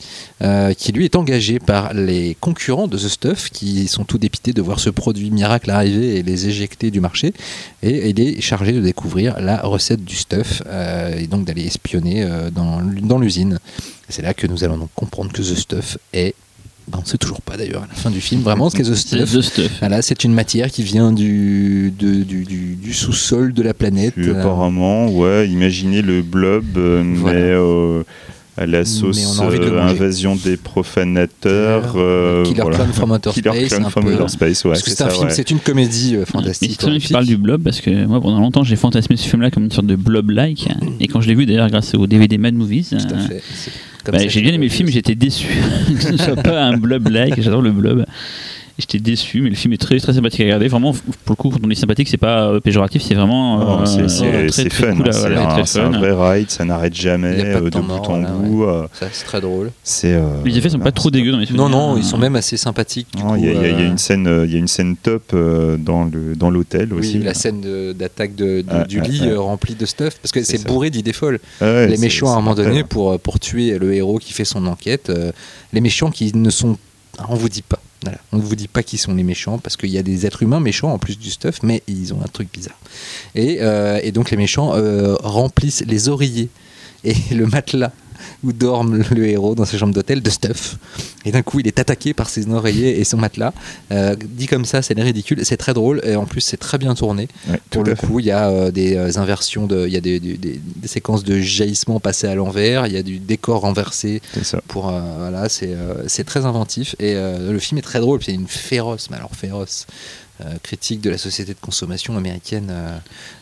[0.77, 4.63] qui lui est engagé par les concurrents de The Stuff, qui sont tout dépités de
[4.63, 7.35] voir ce produit miracle arriver et les éjecter du marché.
[7.83, 10.63] Et il est chargé de découvrir la recette du stuff
[11.19, 13.59] et donc d'aller espionner dans, dans l'usine.
[14.09, 16.35] C'est là que nous allons donc comprendre que The Stuff est.
[16.91, 18.83] ben, on ne sait toujours pas d'ailleurs à la fin du film vraiment ce qu'est
[18.91, 19.33] The C'est Stuff.
[19.33, 19.71] The Stuff.
[19.81, 24.15] Voilà, c'est une matière qui vient du, de- du, du- du sous-sol de la planète.
[24.15, 27.39] Puis, Euh, apparemment, ouais, imaginez le blob, euh, Voilà.
[27.39, 28.03] mais euh,
[28.59, 31.93] à la sauce euh, invasion des profanateurs.
[31.97, 32.77] euh, Killer voilà.
[32.79, 34.15] Clown from Outer Killer Space, Clown un from peu.
[34.15, 35.35] Outer Space, ouais, parce que c'est un ça, film, ouais.
[35.35, 36.79] c'est une comédie euh, fantastique.
[36.83, 39.43] bien que tu parles du blob parce que moi pendant longtemps j'ai fantasmé ce film
[39.43, 40.69] là comme une sorte de blob-like
[41.01, 43.43] et quand je l'ai vu d'ailleurs grâce au DVD Mad Movies Tout à euh, fait.
[44.07, 45.49] Comme bah, j'ai bien aimé le film j'étais déçu.
[45.89, 48.07] Que ce ne soit pas un blob-like j'adore le blob
[48.79, 51.49] j'étais déçu mais le film est très très sympathique à regarder vraiment pour le coup
[51.51, 55.07] quand on dit sympathique c'est pas euh, péjoratif c'est vraiment Non, euh, c'est- fun, cool
[55.13, 58.65] c'est voilà, un, vrai ride, ça n'arrête jamais de euh, de bout en bout.
[58.65, 59.71] euh, c'est très drôle.
[60.45, 61.99] Les effets sont pas trop dégueux dans les Non, souvenirs non, hein.
[61.99, 63.09] ils sont même assez sympathiques.
[63.19, 65.35] Non, Il y, a- une scène, il y a une scène top
[65.79, 67.19] dans le dans l'hôtel oui, aussi.
[67.19, 67.63] la scène
[67.95, 69.27] d'attaque du lit ah.
[69.27, 71.41] euh, rempli de stuff, parce que C'est bourré d'idées folles.
[71.61, 74.67] Ah les méchants, à un moment donné, pour, pour tuer le héros qui fait son
[74.67, 75.11] enquête,
[75.73, 76.77] les méchants qui ne sont.
[77.29, 77.79] On vous dit pas.
[78.33, 80.43] On ne vous dit pas qui sont les méchants, parce qu'il y a des êtres
[80.43, 82.79] humains méchants en plus du stuff, mais ils ont un truc bizarre.
[83.35, 86.49] Et, euh, donc les méchants euh, remplissent les oreillers
[87.05, 87.93] et le matelas
[88.45, 90.77] où dorme le héros dans sa chambre d'hôtel de stuff.
[91.25, 93.53] Et d'un coup, il est attaqué par ses oreillers et son matelas.
[93.93, 95.41] Euh, dit comme ça, c'est ridicule.
[95.45, 97.29] C'est très drôle et en plus, c'est très bien tourné.
[97.49, 100.01] Ouais, Pour le coup, il y a euh, des euh, inversions, de, il y a
[100.01, 103.61] des, des- des- des séquences de jaillissement passées à l'envers, il y a du décor
[103.63, 104.23] renversé.
[104.35, 104.61] C'est ça.
[104.69, 104.85] Pour,
[105.19, 105.75] voilà, c'est
[106.07, 108.19] c'est très inventif et le film est très drôle.
[108.19, 109.87] puis Il y a une féroce, mais alors féroce.
[110.41, 112.69] Euh, critique de la société de consommation américaine.
[112.71, 112.97] euh,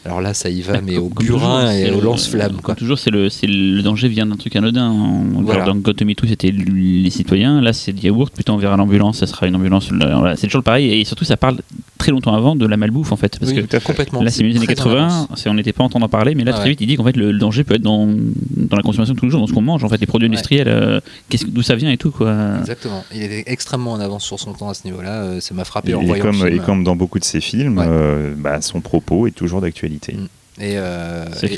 [0.05, 2.61] alors là, ça y va, mais au Comme burin toujours, et au lance-flamme.
[2.63, 4.91] comme toujours, c'est le, danger vient d'un truc anodin.
[4.91, 5.65] On- Voilà.
[5.65, 7.61] Dans Gotham tout, c'était les citoyens.
[7.61, 8.33] Là, c'est le yaourt.
[8.33, 9.19] Plutôt, on verra l'ambulance.
[9.19, 9.91] Ça sera une ambulance.
[10.37, 11.01] c'est toujours pareil.
[11.01, 11.59] Et surtout, ça parle
[11.99, 13.39] très longtemps avant de la malbouffe, en fait.
[13.39, 14.23] Parce Oui, que complètement.
[14.23, 15.05] là, c'est les années très en 80.
[15.07, 15.29] avance.
[15.37, 16.35] c'est- On n'était pas en parler.
[16.35, 16.71] Mais là, Ah très ouais.
[16.71, 19.19] vite, il dit qu'en fait, le, le danger peut être dans, dans la consommation de
[19.19, 19.83] tous les jours, dans ce qu'on mange.
[19.85, 20.35] En fait, les produits Ouais.
[20.35, 21.01] industriels, euh,
[21.49, 22.35] d'où ça vient et tout, quoi.
[22.61, 23.05] Exactement.
[23.15, 25.23] Il était extrêmement en avance sur son temps à ce niveau-là.
[25.23, 26.65] euh, ça m'a frappé Et, en et voyant comme, le et film.
[26.85, 27.87] Comme dans beaucoup de ses films, Ouais.
[27.89, 30.13] euh, bah, son propos est toujours d'actualité.
[30.15, 30.29] Mm.
[30.61, 31.53] Et, euh, et-.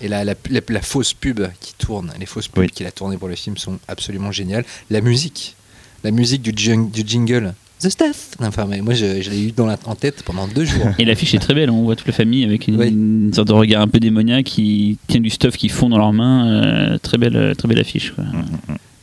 [0.00, 2.70] Et la, la, la- la fausse pub qui tourne, les fausses pubs Oui.
[2.70, 4.64] qu'il a tournées pour le film sont absolument géniales.
[4.90, 5.54] La musique,
[6.02, 8.30] la musique du, jing- du jingle, The Stuff.
[8.40, 10.86] Enfin, mais moi, je, je l'ai eu dans la, en tête pendant deux jours.
[10.98, 12.88] Et l'affiche est très belle, on voit toute la famille avec une, Oui.
[12.88, 16.12] une sorte de regard un peu démoniaque qui tient du stuff qui fond dans leurs
[16.14, 16.48] mains.
[16.48, 18.12] euh, très, belle, très belle affiche.
[18.12, 18.24] Quoi.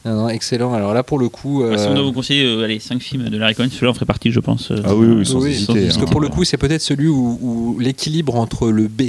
[0.06, 0.74] Non, non, excellent.
[0.74, 3.30] Alors là, pour le coup, euh, si on doit vous conseiller euh, allez, 5 films
[3.30, 4.70] de Larry Cohen, celui-là en ferait partie, je pense.
[4.72, 6.08] euh, Ah oui, oui, sans oui, hésiter, parce que hein.
[6.12, 9.02] pour le coup, c'est peut-être celui où, où l'équilibre entre le B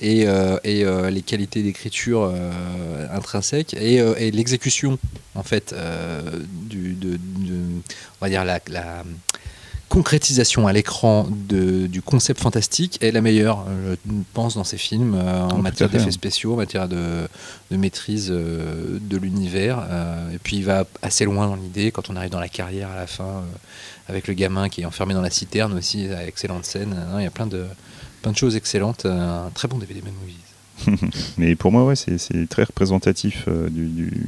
[0.00, 4.98] et, euh, et euh, les qualités d'écriture euh, intrinsèques et, euh, et l'exécution,
[5.34, 6.20] en fait, euh,
[6.68, 7.18] du, de, de-
[8.20, 9.02] on va dire la, la
[9.88, 15.14] concrétisation à l'écran du concept fantastique est la meilleure, euh, je pense, dans ces films,
[15.14, 17.26] euh, en tout matière d'effets spéciaux, en matière de,
[17.70, 19.84] de maîtrise euh, de l'univers.
[19.90, 22.90] euh, et puis il va assez loin dans l'idée quand on arrive dans la carrière
[22.90, 23.42] à la fin,
[24.08, 26.94] avec le gamin qui est enfermé dans la citerne aussi, excellente scène.
[27.12, 27.64] Non, il y a plein de,
[28.22, 29.06] plein de choses excellentes.
[29.06, 31.10] Un très bon DVD Mad Movies.
[31.38, 34.26] Mais pour moi, ouais, c'est c'est très représentatif euh, du, du-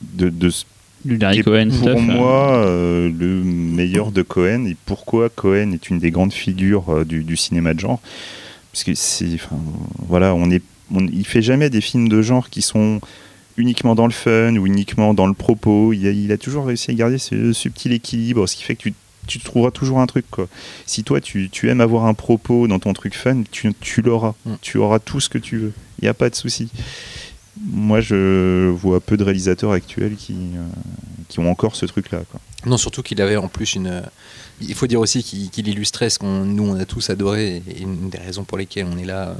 [0.00, 0.64] de, de ce
[1.04, 2.00] du Larry Cohen pour stuff.
[2.00, 7.04] moi euh, le meilleur de Cohen et pourquoi Cohen est une des grandes figures euh,
[7.04, 8.00] du, du cinéma de genre
[8.72, 9.56] parce que c'est enfin,
[10.08, 10.62] voilà on est
[10.94, 13.00] on- il fait jamais des films de genre qui sont
[13.56, 16.90] uniquement dans le fun ou uniquement dans le propos il a, il a toujours réussi
[16.90, 18.94] à garder ce subtil équilibre ce qui fait que tu
[19.26, 20.48] tu trouveras toujours un truc quoi.
[20.84, 24.34] Si toi tu, tu aimes avoir un propos dans ton truc fun, tu, tu l'auras.
[24.44, 24.52] Mm.
[24.60, 25.72] Tu auras tout ce que tu veux.
[25.98, 26.68] Il n'y a pas de souci.
[27.60, 32.22] Moi je vois peu de réalisateurs actuels qui, euh, ont encore ce truc là.
[32.30, 32.40] Quoi.
[32.66, 34.02] Non, surtout qu'il avait en plus une.
[34.60, 37.82] Il faut dire aussi qu'il qu'il illustrait ce qu'on nous on a tous adoré et
[37.82, 39.34] une des raisons pour lesquelles on est là euh,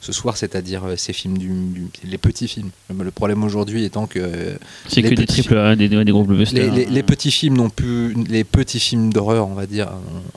[0.00, 2.70] ce soir, c'est-à-dire euh, ces films du, du- les petits films.
[2.96, 4.56] Le, problème aujourd'hui étant que euh,
[4.88, 6.72] C'est que des petits- triple A, des, des gros blockbusters.
[6.72, 9.88] les- les petits films n'ont plus les petits films d'horreur, on va dire,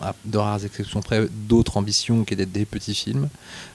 [0.01, 3.27] à de rares exceptions près, d'autres ambitions que d'être des petits films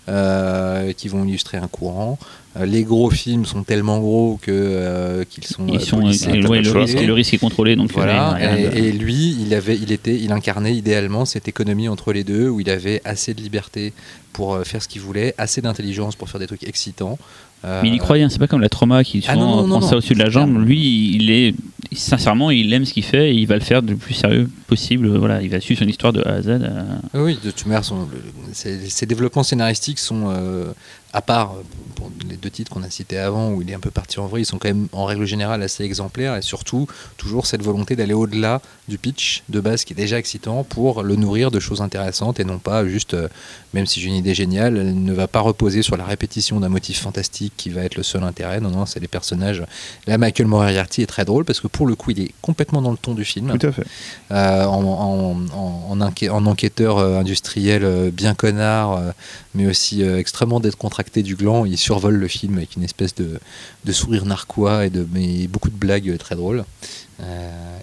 [0.09, 2.19] euh, qui vont illustrer un courant.
[2.65, 6.70] les gros films sont tellement gros que euh, qu'ils sont, Ils sont, euh, ouais, le,
[6.70, 10.16] risque, le risque est contrôlé, donc Voilà, de- et, et lui, il avait, il était,
[10.19, 13.93] il incarnait idéalement cette économie entre les deux, où il avait assez de liberté
[14.32, 15.84] pour faire ce qu'il voulait, assez d'intelligence
[16.16, 17.19] pour faire des trucs excitants.
[17.65, 19.66] Euh, Mais il y croyait, hein, c'est pas comme la trauma qui Ah souvent non,
[19.66, 20.57] non, prend ça au-dessus de la jambe.
[20.65, 21.55] Lui, il est
[21.93, 25.09] sincèrement, il aime ce qu'il fait et il va le faire le plus sérieux possible.
[25.16, 26.49] Voilà, il va suivre son histoire de A à Z.
[26.49, 26.85] euh.
[27.15, 30.73] Oui, de toute manière, son- le- le- ses, ses développements scénaristiques sont, euh,
[31.12, 31.55] à part
[31.95, 34.27] pour les deux titres qu'on a cités avant, où il est un peu parti en
[34.27, 37.95] vrille, ils sont quand même en règle générale assez exemplaires et surtout toujours cette volonté
[37.95, 41.81] d'aller au-delà du pitch de base qui est déjà excitant pour le nourrir de choses
[41.81, 43.28] intéressantes et non pas juste, euh,
[43.74, 46.69] même si j'ai une idée géniale, elle ne va pas reposer sur la répétition d'un
[46.69, 48.61] motif fantastique qui va être le seul intérêt.
[48.61, 49.63] Non, non, c'est les personnages.
[50.07, 52.91] Là, Michael Moriarty est très drôle parce que pour le coup, il est complètement dans
[52.91, 53.57] le ton du film.
[53.59, 53.85] Tout à fait.
[54.31, 59.01] Euh, en, en- en- en enquê- en enquêteur euh, industriel euh, bien connard,
[59.55, 63.39] mais aussi extrêmement décontracté du gland, il survole le film avec une espèce de,
[63.85, 66.65] de sourire narquois et de mais beaucoup de blagues très drôles.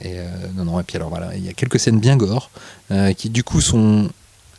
[0.03, 0.18] Et
[0.56, 2.49] non, non, et puis alors voilà, il y a quelques scènes bien gore
[3.18, 4.10] qui du coup sont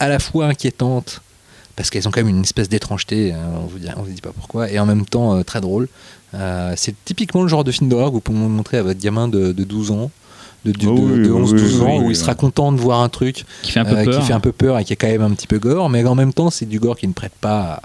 [0.00, 1.20] à la fois inquiétantes
[1.76, 4.20] parce qu'elles ont quand même une espèce d'étrangeté, hein, on vous dit, on vous dit
[4.20, 5.88] pas pourquoi, et en même temps euh, très drôle.
[6.34, 9.28] Euh, c'est typiquement le genre de film d'horreur que vous pouvez montrer à votre gamin
[9.28, 10.10] de, de 12 ans,
[10.64, 12.34] de, de, Oh oui, de- de oui, 11-12 oui, ans, oui, où oui, il sera
[12.34, 14.20] content de voir un truc qui fait un peu euh, peur.
[14.20, 16.04] qui fait un peu peur et qui est quand même un petit peu gore, mais
[16.06, 17.82] en même temps c'est du gore qui ne prête pas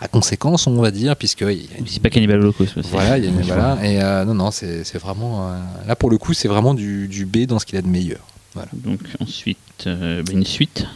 [0.00, 1.44] à, à conséquence, on va dire, puisque
[1.86, 2.72] C'est pas Cannibal Holocaust.
[2.90, 6.08] voilà, il y a une- voilà, et euh, non, non, c'est vraiment, euh, là pour
[6.10, 8.20] le coup, c'est vraiment du, du B dans ce qu'il a de meilleur.
[8.72, 10.86] Donc ensuite, euh, une suite.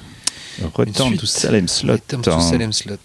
[0.74, 1.40] Return to suite.
[1.42, 1.92] Salem Slot.
[1.92, 2.98] Return to Salem Slot,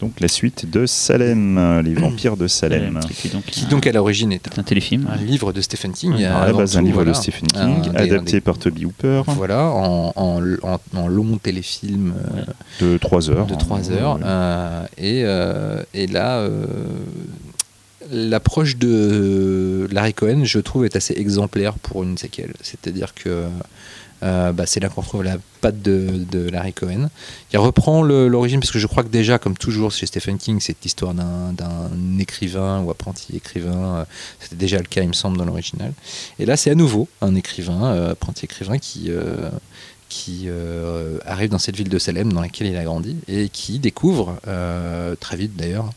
[0.00, 3.00] Donc la suite de Salem, les vampires de Salem.
[3.16, 5.08] Qui donc, qui un- donc à l'origine est un téléfilm.
[5.10, 6.22] un livre de Stephen King.
[6.24, 7.12] Alors, à la base, un livre voilà.
[7.12, 11.38] de Stephen Un King, adapté des- par Toby Hooper, Voilà, en, en, en- en long
[11.38, 12.44] téléfilm euh,
[12.92, 13.46] de 3 heures.
[13.46, 13.56] de hein.
[13.56, 14.16] 3 heures.
[14.16, 14.22] Ouais.
[14.24, 16.66] euh, et, euh, et là, euh,
[18.10, 22.52] l'approche de Larry Cohen, je trouve, est assez exemplaire pour une séquelle.
[22.60, 23.44] C'est-à-dire que
[24.24, 27.08] euh, bah, c'est là qu'on retrouve la patte de, Larry Cohen.
[27.52, 30.76] Il reprend l'origine, parce que je crois que déjà, comme toujours chez Stephen King, c'est
[30.82, 33.96] l'histoire d'un écrivain ou apprenti écrivain.
[33.96, 34.04] euh,
[34.40, 35.92] C'était déjà le cas, il me semble, dans l'original.
[36.38, 39.10] Et là, c'est à nouveau un écrivain, euh, apprenti écrivain, qui,
[40.08, 40.48] qui
[41.26, 44.36] arrive dans cette ville de Salem dans laquelle il a grandi et qui découvre,
[45.20, 45.90] très vite d'ailleurs,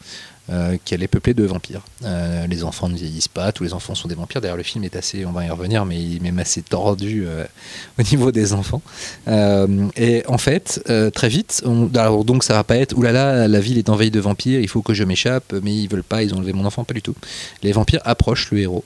[0.49, 1.81] euh, qu'elle est peuplée de vampires.
[2.03, 4.39] Euh, les enfants ne vieillissent pas, tous les enfants sont des vampires.
[4.39, 7.25] D'ailleurs, le film est assez, on va y revenir, mais il est même assez tordu
[7.27, 7.45] euh,
[7.99, 8.81] au niveau des enfants.
[9.27, 10.81] Et en fait,
[11.13, 14.67] très vite, donc ça va pas être, oulala, la ville est envahie de vampires, il
[14.67, 17.01] faut que je m'échappe, mais ils veulent pas, ils ont enlevé mon enfant, pas du
[17.01, 17.15] tout.
[17.63, 18.85] Les vampires approchent le héros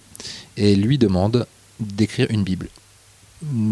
[0.58, 1.46] et lui demandent
[1.80, 2.70] d'écrire une Bible.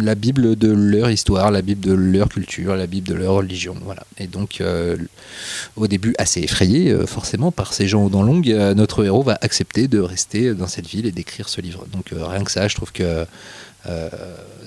[0.02, 3.76] La Bible de leur histoire, la Bible de leur culture, la Bible de leur religion.
[3.84, 4.04] Voilà.
[4.18, 4.98] Et donc, euh,
[5.76, 9.22] au début, assez effrayé, euh, forcément, par ces gens aux dents longues, euh, notre héros
[9.22, 11.86] va accepter de rester dans cette ville et d'écrire ce livre.
[11.92, 13.26] Donc, rien que ça, je trouve que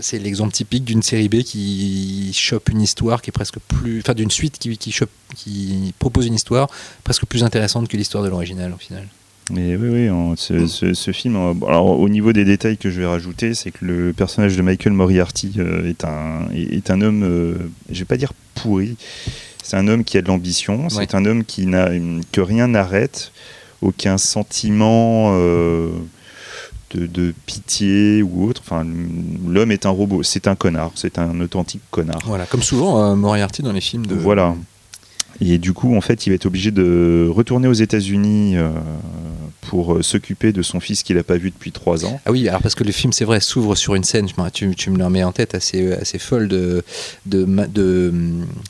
[0.01, 4.01] c'est l'exemple typique d'une série B qui chope une histoire qui est presque plus.
[4.01, 6.69] Enfin, d'une suite qui, qui propose une histoire
[7.05, 9.07] presque plus intéressante que l'histoire de l'original, au final.
[9.51, 13.01] Mais oui, oui, ce, ce- ce film, euh, alors, au niveau des détails que je
[13.01, 17.01] vais rajouter, c'est que le personnage de Michael Moriarty euh, est, un, est est un
[17.03, 17.55] homme, euh,
[17.91, 18.97] je vais pas dire pourri,
[19.63, 21.15] c'est un homme qui a de l'ambition, c'est Ouais.
[21.17, 21.89] un homme qui n'a,
[22.31, 23.33] que rien n'arrête,
[23.83, 25.91] aucun sentiment euh,
[26.95, 28.63] de, de pitié ou autre.
[28.65, 28.87] Enfin,
[29.49, 32.21] l'homme est un robot, c'est un connard, c'est un authentique connard.
[32.27, 34.15] Voilà, comme souvent Moriarty dans les films de.
[34.15, 34.55] Voilà.
[35.41, 38.69] Et du coup, en fait, il va être obligé de retourner aux États-Unis euh,
[39.63, 42.21] pour euh, s'occuper de son fils qu'il n'a pas vu depuis trois ans.
[42.27, 44.91] Ah oui, alors parce que le film, c'est vrai, s'ouvre sur une scène, tu, tu
[44.91, 46.85] me la mets en tête, assez, assez folle de,
[47.27, 48.13] de, ma- de,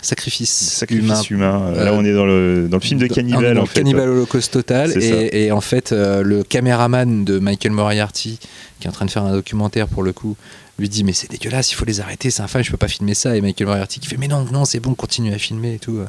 [0.00, 1.68] sacrifice, Sacrifice humain.
[1.68, 1.72] humain.
[1.72, 3.80] Là, Euh, on est dans le, dans le film de dans en fait.
[3.80, 4.92] Cannibal Holocaust total.
[5.02, 8.38] Et, et en fait, euh, le caméraman de Michael Moriarty,
[8.80, 10.36] qui est en train de faire un documentaire pour le coup,
[10.82, 13.14] lui dit Mais c'est dégueulasse, il faut les arrêter, c'est infâme, je peux pas filmer
[13.14, 13.36] ça.
[13.36, 16.00] Et Michael Moriarty qui fait Mais non, non, c'est bon, continue à filmer et tout.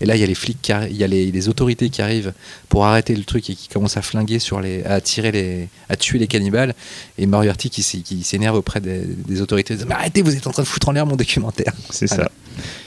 [0.00, 2.02] Et là, il y a les flics, qui il y a les, les autorités qui
[2.02, 2.32] arrivent
[2.68, 4.82] pour arrêter le truc et qui commencent à flinguer sur les.
[4.84, 5.68] à tirer les.
[5.88, 6.74] à tuer les cannibales.
[7.18, 10.50] Et Moriarty qui, qui s'énerve auprès des, des autorités, dit, Mais arrêtez, vous êtes en
[10.50, 11.72] train de foutre en l'air mon documentaire.
[11.90, 12.24] C'est Voilà.
[12.24, 12.30] ça.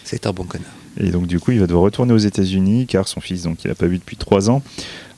[0.04, 0.68] C'est un bon connard.
[0.98, 3.68] Et donc, du coup, il va devoir retourner aux États-Unis car son fils, donc, il
[3.68, 4.62] n'a pas vu depuis trois ans,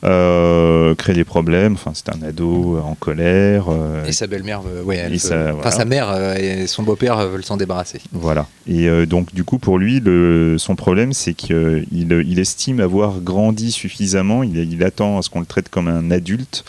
[0.04, 1.74] euh, crée des problèmes.
[1.74, 3.66] Enfin, c'est un ado en colère.
[3.70, 6.68] euh, Et sa belle-mère, veut- ouais, elle Et veut- sa- enfin sa mère euh, et
[6.68, 8.00] son beau-père euh, veulent s'en débarrasser.
[8.12, 8.48] Voilà.
[8.68, 13.20] Et euh, donc, du coup, pour lui, le, son problème, c'est qu'il il estime avoir
[13.20, 14.44] grandi suffisamment.
[14.44, 16.64] Il, il attend à ce qu'on le traite comme un adulte.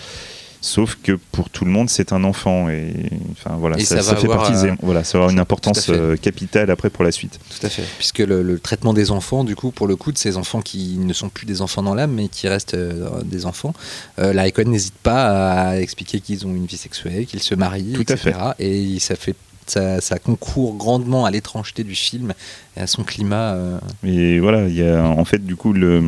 [0.61, 2.69] Sauf que pour tout le monde, c'est un enfant.
[2.69, 2.93] Et
[3.33, 5.39] enfin, voilà, Et ça, ça ça va fait avoir, partie des- voilà, ça avoir une
[5.39, 5.93] importance fait.
[5.93, 7.39] euh, capitale après pour la suite.
[7.49, 7.85] Tout à fait.
[7.99, 10.99] Puisque le, le traitement des enfants, du coup, pour le coup, de ces enfants qui
[10.99, 13.73] ne sont plus des enfants dans l'âme, mais qui restent euh, des enfants,
[14.19, 18.05] euh, la n'hésite pas à expliquer qu'ils ont une vie sexuelle, qu'ils se marient, Tout
[18.09, 18.33] à etc.
[18.59, 19.35] Et ça fait.
[19.69, 22.33] Ça, concourt grandement à l'étrangeté du film
[22.77, 23.53] et à son climat.
[23.55, 26.03] euh, Et voilà, il y a, en fait, du coup, le,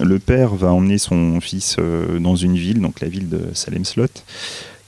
[0.00, 3.86] le père va emmener son fils euh, dans une ville, donc la ville de Salem
[3.86, 4.22] Slot,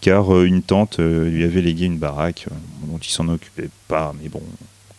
[0.03, 2.47] car euh, une tante lui avait légué une baraque
[2.87, 4.15] dont il s'en occupait pas.
[4.23, 4.43] Mais bon,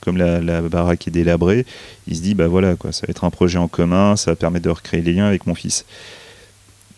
[0.02, 1.68] comme la, la baraque est délabrée,
[2.08, 4.36] il se dit, bah voilà, quoi, ça va être un projet en commun, ça va
[4.36, 5.86] permettre de recréer les liens avec mon fils.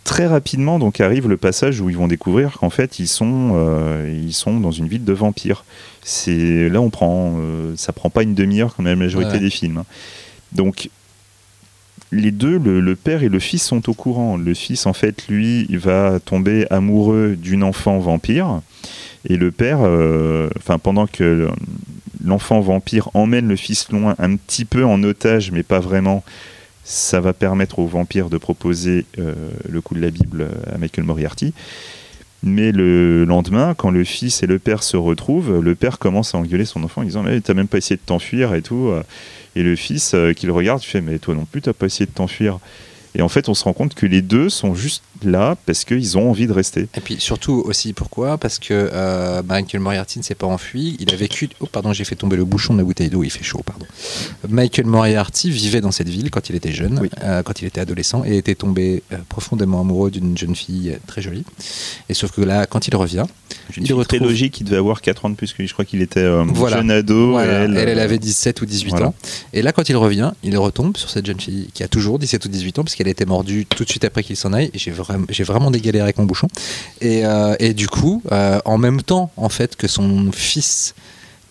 [0.06, 4.08] Très rapidement, donc arrive le passage où ils vont découvrir qu'en fait ils sont, euh,
[4.26, 5.66] ils sont dans une ville de vampires.
[6.04, 9.40] C'est là on prend, euh, ça prend pas une demi-heure comme la majorité Ouais.
[9.40, 9.80] des films.
[9.80, 9.86] hein.
[10.54, 10.90] Donc
[12.12, 14.38] les deux, le, le père et le fils sont au courant.
[14.38, 18.62] Le fils, en fait, lui, il va tomber amoureux d'une enfant vampire.
[19.28, 21.50] Et le père, euh, enfin, pendant que le-
[22.24, 26.24] l'enfant vampire emmène le fils loin, un petit peu en otage, mais pas vraiment,
[26.86, 29.34] ça va permettre au vampire de proposer euh,
[29.68, 31.54] le coup de la Bible à Michael Moriarty.
[32.44, 36.38] Mais le lendemain, quand le fils et le père se retrouvent, le père commence à
[36.38, 38.94] engueuler son enfant en disant Mais t'as même pas essayé de t'enfuir et tout.
[39.56, 42.06] Et le fils euh, qui le regarde, fait Mais toi non plus, t'as pas essayé
[42.06, 42.60] de t'enfuir.
[43.16, 46.18] Et en fait, on se rend compte que les deux sont juste là parce qu'ils
[46.18, 46.88] ont envie de rester.
[46.96, 48.38] Et puis surtout aussi pourquoi?
[48.38, 50.98] Parce que euh, Michael Moriarty ne s'est pas enfui.
[51.00, 51.50] Il a vécu.
[51.60, 53.24] Oh pardon, j'ai fait tomber le bouchon de la bouteille d'eau.
[53.24, 53.86] Il fait chaud, pardon.
[54.50, 57.10] Michael Moriarty vivait dans cette ville quand il était jeune, Oui.
[57.24, 61.22] euh, quand il était adolescent, et était tombé euh, profondément amoureux d'une jeune fille très
[61.22, 61.44] jolie.
[62.10, 63.26] Et sauf que là, quand il revient,
[63.78, 64.20] Une il fille retrouve.
[64.20, 65.68] très logique, il devait avoir 4 ans de plus que lui.
[65.68, 66.78] Je crois qu'il était Voilà.
[66.78, 67.32] jeune ado.
[67.32, 69.08] Voilà, elle, elle, euh, avait 17 ou 18 voilà.
[69.08, 69.16] ans.
[69.54, 72.46] Et là, quand il revient, il retombe sur cette jeune fille qui a toujours 17
[72.46, 74.70] ou 18 ans, parce qu'elle a été mordue tout de suite après qu'il s'en aille.
[74.74, 74.92] Et j'ai
[75.30, 76.48] j'ai vraiment des galères avec mon bouchon.
[77.02, 80.96] Et, euh, et du coup, euh, en même temps, en fait, que son fils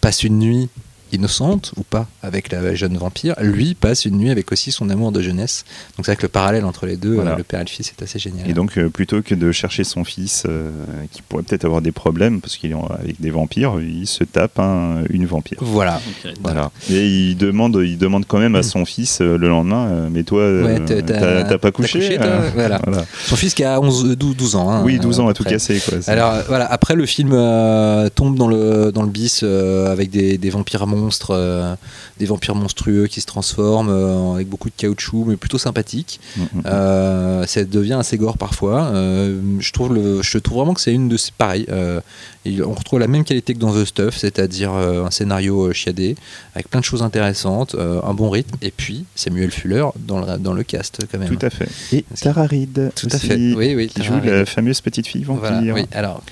[0.01, 0.69] passe une nuit
[1.13, 5.13] innocente ou pas avec la jeune vampire, lui passe une nuit avec aussi son amour
[5.13, 5.65] de jeunesse.
[5.97, 7.33] Donc c'est vrai que le parallèle entre les deux, Voilà.
[7.33, 8.49] euh, le père et le fils, est assez génial.
[8.49, 10.71] Et donc, euh, plutôt que de chercher son fils, euh,
[11.13, 14.59] qui pourrait peut-être avoir des problèmes, parce qu'il est avec des vampires, il se tape
[14.59, 15.59] un- une vampire.
[15.61, 16.01] voilà.
[16.43, 16.71] Voilà.
[16.91, 20.23] Et il demande, il demande quand même à son fils euh, le lendemain, euh, mais
[20.25, 22.81] toi, euh, Ouais, t'as- t'as t'as pas couché, toi euh, Voilà.
[22.87, 23.05] voilà.
[23.27, 24.71] Son fils qui a 11, 12, 12 ans.
[24.71, 25.81] hein, Oui, 12 ans à à tout casser.
[25.85, 25.99] Quoi.
[26.07, 30.11] Alors euh, voilà, après le film euh, tombe dans le, dans le bis euh, avec
[30.11, 31.75] des, des vampires monstres, euh,
[32.19, 36.21] des vampires monstrueux qui se transforment euh, avec beaucoup de caoutchouc, mais plutôt sympathique.
[36.37, 36.63] Mm, mm.
[36.67, 38.87] Euh, ça devient assez gore parfois.
[38.87, 41.33] Euh, je, trouve le, je trouve vraiment que c'est une de ces.
[41.37, 42.01] Pareil, euh,
[42.45, 45.73] il- on retrouve la même qualité que dans The Stuff, c'est-à-dire euh, un scénario euh,
[45.73, 46.17] chiadé,
[46.55, 50.39] avec plein de choses intéressantes, euh, un bon rythme, et puis Samuel Fuller dans le,
[50.39, 51.37] dans le cast quand même.
[51.37, 51.69] Tout à fait.
[51.93, 52.93] Et Tara Reid.
[52.95, 53.37] Tout à fait.
[53.37, 53.89] Oui, oui.
[53.89, 55.51] Qui Tara joue la fameuse petite fille vampire.
[55.51, 56.23] Voilà, oui, alors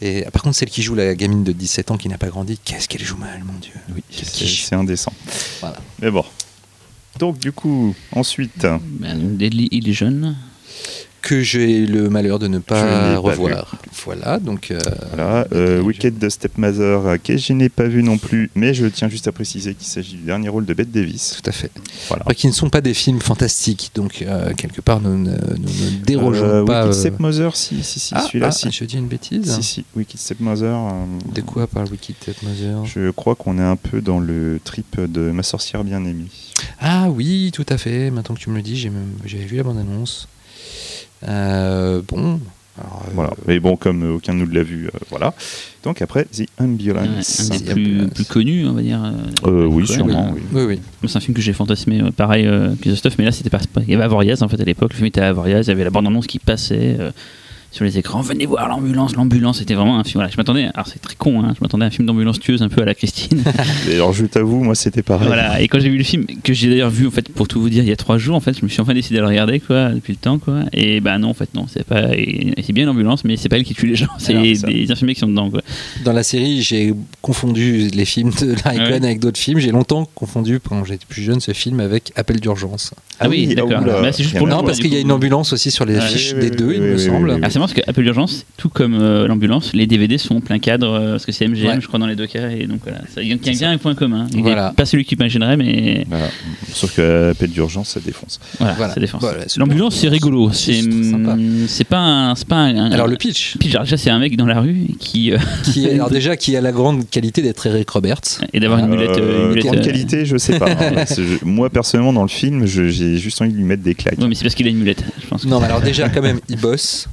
[0.00, 2.58] Et par contre, celle qui joue la gamine de 17 ans qui n'a pas grandi,
[2.64, 3.71] qu'est-ce qu'elle joue mal, mon Dieu.
[3.94, 5.12] Oui, c'est indécent.
[5.60, 5.78] Voilà.
[6.00, 6.24] Mais bon.
[7.18, 10.34] Donc, du coup, ensuite, Ben, Deadly Illusion.
[11.22, 13.76] Que j'ai le malheur de ne pas revoir.
[14.04, 14.72] Voilà, donc.
[14.72, 14.80] euh,
[15.14, 15.46] voilà.
[15.52, 19.08] euh, Wicked de Stepmother, euh, que je n'ai pas vu non plus, mais je tiens
[19.08, 21.40] juste à préciser qu'il s'agit du dernier rôle de Bette Davis.
[21.40, 21.70] Tout à fait.
[22.08, 22.24] Voilà.
[22.34, 25.36] Qui ne sont pas des films fantastiques, donc euh, quelque part, nous ne,
[26.04, 26.86] dérogeons pas.
[26.86, 28.72] Wicked Stepmother, si, si, si, ah, celui-là, ah, si.
[28.72, 30.76] Je dis une bêtise Si, si, Wicked Stepmother.
[31.32, 32.84] De quoi parle Wicked Stepmother?
[32.84, 36.26] Je crois qu'on est un peu dans le trip de Ma sorcière bien-aimée.
[36.80, 38.10] Ah oui, tout à fait.
[38.10, 40.26] Maintenant que tu me le dis, j'avais vu la bande-annonce.
[41.28, 42.40] Euh, bon.
[42.78, 43.30] alors, euh, Voilà.
[43.46, 45.34] Mais bon, comme aucun de nous l'a vu, euh, voilà.
[45.84, 47.04] Donc après, The Ouais, Ambulance.
[47.04, 49.02] un des c'est plus, connus, on va dire.
[49.04, 50.32] euh, Euh, oui, sûrement.
[50.34, 50.40] oui.
[50.52, 50.62] Oui,
[51.02, 51.08] oui.
[51.08, 53.58] C'est un film que j'ai fantasmé, pareil euh, que The Stuff, mais là c'était pas.
[53.72, 55.68] pas- Il y avait Avoriaz en fait à l'époque, le film était à Avoriaz, il
[55.68, 57.10] y avait la bande-annonce qui passait euh,
[57.72, 58.20] sur les écrans.
[58.20, 60.14] Venez voir l'ambulance, l'ambulance, c'était vraiment un film.
[60.20, 62.62] Voilà, je m'attendais, alors c'est très con, hein, je m'attendais à un film d'ambulance tueuse
[62.62, 63.42] un peu à la Christine.
[63.90, 65.26] Et alors, je t'avoue, moi, c'était pareil.
[65.26, 67.60] voilà, et quand j'ai vu le film, que j'ai d'ailleurs vu en fait, pour tout
[67.60, 69.22] vous dire, il y a trois jours en fait, je me suis enfin décidé à
[69.22, 70.60] le regarder quoi, depuis le temps quoi.
[70.72, 72.14] Et bah non, en fait, non, c'est pas.
[72.14, 74.66] et- C'est bien l'ambulance, mais c'est pas elle qui tue les gens, c'est Alors, ça.
[74.68, 75.62] des infirmiers qui sont dedans quoi.
[76.04, 78.92] Dans la série, j'ai confondu les films de Larry Ah ouais.
[79.04, 79.58] Avec d'autres films.
[79.58, 82.92] J'ai longtemps confondu, quand j'étais plus jeune, ce film avec Appel d'urgence.
[83.20, 83.72] Ah oui, oui, d'accord.
[83.76, 84.00] ah, oula.
[84.02, 86.00] Bah, c'est juste pour Non, parce qu'il y a une ambulance aussi sur les Ouais,
[86.08, 87.28] fiches oui, des deux, oui, il oui, me oui, semble.
[87.30, 87.40] oui, oui.
[87.42, 90.58] Ah, c'est marrant parce que Apple Urgence, tout comme euh, l'ambulance, les DVD sont plein
[90.58, 91.80] cadre euh, parce que c'est MGM, Ouais.
[91.80, 92.48] je crois, dans les deux cas.
[92.50, 94.26] Et donc voilà, ça- il y a bien un point commun.
[94.34, 94.72] Il Voilà.
[94.76, 96.26] Pas celui qui imaginerait, mais Voilà.
[96.72, 98.40] Sauf que appel d'urgence, ça défonce.
[98.58, 98.94] voilà, Voilà.
[98.94, 99.20] ça défense.
[99.22, 99.66] Voilà, super.
[99.66, 100.50] L'ambulance, c'est rigolo.
[100.52, 102.90] C'est hum, c'est pas un, c'est pas un.
[102.92, 105.94] Alors le pitch, Puis déjà, c'est un mec dans la rue qui euh, qui est,
[105.94, 108.20] alors déjà qui a la grande qualité d'être Eric Roberts.
[108.52, 109.10] et d'avoir une mulette.
[109.18, 110.70] euh, une mulette, grande euh, qualité, je sais pas.
[110.80, 111.04] hein.
[111.44, 114.18] Moi, personnellement, dans le film, je- j'ai juste envie de lui mettre des claques.
[114.18, 115.44] Ouais, mais c'est parce qu'il a une mulette, je pense.
[115.44, 117.08] Non, mais alors déjà quand même, il bosse.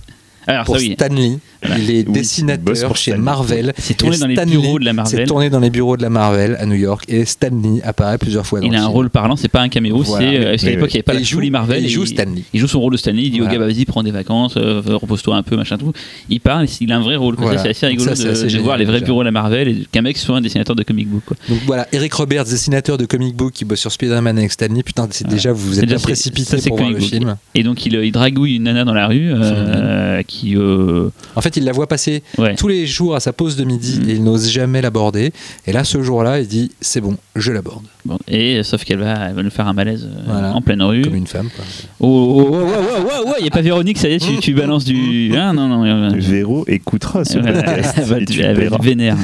[0.49, 0.93] Alors, pour ça, oui.
[0.93, 1.37] Stanley.
[1.61, 1.77] Voilà.
[1.77, 3.23] Il est Oui, dessinateur pour chez Stanley.
[3.25, 3.73] Marvel.
[3.77, 5.27] C'est tourné Et dans les bureaux de la C'est Marvel.
[5.27, 8.61] tourné dans les bureaux de la Marvel à New York et Stanley apparaît plusieurs fois
[8.61, 8.91] dans Il a un film.
[8.93, 10.25] rôle parlant, c'est pas un caméo, Voilà.
[10.25, 11.83] c'est euh, Oui, l'époque il n'y avait pas la joue- Marvel.
[11.83, 12.43] il joue Stanley.
[12.53, 13.51] Il joue son rôle de Stanley, il dit Voilà.
[13.51, 15.91] au gars bah, vas-y prends des vacances, euh, repose-toi un peu, machin tout.
[16.29, 17.35] Il parle, il a un vrai rôle.
[17.57, 19.05] C'est assez rigolo Ça, c'est de, assez de génial, voir les vrais déjà.
[19.05, 21.23] bureaux de la Marvel et qu'un mec soit un dessinateur de comic book.
[21.25, 21.35] Quoi.
[21.49, 24.81] Donc voilà, Eric Roberts, dessinateur de comic book qui bosse sur Spider-Man avec Stanley.
[24.83, 27.35] Putain, c'est déjà, vous vous C'est êtes c'est- précipité c'est pour voir le film.
[27.53, 30.55] Et donc il, euh, il dragouille une nana dans la rue euh, qui.
[30.55, 32.55] euh, En fait, il la voit passer ouais.
[32.55, 34.09] tous les jours à sa pause de midi Mm.
[34.09, 35.31] et il n'ose jamais l'aborder.
[35.67, 37.83] Et là, ce jour-là, il dit c'est bon, je l'aborde.
[38.05, 40.53] Bon, et sauf qu'elle va, elle va nous faire un malaise euh, Voilà.
[40.55, 41.01] en pleine rue.
[41.01, 41.49] Comme une femme.
[41.55, 41.65] quoi.
[41.99, 44.37] Oh, oh, oh, oh, oh, oh, il n'y a pas Véronique, ça y est, tu,
[44.37, 45.33] tu balances du.
[45.35, 45.83] Ah non, non.
[45.85, 47.95] euh, Véro écoutera ce podcast.
[47.97, 49.17] elle va être- vénère.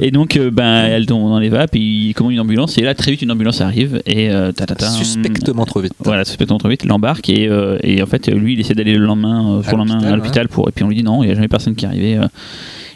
[0.00, 2.82] Et donc, euh, ben, elle tombe dans les vapes, et il commande une ambulance, et
[2.82, 4.52] là, très vite, une ambulance arrive, et euh,
[4.96, 5.92] Suspectement trop vite.
[5.98, 9.04] Voilà, suspectement trop vite, l'embarque, et, euh, et en fait, lui, il essaie d'aller le
[9.06, 11.22] lendemain, euh, sur le lendemain l'hôpital, à l'hôpital, pour, et puis on lui dit non,
[11.24, 12.16] il n'y a jamais personne qui est arrivé.
[12.16, 12.28] euh.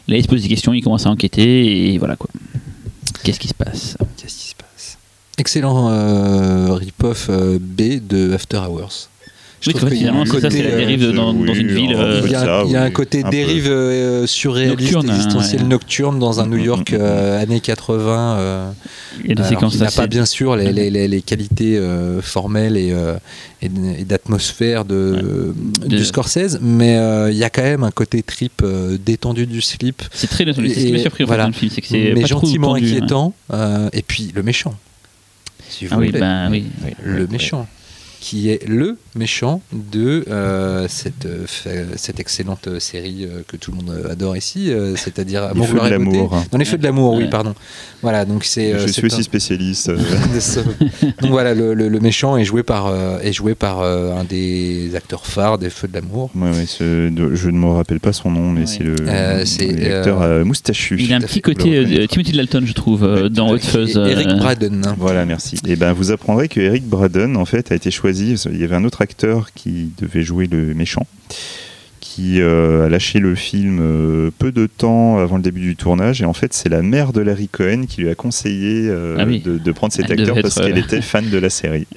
[0.08, 2.28] Là, il se pose des questions, il commence à enquêter, et voilà quoi.
[3.24, 3.96] Qu'est-ce qui se passe?
[4.16, 4.98] Qu'est-ce qui se passe?
[5.38, 5.88] Excellent
[6.74, 9.08] rip-off B de After Hours.
[9.62, 11.12] Je Oui, trouve que qu'il y a un finalement, c'est ça, côté, c'est la dérive
[11.12, 11.94] dans, oui, dans une ville.
[11.96, 15.08] euh, Il y a, ça, il y a un côté un dérive euh, surréaliste, Nocturne,
[15.10, 15.68] hein, existentielle ouais.
[15.68, 16.98] nocturne dans un Mm, New mm, York mm, mm.
[17.00, 18.36] euh, années 80.
[18.40, 18.70] euh,
[19.22, 21.22] il y a des alors séquences qu'il n'a pas bien sûr les, les- les- les
[21.22, 23.14] qualités euh, formelles et, euh,
[23.62, 25.54] et d- et d'atmosphère de,
[25.86, 29.60] du Scorsese, mais euh, il y a quand même un côté trip euh, détendu du
[29.60, 30.70] slip, C'est très détendu.
[30.70, 31.44] C'est ce qui m'a surpris voilà.
[31.44, 32.96] dans le film, c'est que c'est mais pas trop gentiment tendu, hein.
[32.96, 33.34] inquiétant.
[33.52, 34.74] euh, et puis le méchant,
[35.68, 36.64] si vous Ah oui, ben oui.
[37.04, 37.68] le méchant,
[38.20, 43.70] qui est le méchant de euh, cette, euh, cette excellente euh, série euh, que tout
[43.70, 46.16] le monde adore ici, c'est-à-dire Amour, feux de gloire et beauté.
[46.16, 46.44] l'amour.
[46.50, 47.54] Dans les feux de l'amour, oui, pardon.
[48.02, 48.78] Voilà, donc c'est.
[48.78, 49.90] Je suis aussi un- spécialiste.
[51.20, 54.24] donc voilà, le, le- le méchant est joué par, euh, est joué par euh, un
[54.24, 56.30] des acteurs phares des Feux de l'amour.
[56.34, 58.66] ouais, ouais, je ne me rappelle pas son nom, mais Ouais.
[58.66, 60.96] c'est le Euh, l'acteur moustachu.
[61.00, 63.58] Il a un petit côté Timothy Dalton, je trouve, euh, dans Hot.
[63.58, 63.96] Fuzz.
[63.96, 64.94] Eric Braden.
[64.98, 65.56] Voilà, merci.
[65.66, 68.34] Et ben, vous apprendrez que Eric Braden, en fait, a été choisi.
[68.50, 71.06] Il y avait un autre acteur qui devait jouer le méchant,
[72.00, 76.20] qui euh, a lâché le film euh, peu de temps avant le début du tournage.
[76.22, 79.24] Et en fait, c'est la mère de Larry Cohen qui lui a conseillé euh, Ah
[79.26, 79.40] oui.
[79.40, 81.86] de, de prendre cet Elle acteur parce qu'elle euh, était fan de la série.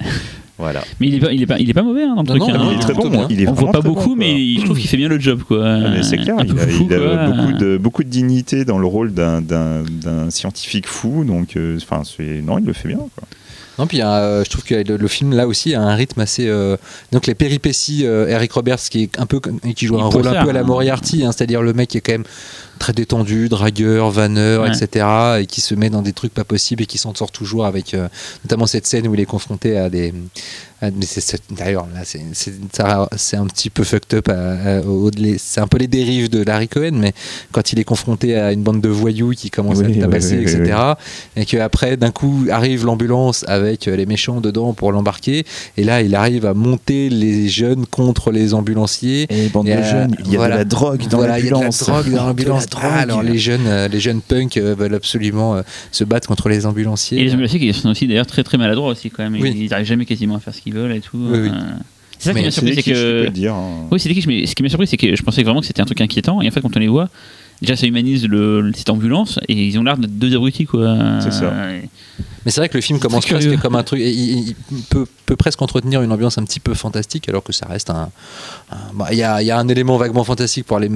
[0.58, 0.82] Voilà.
[1.00, 2.46] Mais il est pas, il est pas, il est pas mauvais hein, dans le Non,
[2.46, 2.56] truc.
[2.58, 2.70] non, hein.
[2.72, 3.10] il est très bon.
[3.10, 3.26] bien.
[3.28, 5.42] Il est on voit pas beaucoup, bon, mais je trouve qu'il fait bien le job,
[5.42, 5.66] quoi.
[5.68, 7.26] Ah, c'est clair, Un il a, fou, il a quoi.
[7.26, 9.42] beaucoup, de, beaucoup de dignité dans le rôle d'un-
[10.30, 12.00] scientifique fou, donc euh, enfin
[12.42, 12.96] non, il le fait bien.
[12.96, 13.28] Quoi.
[13.78, 16.48] Non, puis euh, je trouve que le, le film là aussi a un rythme assez.
[16.48, 16.76] euh,
[17.12, 19.40] donc les péripéties, euh, Eric Roberts qui est un peu
[19.74, 20.62] qui joue un rôle le un peu à la.
[20.62, 22.24] Moriarty, hein, c'est-à-dire le mec qui est quand même
[22.78, 24.68] très détendu, dragueur, vanneur, Ouais.
[24.76, 25.06] etc.
[25.40, 27.94] et qui se met dans des trucs pas possibles et qui s'en sort toujours avec
[27.94, 28.08] euh,
[28.44, 30.12] notamment cette scène où il est confronté à des.
[30.82, 34.28] à- mais c'est- c'est- D'ailleurs, là, c'est c'est- ça- c'est un petit peu fucked up.
[34.28, 34.32] à-
[34.76, 37.14] à- au- les- C'est un peu les dérives de Larry Cohen, mais
[37.52, 40.44] quand il est confronté à une bande de voyous qui commence à le tabasser, oui,
[40.46, 40.76] oui, etc.
[41.36, 45.44] Et qu'après, d'un coup, arrive l'ambulance avec euh, les méchants dedans pour l'embarquer.
[45.78, 49.26] Et là, il arrive à monter les jeunes contre les ambulanciers.
[49.30, 50.64] Et bande Et, euh, voilà.
[50.64, 52.65] drogue Voilà, il y a de la drogue dans l'ambulance.
[52.66, 52.84] De drogue.
[52.84, 55.62] Ah, alors les jeunes, euh, les jeunes punks euh, veulent absolument euh,
[55.92, 57.18] se battre contre les ambulanciers.
[57.20, 59.40] Et les ambulanciers qui sont aussi d'ailleurs très très maladroits aussi quand même.
[59.40, 59.54] Oui.
[59.56, 61.16] Ils n'arrivent jamais quasiment à faire ce qu'ils veulent et tout.
[61.18, 61.48] Oui, oui.
[61.48, 61.60] euh.
[62.18, 63.28] C'est ça Mais qui m'a surpris, C'est que.
[63.28, 63.54] dire.
[63.54, 63.86] hein.
[63.90, 65.66] Oui, c'est des clichés, mais ce qui m'a surpris, c'est que je pensais vraiment que
[65.66, 66.40] c'était un truc inquiétant.
[66.40, 67.10] Et en fait, quand on les voit,
[67.60, 70.96] déjà ça humanise le, cette ambulance et ils ont l'air d'être deux abrutis quoi.
[71.20, 71.52] C'est ça.
[71.72, 71.88] Et-
[72.46, 74.00] Mais c'est vrai que le film commence presque comme un truc.
[74.00, 77.52] et Il, il peut, peut presque entretenir une ambiance un petit peu fantastique, alors que
[77.52, 78.08] ça reste un.
[78.94, 80.88] bah, Il y, a, il y a un élément vaguement fantastique pour les,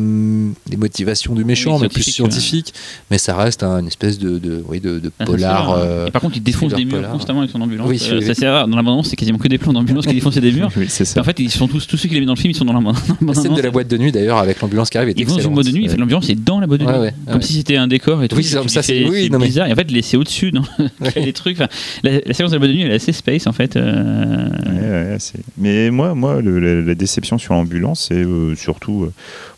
[0.76, 2.72] motivations du méchant, Oui, mais plus scientifique.
[3.10, 5.64] Mais ça reste un espèce de, de, oui, de, de Ah, polar.
[5.64, 5.74] sûr.
[5.78, 7.10] euh, Et par contre, il défonce des murs polar.
[7.12, 7.88] constamment avec son ambulance.
[7.88, 8.68] Oui, Euh, ça c'est rare.
[8.68, 10.70] Dans la bande c'est quasiment que des plans d'ambulance qui défoncent des murs.
[10.76, 11.20] Oui, ça.
[11.20, 12.64] en fait, ils sont tous, tous ceux qui les mettent dans le film, ils sont
[12.64, 12.96] dans la bande.
[13.26, 15.36] La scène de la boîte de nuit, d'ailleurs, avec l'ambulance qui arrive, est Ils vont
[15.36, 16.92] dans une boîte de nuit, l'ambulance est dans la boîte de nuit.
[16.92, 17.42] ouais, comme ouais.
[17.42, 18.36] si c'était un décor et tout.
[18.36, 19.04] Oui, ça, c'est-
[19.40, 19.66] bizarre.
[19.66, 20.52] Et en fait, c'est au-dessus.
[21.40, 21.60] trucs.
[21.60, 21.68] enfin,
[22.02, 23.76] La, la séquence de la boîte de nuit, elle est assez space en fait.
[23.76, 28.54] euh, Ouais, ouais, c'est- Mais moi, moi le- la, la déception sur l'ambulance, c'est euh,
[28.56, 29.04] surtout.
[29.04, 29.12] euh,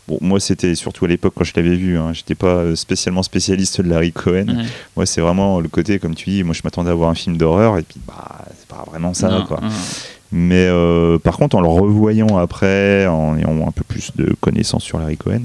[0.05, 1.97] Bon, moi, c'était surtout à l'époque quand je l'avais vu.
[1.97, 4.47] Hein, J'étais pas spécialement spécialiste de Larry Cohen.
[4.49, 4.65] ouais.
[4.97, 7.37] Moi, c'est vraiment le côté, comme tu dis, moi, je m'attendais à voir un film
[7.37, 9.59] d'horreur, et puis, bah, c'est pas vraiment ça, Non, quoi.
[9.61, 9.69] non.
[10.33, 10.67] Mais
[11.23, 15.15] par contre, en le revoyant après, en ayant un peu plus de connaissances sur Larry
[15.15, 15.43] Cohen,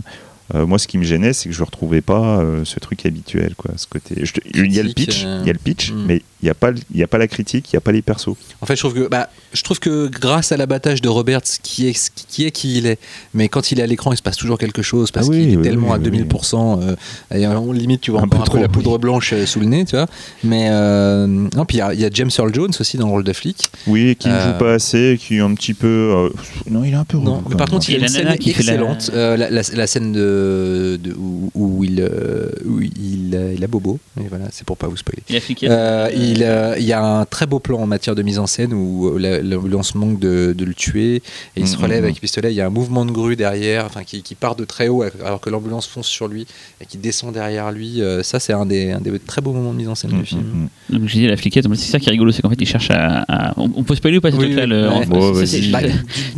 [0.54, 3.04] Euh, moi, ce qui me gênait, c'est que je ne retrouvais pas euh, ce truc
[3.04, 3.72] habituel, quoi.
[3.76, 4.14] Ce côté.
[4.24, 6.04] je te- Il y a le pitch, euh, il y a le pitch, hmm.
[6.06, 7.80] mais il n'y a pas, le- il y a pas la critique, il n'y a
[7.82, 8.34] pas les persos.
[8.62, 11.88] En fait, je trouve que, bah, je trouve que grâce à l'abattage de Roberts, qui
[11.88, 12.98] est, qui est qui il est,
[13.34, 15.40] mais quand il est à l'écran, il se passe toujours quelque chose parce Ah oui,
[15.40, 16.80] qu'il est oui, tellement oui, à oui, 2000%.
[16.82, 16.96] euh,
[17.34, 18.68] et on limite, tu vois Un peu un peu trop, la oui.
[18.72, 20.06] poudre blanche euh, sous le nez, tu vois.
[20.44, 23.06] Mais euh, non, puis il y a- il y, a James Earl Jones aussi dans
[23.06, 23.70] le rôle de flic.
[23.86, 25.86] Oui, qui ne Euh, joue pas assez, qui est un petit peu.
[25.88, 26.30] euh,
[26.70, 27.18] Non, il est un peu.
[27.18, 29.10] Non, mais par contre, il y a une scène qui fait la- excellente.
[29.12, 33.62] euh, la, la- la scène de, de- où, où il, euh, où il, a- il
[33.62, 33.98] a bobo.
[34.20, 35.22] Et voilà, c'est pour pas vous spoiler.
[35.28, 35.66] Il a fliqué.
[35.70, 38.46] Euh, il, euh, il y a un très beau plan en matière de mise en
[38.46, 41.22] scène où euh, la- l'ambulance manque de, de le tuer et
[41.56, 42.04] il se Mhm, relève mhm.
[42.04, 42.52] avec le pistolet.
[42.52, 45.02] Il y a un mouvement de grue derrière, enfin qui, qui part de très haut
[45.24, 46.46] alors que l'ambulance fonce sur lui
[46.80, 48.00] et qui descend derrière lui.
[48.02, 50.20] Euh, ça, c'est un des, un des très beaux moments de mise en scène Mm,
[50.20, 50.42] du film.
[50.42, 50.98] mm, mm.
[50.98, 52.90] Donc j'ai dit la fliquette, c'est ça qui est rigolo, c'est qu'en fait il cherche
[52.90, 53.24] à.
[53.28, 54.54] à- On, peut spoiler ou pas Oui,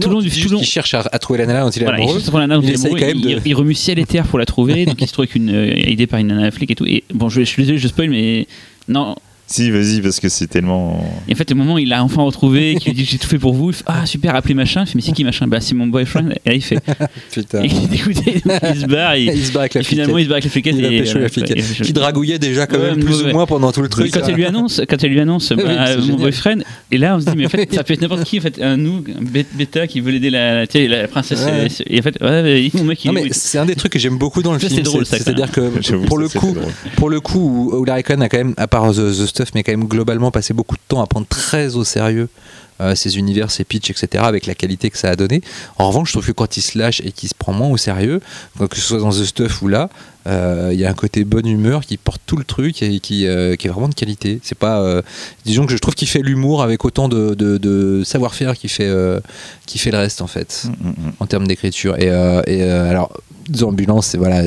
[0.01, 1.85] Tout le long du- long- qu'il cherche à, à trouver la nana dont il est
[1.85, 2.19] Voilà, il amoureux.
[2.19, 2.31] il il
[3.01, 5.35] quand il, il remue ciel et terre pour la trouver, donc il se trouve avec
[5.35, 6.87] une euh, aidé par une nana flic et tout.
[6.87, 8.47] Et bon, je, je suis désolé, je spoil, mais
[8.89, 9.17] non.
[9.53, 11.05] Si, vas-y, parce que c'est tellement.
[11.27, 13.27] Et en fait, au moment où il l'a enfin retrouvé, qu'il lui dit j'ai tout
[13.27, 14.83] fait pour vous, il fait, ah super, appelez machin.
[14.85, 15.49] Il fait mais c'est qui machin?
[15.49, 16.29] Bah c'est mon boyfriend.
[16.45, 16.79] Et là il fait,
[17.33, 17.63] Putain.
[17.63, 19.15] et il est dégoûté, donc il se barre.
[19.15, 20.77] Et, Il se barre avec la et finalement il se barre avec la fliquette.
[20.79, 23.01] Il a et, pécho euh, la fliquette, et- et- qui dragouillait déjà quand Ouais, même
[23.05, 23.31] plus ouais.
[23.31, 24.13] ou moins pendant tout le Et truc.
[24.13, 26.17] quand elle lui annonce, quand elle lui annonce, Oui, bah, mon génial.
[26.21, 26.59] boyfriend,
[26.93, 28.63] et là on se dit mais en fait ça peut être n'importe qui, en fait
[28.63, 30.65] un nous, un bê- bêta qui veut aider la,
[31.09, 31.67] princesse, Ouais.
[31.89, 33.93] et, et en fait ouais, mon mec il Non est mais c'est un des trucs
[33.93, 34.71] que j'aime beaucoup dans le film.
[34.77, 35.61] c'est drôle, ça, C'est-à-dire que
[36.07, 36.57] pour le coup,
[36.95, 39.73] pour le coup, où- Larry Cohen a quand même, à part The, The Mais quand
[39.73, 42.29] même globalement passé beaucoup de temps à prendre très au sérieux
[42.81, 45.43] euh, ses univers, ses pitchs, etc., avec la qualité que ça a donné.
[45.77, 47.77] En revanche, je trouve que quand il se lâche et qu'il se prend moins au
[47.77, 48.21] sérieux,
[48.59, 49.91] que ce soit dans The Stuff ou là,
[50.27, 53.27] euh, il y a un côté bonne humeur qui porte tout le truc et qui,
[53.27, 54.39] euh, qui est vraiment de qualité.
[54.43, 55.03] C'est pas, euh,
[55.45, 58.89] disons que je trouve qu'il fait l'humour avec autant de, de- de savoir-faire qui fait,
[58.89, 59.21] euh,
[59.67, 61.13] qui fait le reste en fait Mm, mm, mm.
[61.21, 61.97] en termes d'écriture.
[61.99, 63.13] Et, euh, et, euh, alors,
[63.57, 64.43] The Ambulance, c'est voilà.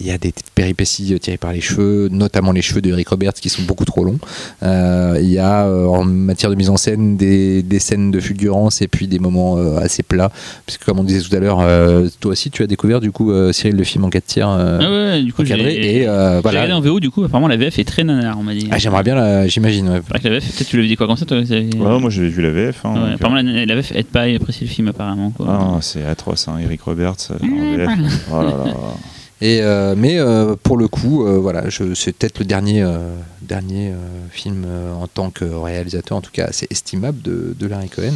[0.00, 3.08] Il y a des péripéties euh, tirées par les cheveux, notamment les cheveux de Eric
[3.08, 4.18] Roberts qui sont beaucoup trop longs.
[4.62, 8.20] Euh, il y a euh, en matière de mise en scène des, des scènes de
[8.20, 10.30] fulgurance et puis des moments euh, assez plats.
[10.66, 13.32] Puisque comme on disait tout à l'heure, euh, toi aussi tu as découvert du coup
[13.32, 15.74] euh, Cyril le film en 4 tiers euh, Ah ouais, du coup j'ai encadré.
[16.00, 16.62] Et euh, voilà.
[16.62, 18.68] regardé en VO du coup apparemment la VF est très nanar on m'a dit.
[18.70, 19.88] Ah, J'aimerais bien, la- j'imagine.
[19.88, 20.00] ouais.
[20.00, 22.28] Vrai que la VF, peut-être tu l'avais dit quoi comme ça toi Ouais, moi j'avais
[22.28, 22.84] vu la VF.
[22.84, 25.46] hein, Ouais, apparemment la, la VF aide pas à apprécier le film apparemment quoi.
[25.48, 27.90] Ah, c'est atroce, hein, Eric Roberts euh, en VF.
[28.32, 28.74] Oh là là.
[29.40, 31.62] Et euh, mais euh, pour le coup, euh, voilà,
[31.94, 33.94] c'est peut-être le dernier, euh, dernier euh,
[34.32, 38.14] film euh, en tant que réalisateur, en tout cas assez estimable de, de Larry Cohen.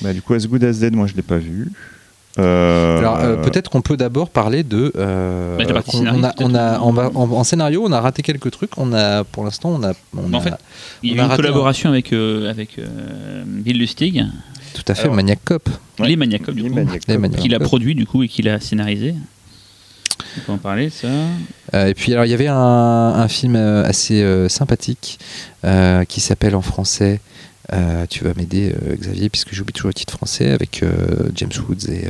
[0.00, 1.68] Bah, du coup, As Good As Dead, moi je l'ai pas vu.
[2.38, 4.92] Euh, Alors euh, peut-être qu'on peut d'abord parler de.
[4.96, 6.82] euh, Bah, on, a, scénariste, on a, peut-être.
[6.86, 8.78] on va- en, en scénario, on a raté quelques trucs.
[8.78, 10.54] On a, pour l'instant, on a, on Mais en a fait,
[11.02, 14.24] Il y on a une collaboration avec, euh, avec euh, Bill Lustig,
[14.74, 15.68] tout à fait Alors- Maniac Cop.
[16.00, 16.08] Ouais.
[16.08, 16.98] les Maniac Cop, du Les coup,
[17.38, 19.14] qu'il a produit du coup et qu'il a scénarisé.
[20.38, 21.08] On peut en parler ça.
[21.74, 25.18] Euh, et puis alors il y avait un, un film euh, assez euh, sympathique
[25.64, 27.20] euh, qui s'appelle en français.
[27.72, 31.50] Euh, tu vas m'aider euh, Xavier puisque j'oublie toujours le titre français avec euh, James
[31.68, 32.04] Woods et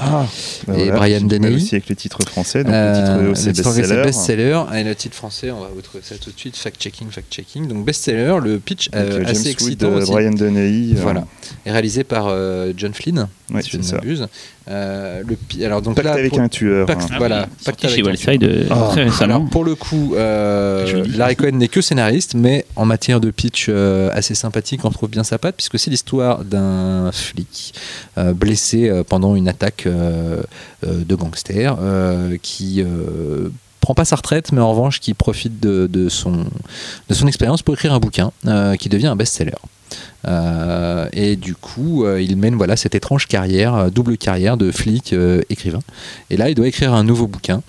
[0.00, 0.26] Ah,
[0.66, 1.54] bah Et Brian du mal Dennehy.
[1.56, 2.64] aussi avec les titres français.
[2.64, 4.02] Donc le titre le titre best-seller.
[4.02, 7.68] best-seller et le titre français on va vous trouver ça tout de suite fact-checking fact-checking
[7.68, 10.10] donc best-seller le pitch assez James Wood, excitant aussi.
[10.10, 10.94] Brian Dennehy.
[10.96, 11.26] euh, voilà
[11.66, 12.34] est réalisé par
[12.76, 14.26] John Flynn Ouais, si je ne m'abuse
[14.70, 16.86] Euh, le pi- alors donc Pacte là avec pour- un tueur.
[16.86, 17.16] Pacte- hein.
[17.18, 19.34] Voilà, oui, Pacte sorti chez avec un Wildside très récemment.
[19.36, 21.04] Alors pour le coup, euh.
[21.16, 25.10] Larry Cohen n'est que scénariste, mais en matière de pitch euh, assez sympathique, on trouve
[25.10, 27.74] bien sa patte, puisque c'est l'histoire d'un flic
[28.16, 30.42] euh, blessé euh, pendant une attaque euh,
[30.86, 33.48] euh, de gangsters euh, qui euh,
[33.80, 36.44] prend pas sa retraite, mais en revanche qui profite de, de son,
[37.08, 39.52] de son expérience pour écrire un bouquin euh, qui devient un best-seller.
[40.26, 44.70] Euh, et du coup, euh, il mène voilà cette étrange carrière, euh, double carrière de
[44.70, 45.14] flic
[45.48, 45.80] écrivain.
[46.30, 47.62] Et là, il doit écrire un nouveau bouquin.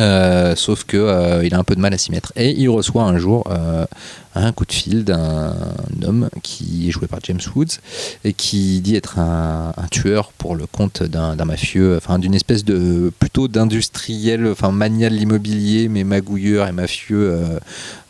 [0.00, 2.32] Euh, sauf que euh, il a un peu de mal à s'y mettre.
[2.36, 3.86] Et il reçoit un jour euh,
[4.34, 5.54] un coup de fil d'un
[6.02, 7.80] homme qui est joué par James Woods
[8.24, 13.10] et qui dit être un, tueur pour le compte d'un mafieux, enfin d'une espèce de
[13.18, 17.40] plutôt d'industriel, enfin mania de l'immobilier mais magouilleur et mafieux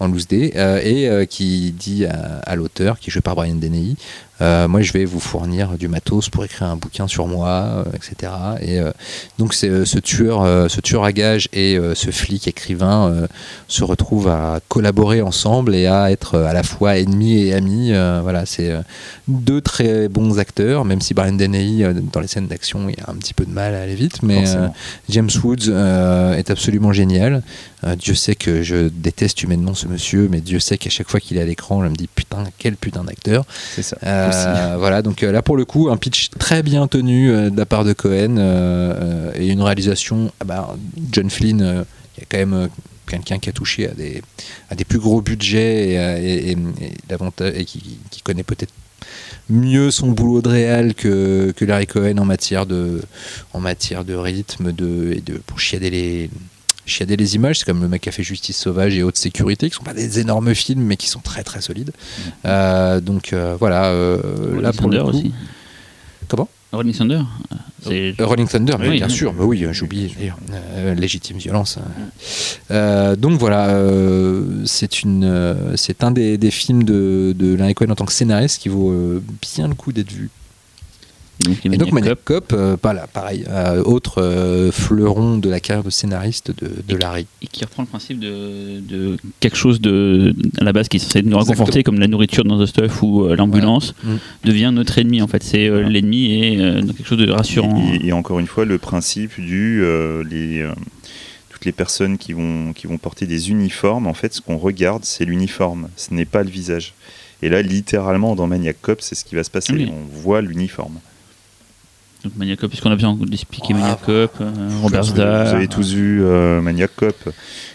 [0.00, 0.52] en loose day
[0.84, 3.96] et qui dit à, à l'auteur qui est joué par Brian Dennehy
[4.40, 7.84] euh, moi je vais vous fournir du matos pour écrire un bouquin sur moi, euh,
[7.94, 8.32] etc.
[8.60, 8.92] Et euh,
[9.38, 13.08] donc c'est euh, ce tueur, euh, ce tueur à gages et euh, ce flic écrivain
[13.10, 13.26] euh,
[13.66, 17.92] se retrouvent à collaborer ensemble et à être euh, à la fois ennemis et amis.
[17.92, 18.80] Euh, voilà, c'est euh,
[19.26, 23.10] deux très bons acteurs, même si Brian Dennehy euh, dans les scènes d'action il a
[23.10, 24.68] un petit peu de mal à aller vite, mais euh.
[25.08, 27.42] James Woods euh, est absolument génial.
[27.84, 31.20] Euh, Dieu sait que je déteste humainement ce monsieur, mais Dieu sait qu'à chaque fois
[31.20, 33.44] qu'il est à l'écran, je me dis putain, quel putain d'acteur.
[33.74, 33.96] C'est ça.
[34.02, 37.56] Euh, voilà, donc euh, là pour le coup, un pitch très bien tenu euh, de
[37.56, 38.36] la part de Cohen
[39.36, 40.32] et une réalisation.
[40.40, 40.76] ah bah,
[41.12, 41.84] John Flynn,
[42.16, 42.68] il y a quand même
[43.06, 44.22] quelqu'un qui a touché à des,
[44.70, 48.72] à des plus gros budgets et, et- qui, qui connaît peut-être
[49.48, 53.00] mieux son boulot de réal que, que Larry Cohen en matière de,
[53.52, 56.30] en matière de rythme de, et de, pour chiader les,
[56.88, 57.60] chiader les images.
[57.60, 59.94] C'est comme le mec qui a fait Justice Sauvage et Haute Sécurité, qui sont pas
[59.94, 61.92] des énormes films, mais qui sont très très solides.
[62.44, 65.16] Euh, donc euh, voilà, euh, là pour le Thunder coup.
[65.16, 65.32] aussi.
[66.28, 66.48] Comment?
[66.72, 67.20] Rolling Thunder.
[67.82, 69.12] C'est- Euh, Rolling Thunder, mais Oui, bien oui.
[69.12, 70.36] sûr, mais oui, j'ai oublié d'ailleurs.
[70.52, 71.78] Euh, légitime violence.
[71.78, 72.74] euh.
[72.74, 77.74] Euh, donc voilà, euh, c'est une, euh, c'est un des, des films de, de Larry
[77.74, 79.22] Cohen en tant que scénariste qui vaut euh,
[79.56, 80.28] bien le coup d'être vu.
[81.40, 85.38] Et donc, les Et donc Maniac Cop, euh, pas là, pareil, euh, autre euh, fleuron
[85.38, 87.26] de la carrière de scénariste de, de Larry.
[87.42, 91.00] et qui reprend le principe de, de quelque chose de à la base qui est
[91.00, 91.82] censé nous réconforter Exactement.
[91.96, 94.14] comme la nourriture dans The Stuff ou euh, l'ambulance Mm.
[94.44, 95.88] devient notre ennemi en fait c'est euh, Voilà.
[95.88, 99.80] l'ennemi et euh, quelque chose de rassurant Et, et encore une fois, le principe du
[99.82, 100.72] euh, les euh,
[101.50, 105.04] toutes les personnes qui vont qui vont porter des uniformes, en fait, ce qu'on regarde,
[105.04, 106.94] c'est l'uniforme, ce n'est pas le visage.
[107.42, 109.72] Et là, littéralement, dans Maniac Cop, c'est ce qui va se passer.
[109.72, 109.90] Oui.
[109.92, 110.98] On voit l'uniforme.
[112.28, 114.50] Donc Maniac Cop puisqu'on a besoin d'expliquer Ah, Maniac Cop euh,
[114.82, 117.16] Robert Vous, avez tous vu euh, Maniac Cop.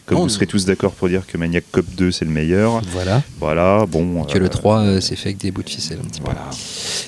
[0.06, 2.82] Comme Non, vous serez tous d'accord pour dire que Maniac Cop 2, c'est le meilleur.
[2.92, 4.24] Voilà, Voilà, bon.
[4.26, 6.26] que euh, le 3 euh, s'est fait avec des bouts de ficelle un petit peu.
[6.26, 6.42] Voilà.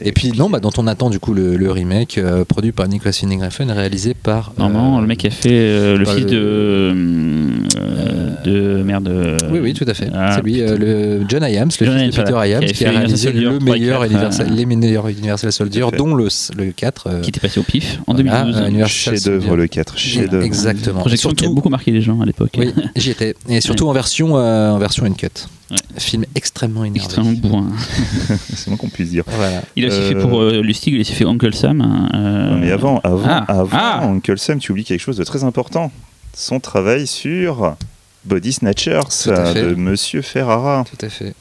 [0.01, 2.87] Et puis non, bah, dont on attend du coup le, le remake euh, produit par
[2.87, 4.53] Nicolas Winding Refn, réalisé par.
[4.57, 9.59] normalement euh, le mec a fait euh, le fils de euh, de merde euh, Oui,
[9.61, 10.09] oui, tout à fait.
[10.13, 12.91] ah, c'est lui, euh, le John Iams, le John fils de Peter Iams, qui a
[12.91, 16.27] réalisé le 3 et meilleur 4, Universal- euh, les meilleurs Universal Soldier, dont le,
[16.57, 17.07] le 4.
[17.07, 19.97] euh, qui était passé au pif en Voilà, 2012 euh, Universal Chef-d'œuvre, le 4.
[19.97, 20.43] Chef-d'œuvre.
[20.45, 20.99] Exactement.
[21.01, 23.35] projection qui a Surtout- beaucoup marqué les gens à l'époque Oui, j'y étais.
[23.49, 25.27] Et surtout en version, euh, en version uncut.
[25.71, 25.77] Ouais.
[25.97, 27.05] Film extrêmement énervé.
[27.05, 27.71] extrêmement bourrin
[28.53, 29.23] C'est moins qu'on puisse dire.
[29.27, 29.63] Voilà.
[29.75, 32.09] il a aussi Euh, fait pour euh, Lustig il a aussi fait Uncle Sam hein,
[32.13, 34.03] euh, Non, mais avant, avant, ah, avant ah.
[34.05, 35.91] Uncle Sam, tu oublies quelque chose de très important.
[36.35, 37.75] Son travail sur
[38.25, 40.83] Body Snatchers euh, de Monsieur Ferrara.
[40.89, 41.33] Tout à fait.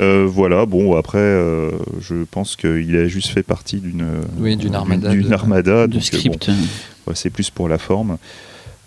[0.00, 1.70] Euh, voilà, bon, après, euh,
[2.00, 4.06] je pense qu'il a juste fait partie d'une
[4.38, 6.56] Oui, d'une armada d'une de- armada, de donc, script bon,
[7.08, 8.16] ouais, c'est plus pour la forme.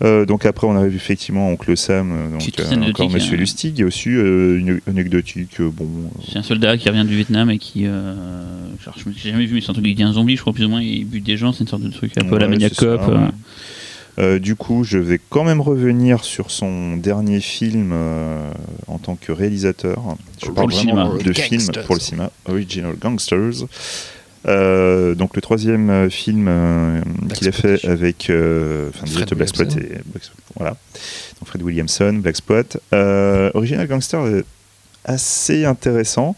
[0.02, 3.40] Euh, donc après, on a vu effectivement Oncle Sam, euh, donc, euh, encore Monsieur hein.
[3.40, 7.14] Lustig, a aussi euh, une anecdotique, euh, bon, euh, C'est un soldat qui revient du
[7.16, 7.86] Vietnam et qui.
[7.86, 8.14] Euh,
[8.84, 10.66] genre, je n'ai jamais vu, mais c'est un truc qui un zombie, je crois, plus
[10.66, 10.82] ou moins.
[10.82, 12.58] Il bute des gens, c'est une sorte de truc un peu à la Ouais,
[14.18, 14.38] Euh.
[14.38, 18.50] Du coup, je vais quand même revenir sur son dernier film euh,
[18.86, 20.16] en tant que réalisateur.
[20.40, 21.24] Je Pour parle le vraiment cinéma.
[21.24, 23.66] de film pour le cinéma, Original Gangsters.
[24.48, 27.00] Euh, donc le troisième film euh,
[27.34, 29.80] qu'il a fait avec euh, Fred Blackspot Williamson.
[29.80, 34.44] et Black- voilà donc Fred Williamson Blackspot euh, Original Gangster est
[35.04, 36.36] assez intéressant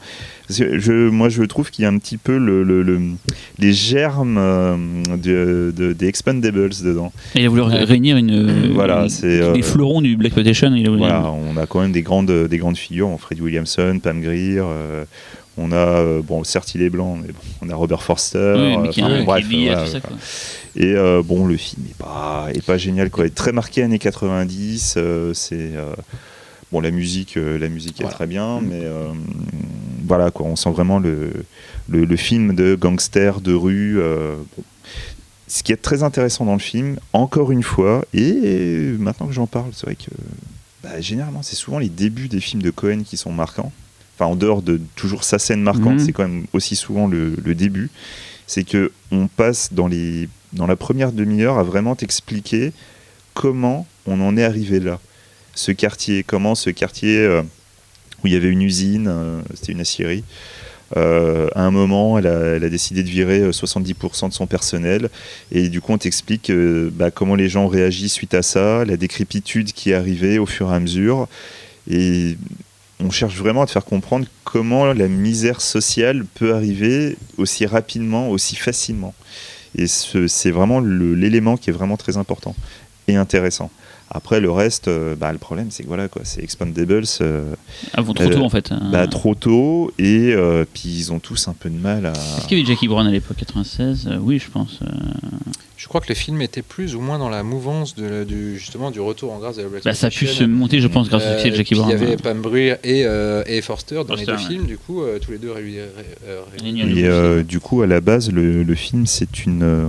[0.51, 3.01] je, moi je trouve qu'il y a un petit peu le, le- le-
[3.59, 4.77] les germes euh,
[5.17, 8.73] de, de- des Expendables dedans Et il a voulu réunir une.
[8.73, 10.33] Voilà, une- c'est, euh, Les fleurons du Black
[10.99, 14.59] Voilà, on a quand même des grandes, des grandes figures, on Fred Williamson, Pam Grier,
[14.59, 15.05] euh,
[15.59, 18.75] on a, euh, bon, certes il est blanc, mais bon, on a Robert Forster, Oui,
[18.75, 20.17] euh, enfin, un bref, voilà, ça, voilà.
[20.77, 23.25] Et euh, bon, le film est pas, est pas génial, quoi.
[23.25, 25.73] Il est très marqué années 90, euh, c'est...
[26.73, 29.09] Bon, la musique, euh, la musique est très bien, mais euh,
[30.07, 31.33] voilà, quoi, on sent vraiment le,
[31.89, 33.99] le, le film de gangster de rue.
[34.01, 34.65] euh, bon.
[35.47, 39.47] Ce qui est très intéressant dans le film, encore une fois, et maintenant que j'en
[39.47, 40.11] parle, c'est vrai que
[40.83, 43.73] bah, généralement, c'est souvent les débuts des films de Cohen qui sont marquants.
[44.15, 45.99] Enfin, en dehors de toujours sa scène marquante, Mhm.
[46.01, 47.89] c'est quand même aussi souvent le, le début.
[48.47, 52.73] C'est que on passe dans, les, dans la première demi-heure à vraiment t'expliquer
[53.33, 55.01] comment on en est arrivé là.
[55.59, 57.43] Ce quartier, comment ce quartier euh,
[58.23, 60.23] où il y avait une usine, euh, c'était une aciérie.
[60.97, 65.11] euh, à un moment, elle a, décidé de virer euh, 70% de son personnel.
[65.51, 66.53] Et du coup, on t'explique
[66.93, 70.71] bah, comment les gens réagissent suite à ça, la décrépitude qui est arrivée au fur
[70.71, 71.27] et à mesure.
[71.91, 72.37] Et
[73.01, 78.31] on cherche vraiment à te faire comprendre comment la misère sociale peut arriver aussi rapidement,
[78.31, 79.13] aussi facilement.
[79.77, 82.55] Et ce- c'est vraiment l'élément qui est vraiment très important
[83.09, 83.73] et intéressant.
[84.11, 87.53] Après, le reste, euh, bah, le problème, c'est que voilà, quoi, c'est Expandables euh,
[87.93, 88.73] Avant trop Euh, tôt, en fait.
[88.73, 88.81] hein.
[88.91, 92.13] bah, trop tôt et euh, puis ils ont tous un peu de mal à.
[92.13, 94.79] Est-ce qu'il y avait Jackie Brown à l'époque 96 Euh, Oui, je pense.
[94.83, 94.87] euh.
[95.77, 98.91] Je crois que le film était plus ou moins dans la mouvance de, du, justement
[98.91, 101.09] du retour en grâce de la Black Bah, ça a pu se monter, je pense,
[101.09, 101.89] grâce au succès de Jackie Brown.
[101.89, 102.17] Il y avait hein.
[102.21, 104.39] Pam Grier et, euh, et Forster dans les deux ouais.
[104.39, 105.77] films, du coup, euh, tous les deux réunis.
[105.81, 109.89] ré- Et euh, du coup, à la base, le, le film, c'est une, euh,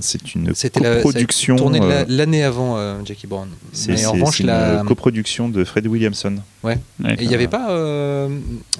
[0.00, 1.56] c'est une C'était la- coproduction.
[1.56, 3.48] Tourné euh, l'année avant euh, Jackie Brown.
[3.72, 4.82] c'est Mais en revanche, la...
[4.86, 6.36] coproduction de Fred Williamson.
[6.68, 6.76] Et
[7.20, 7.70] il n'y avait pas.
[7.70, 8.28] euh,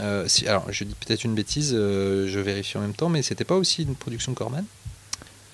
[0.00, 3.22] euh, si- alors, je dis peut-être une bêtise, euh, je vérifie en même temps, mais
[3.22, 4.64] c'était pas aussi une production Corman?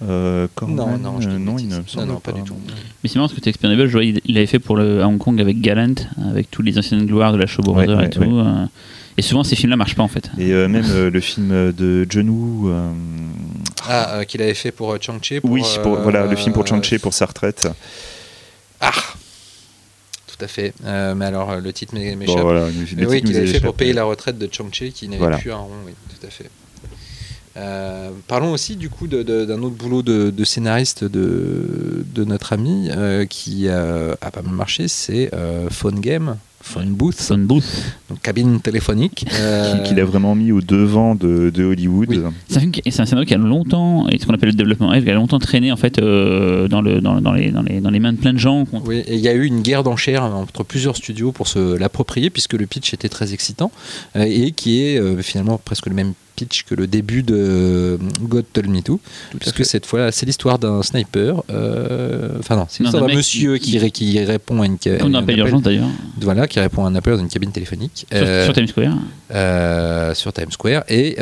[0.03, 2.43] Euh, Non, non, je dis euh, non, il ne me non, semble non, pas, du
[2.43, 2.57] tout.
[3.03, 5.07] Mais c'est marrant parce que Expendables, je vois, il il avait fait pour le, à
[5.07, 5.95] Hong Kong avec Gallant,
[6.31, 8.20] avec tous les anciennes gloires de la show Ouais, et ouais, tout.
[8.20, 8.43] ouais.
[9.16, 10.31] Et souvent, ces films-là marchent pas en fait.
[10.39, 12.69] Et euh, même euh, le film de John Woo.
[12.70, 12.91] euh,
[13.89, 15.41] Ah, euh, qu'il avait fait pour euh, Chang-Chi.
[15.41, 17.69] pour, oui, pour, euh, voilà, le film pour Chang-Chi pour sa retraite.
[18.81, 18.91] Ah
[20.27, 20.74] Tout à fait.
[20.85, 22.41] Euh, mais alors, le titre m'é- Bon, m'échappe.
[22.41, 25.07] voilà, le Mais titre oui, qu'il avait fait pour payer la retraite de Chang-Chi qui
[25.09, 25.39] n'avait Voilà.
[25.39, 26.51] plus un rond, oui, tout à fait.
[27.57, 32.89] Euh, parlons aussi du coup d'un autre boulot de, de scénariste de, de notre ami
[32.91, 36.36] euh, qui euh, a pas mal marché, c'est euh, Phone Game,
[36.66, 37.65] Phone Booth, Phone Booth.
[38.09, 39.27] donc cabine téléphonique.
[39.35, 42.09] euh, Qui- qu'il a vraiment mis au devant de, de Hollywood.
[42.09, 42.20] Oui.
[42.49, 44.55] C'est un, film qui- c'est un scénario qui a longtemps, et ce qu'on appelle le
[44.55, 47.62] développement rêve, qui a longtemps traîné en fait euh, dans, le, dans, dans les, dans,
[47.62, 48.65] les, dans les mains de plein de gens.
[48.86, 52.31] Oui, et il y a eu une guerre d'enchères entre plusieurs studios pour se l'approprier,
[52.31, 53.70] puisque le pitch était très excitant,
[54.16, 57.97] euh, et qui est euh, finalement presque le même pitch que le début de euh,
[58.23, 59.01] God Told Me To,
[59.39, 63.70] puisque cette fois c'est l'histoire d'un sniper, euh, enfin non, c'est l'histoire d'un monsieur qui-
[63.73, 65.89] qui, ré- qui répond à une, un Appel d'urgence d'ailleurs,
[66.20, 70.15] voilà, qui répond à un appel dans une cabine téléphonique sur, euh, sur Times Square.
[70.15, 71.16] sur Times Square, et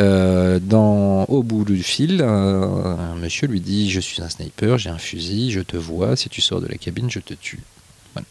[0.62, 4.90] dans, au bout du fil, un, un monsieur lui dit Je suis un sniper, j'ai
[4.90, 7.60] un fusil, je te vois, si tu sors de la cabine, je te tue.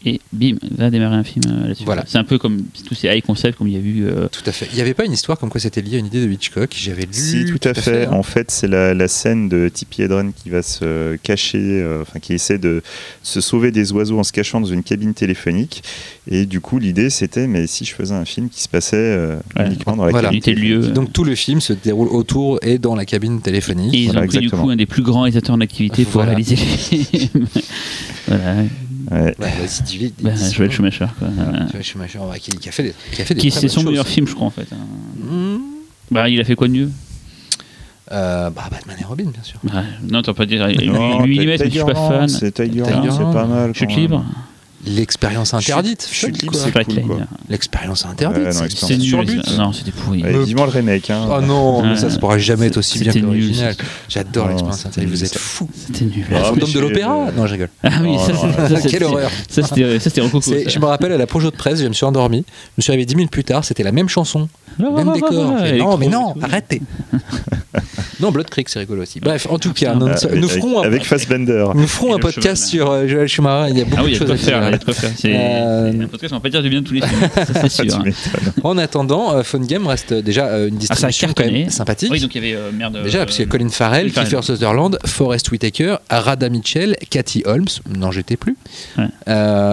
[0.04, 1.84] Et bim, va démarrer un film euh, là-dessus.
[1.84, 2.04] Voilà.
[2.06, 4.04] C'est un peu comme tous ces high concepts comme il y a eu.
[4.06, 4.68] euh, Tout à fait.
[4.72, 6.74] Il n'y avait pas une histoire comme quoi c'était lié à une idée de Hitchcock.
[6.76, 7.08] J'avais lu.
[7.12, 8.06] Si, tout, à fait.
[8.06, 8.12] hein.
[8.12, 12.20] En fait, c'est la, la scène de Tippi Hedren qui va se cacher, euh, enfin
[12.20, 12.82] qui essaie de
[13.22, 15.82] se sauver des oiseaux en se cachant dans une cabine téléphonique.
[16.30, 19.36] Et du coup, l'idée, c'était, mais si je faisais un film qui se passait euh,
[19.56, 19.66] Ouais.
[19.66, 20.28] uniquement dans la Voilà.
[20.28, 20.92] cabine téléphonique.
[20.92, 23.92] Donc tout le film se déroule autour et dans la cabine téléphonique.
[23.94, 26.22] Et ils Voilà, ont pris du coup un des plus grands réalisateurs en activité pour
[26.22, 26.62] réaliser les
[26.98, 27.46] films.
[28.28, 28.54] voilà.
[29.10, 29.20] Ouais.
[29.22, 30.14] Ouais, vas-y, dis vite.
[30.22, 31.06] Ben, dis- Joël Schumacher.
[31.18, 31.28] Quoi.
[31.72, 33.80] Joël Schumacher, ouais, qui, qui a fait des, qui a fait des Qui c'est son
[33.80, 33.90] choses.
[33.90, 34.66] meilleur film, je crois en fait.
[34.72, 34.76] hein.
[35.30, 35.56] Mmh.
[36.10, 36.90] Bah, il a fait quoi de mieux?
[38.10, 39.58] Euh, bah, Batman et Robin, bien sûr.
[39.64, 40.66] Bah, Non, t'as pas dire.
[40.68, 40.76] Lui,
[41.36, 42.28] il mais je suis pas fan.
[42.28, 43.74] C'est Tigerland, c'est pas mal.
[43.74, 44.24] Chute quand même.
[44.84, 46.08] L'expérience interdite.
[46.10, 46.42] Chute.
[47.48, 48.52] L'expérience interdite.
[48.52, 49.56] C'est- sur but.
[49.56, 50.22] Non, c'était pourri.
[50.22, 51.08] Ouais, Euh, vivement le remake.
[51.10, 51.28] Hein.
[51.30, 53.74] Oh non, mais ça, ça pourra jamais être aussi bien que l'original.
[54.08, 55.10] J'adore l'expérience interdite.
[55.10, 55.68] Vous êtes fous.
[55.74, 56.24] C'était nul.
[56.34, 57.68] Ah, Fantôme mais de l'opéra Non, je rigole.
[57.82, 59.30] Ah oui, Oh, ça, Quelle c'était- horreur.
[59.48, 60.10] Ça, c'était ça.
[60.66, 62.44] Je me rappelle à la projo de presse, je me suis endormi.
[62.48, 64.48] Je me suis réveillé 10 minutes plus tard, c'était la même chanson,
[64.78, 65.32] même décor.
[65.78, 66.82] Non, mais non, arrêtez.
[68.20, 69.20] non, Blood Creek, c'est rigolo aussi.
[69.20, 70.82] Bref, en tout cas, nous, Ah, ferons
[72.14, 73.70] un, podcast sur euh, Joël Schumacher.
[73.72, 74.71] Il y a beaucoup Ah de choses à faire.
[74.78, 75.10] De faire.
[75.16, 77.20] C'est Euh, un podcast, on va pas dire du bien de tous les films.
[77.34, 78.02] Ça, c'est sûr.
[78.02, 78.12] tu hein.
[78.64, 82.10] En attendant, euh, Phone Game reste déjà euh, une Ah, distribution quand même sympathique.
[82.10, 83.02] Oui, donc il y avait euh, merde.
[83.02, 84.28] Déjà, euh, parce qu'il y a Colin Farrell, Farrell.
[84.30, 87.66] Kiefer Sutherland, Forrest Whitaker, Rada Mitchell, Cathy Holmes,
[87.96, 88.56] n'en jetez plus.
[88.98, 89.06] Ouais.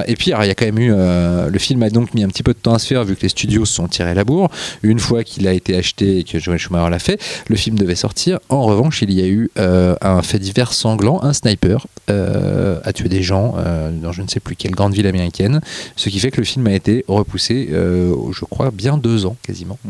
[0.08, 0.90] Et puis, alors, il y a quand même eu.
[0.92, 3.22] le film a donc mis un petit peu de temps à se faire vu que
[3.22, 4.50] les studios se sont tirés la bourre.
[4.84, 7.96] Une fois qu'il a été acheté et que Joel Schumacher l'a fait, le film devait
[7.96, 8.40] sortir.
[8.50, 11.22] En revanche, il y a eu un fait divers sanglant.
[11.24, 13.56] Un sniper a tué des gens
[14.02, 15.62] dans je ne sais plus quelle grande ville américaine.
[15.96, 19.36] Ce qui fait que le film a été repoussé, euh, je crois, bien deux ans
[19.44, 19.78] quasiment.
[19.84, 19.90] Mm,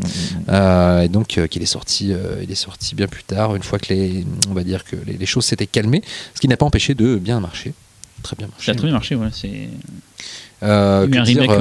[0.50, 2.14] Euh, et donc euh, qu'il est sorti,
[2.44, 5.14] il est sorti bien plus tard, une fois que les, on va dire que les,
[5.18, 6.02] les choses s'étaient calmées,
[6.36, 7.74] ce qui n'a pas empêché de bien marcher,
[8.24, 8.72] très bien Ça marché.
[8.72, 9.28] a très bien marché, ouais.
[9.32, 9.70] C'est.
[10.62, 11.58] Euh, que dire, euh,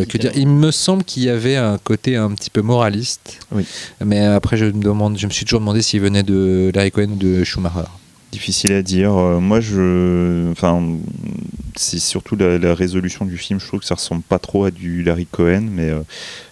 [0.00, 0.30] euh, que dire?
[0.36, 3.64] Il me semble qu'il y avait un côté un petit peu moraliste, Oui.
[4.04, 7.12] mais après je me demande, je me suis toujours demandé s'il venait de Larry Cohen
[7.12, 7.88] ou de Schumacher.
[8.32, 9.12] Difficile à dire.
[9.14, 10.50] Euh, moi, je.
[10.52, 10.82] Enfin,
[11.76, 13.60] c'est surtout la, la résolution du film.
[13.60, 16.00] Je trouve que ça ressemble pas trop à du Larry Cohen, mais euh,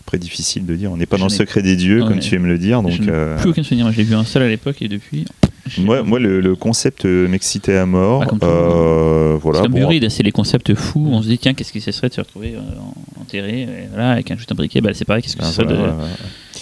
[0.03, 0.93] après, difficile de dire.
[0.93, 2.83] On n'est pas Je dans le secret des dieux, comme tu aimes le dire.
[2.83, 3.89] Donc, Je euh, plus aucun souvenir.
[3.91, 5.25] L'ai vu un seul à l'époque et depuis.
[5.67, 8.25] j'ai- moi, moi le, le concept euh, m'excitait à mort.
[8.31, 9.61] Ah, Euh, voilà.
[9.61, 11.09] c'est comme bon, c'est les concepts fous.
[11.11, 14.11] On se dit, tiens, qu'est-ce que ce serait de se retrouver en- enterré, et voilà,
[14.13, 14.83] avec un, juste un briquet.
[14.83, 15.75] Bah, c'est pareil, qu'est-ce que ah, ce serait de.
[15.77, 15.97] voilà.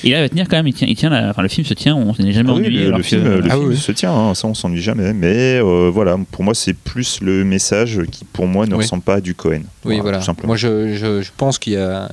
[0.05, 0.67] Et là, il va tenir quand même.
[0.69, 1.95] Il tient, il tient la- enfin, le film se tient.
[1.97, 2.85] On n'est jamais Ah oui, ennuyé.
[2.85, 3.77] le, le que- film, le Ah film oui.
[3.77, 5.13] se tient, hein, ça on s'ennuie jamais.
[5.13, 8.83] Mais euh, voilà, pour moi c'est plus le message qui pour moi ne Oui.
[8.85, 9.63] ressemble pas à du Cohen.
[9.85, 10.21] Oui, voilà.
[10.21, 10.49] simplement.
[10.49, 12.11] Moi, je, je, je pense qu'il y a,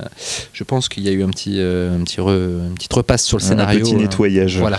[0.52, 3.24] je pense qu'il y a eu un petit, euh, un petit, re- une petite repasse
[3.24, 3.80] sur le Un scénario.
[3.84, 4.58] petit euh, nettoyage.
[4.58, 4.78] Voilà.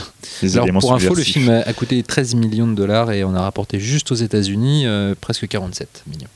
[0.53, 3.79] Alors, pour info, le film a coûté 13 millions de dollars et on a rapporté
[3.79, 6.27] juste aux États-Unis euh, presque 47 millions.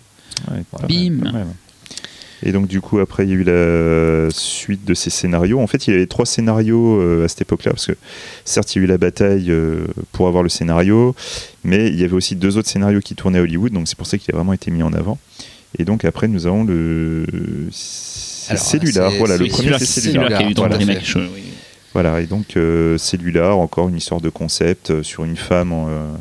[0.51, 0.87] Ouais, Voilà.
[0.87, 1.45] Bim.
[2.43, 5.59] Et donc du coup après il y a eu la suite de ces scénarios.
[5.59, 7.93] En fait il y avait trois scénarios euh, à cette époque-là parce que
[8.45, 11.15] certes il y a eu la bataille euh, pour avoir le scénario,
[11.63, 14.07] mais il y avait aussi deux autres scénarios qui tournaient à Hollywood, donc c'est pour
[14.07, 15.19] ça qu'il a vraiment été mis en avant.
[15.77, 17.25] Et donc après nous avons le
[17.71, 18.55] c'est-
[19.19, 20.77] Voilà le premier c'est celui-là qui a eu dans Voilà.
[21.93, 25.87] Voilà, et donc euh, Cellulaire, encore une histoire de concept euh, sur une femme en,
[25.89, 26.11] euh,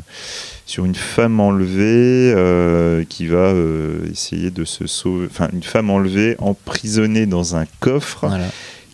[0.71, 5.27] sur une femme enlevée euh, qui va euh, essayer de se sauver.
[5.29, 8.25] Enfin, une femme enlevée emprisonnée dans un coffre.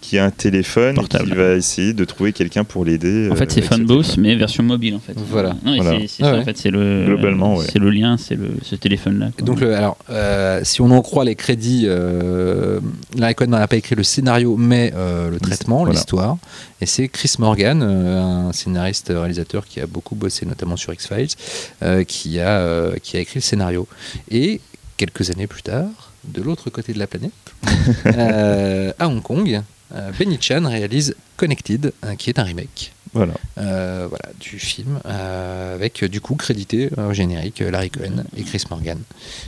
[0.07, 1.25] Qui a un téléphone Portable.
[1.25, 3.29] et qui va essayer de trouver quelqu'un pour l'aider.
[3.29, 4.23] En fait, euh, c'est Funboss, téléphone.
[4.23, 5.13] mais version mobile en fait.
[5.17, 5.49] Voilà.
[5.65, 5.99] Non, mais Voilà.
[5.99, 6.39] c'est- c'est Ah ça, ouais.
[6.39, 7.65] en fait, c'est le Globalement, ouais.
[7.69, 9.29] c'est le lien, c'est le ce téléphone là.
[9.43, 12.79] Donc le- alors, euh, si on en croit les crédits, euh,
[13.17, 15.93] Larry Cohen n'a pas écrit le scénario, mais euh, le traitement, Voilà.
[15.93, 16.37] l'histoire.
[16.79, 20.93] Et c'est Chris Morgan, euh, un scénariste euh, réalisateur qui a beaucoup bossé notamment sur
[20.93, 23.87] X Files, qui a euh, qui a écrit le scénario.
[24.31, 24.61] Et
[24.95, 25.89] quelques années plus tard,
[26.23, 27.31] de l'autre côté de la planète,
[28.05, 29.61] euh, à Hong Kong,
[29.93, 32.93] euh, Benny Chan réalise Connected, euh, qui est un remake.
[33.13, 33.33] Voilà.
[33.57, 38.25] euh, voilà, du film euh, avec euh, du coup crédité euh, au générique Larry Cohen
[38.35, 38.99] et Chris Morgan.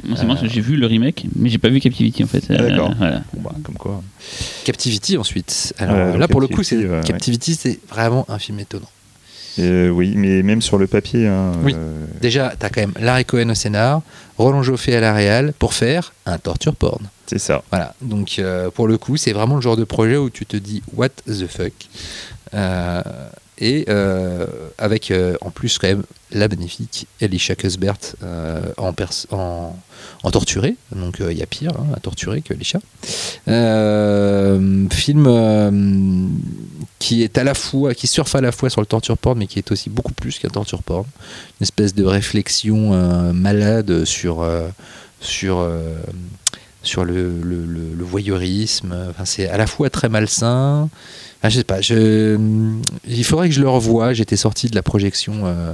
[0.06, 0.28] Moi, c'est marrant Euh.
[0.40, 2.46] parce que j'ai vu le remake, mais j'ai pas vu Captivity en fait.
[2.50, 2.94] Ah, d'accord.
[2.98, 3.22] voilà.
[3.34, 4.02] Bon, bah, comme quoi.
[4.64, 5.74] Captivity ensuite.
[5.78, 7.04] Alors là pour le coup c'est Captivity, ouais, ouais.
[7.06, 8.90] Captivity c'est vraiment un film étonnant.
[9.58, 11.28] Euh, oui, mais même sur le papier.
[11.28, 11.74] hein, Oui.
[11.76, 14.02] euh, Déjà t'as quand même Larry Cohen au scénar,
[14.38, 17.02] Roland Joffé à la réal pour faire un torture porn.
[17.26, 17.64] c'est ça.
[17.72, 20.56] Voilà donc euh, pour le coup c'est vraiment le genre de projet où tu te
[20.58, 21.74] dis what the fuck?
[22.54, 23.02] Euh,
[23.60, 23.86] et
[24.78, 25.12] avec
[25.42, 28.94] en plus quand même la magnifique Elisha Cuthbert euh, en,
[29.32, 29.76] en,
[30.24, 32.80] en donc il y a pire hein, à torturer que Elisha.
[33.48, 36.28] Euh, film euh,
[37.00, 39.48] qui est à la fois, qui surfe à la fois sur le torture porn, mais
[39.48, 41.06] qui est aussi beaucoup plus qu'un torture porn.
[41.60, 44.68] Une espèce de réflexion euh, malade sur euh,
[45.22, 45.98] sur euh,
[46.84, 47.34] sur le,
[48.00, 48.96] voyeurisme.
[49.10, 50.90] Enfin, c'est à la fois très malsain.
[51.42, 51.80] Ah, je sais pas.
[51.80, 54.14] Il faudrait que je le revoie.
[54.14, 55.74] J'étais sorti de la projection euh, euh,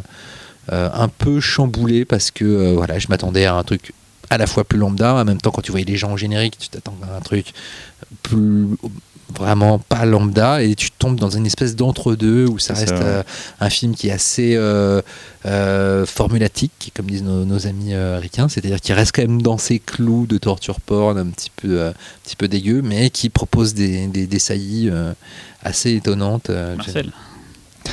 [0.72, 3.94] un peu chamboulé parce que euh, voilà, je m'attendais à un truc
[4.30, 6.58] à la fois plus lambda, en même temps quand tu voyais les gens au générique,
[6.58, 7.54] tu t'attends à un truc
[8.24, 8.68] plus
[9.38, 13.24] vraiment pas lambda et tu tombes dans une espèce d'entre-deux où ça reste ça, euh,
[13.60, 15.02] un film qui est assez euh,
[15.46, 19.58] euh, formulatique, comme disent nos, nos amis euh, ricains, c'est-à-dire qui reste quand même dans
[19.58, 21.94] ses clous de torture porn un petit peu, euh, un
[22.24, 25.12] petit peu dégueu, mais qui propose des, des, des saillies euh,
[25.64, 26.50] assez étonnantes.
[26.50, 27.12] euh, Marcel.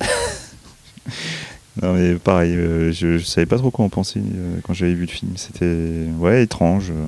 [1.82, 4.92] Non, mais pareil, euh, je, je savais pas trop quoi en penser euh, quand j'avais
[4.94, 5.32] vu le film.
[5.36, 7.06] C'était ouais étrange, euh,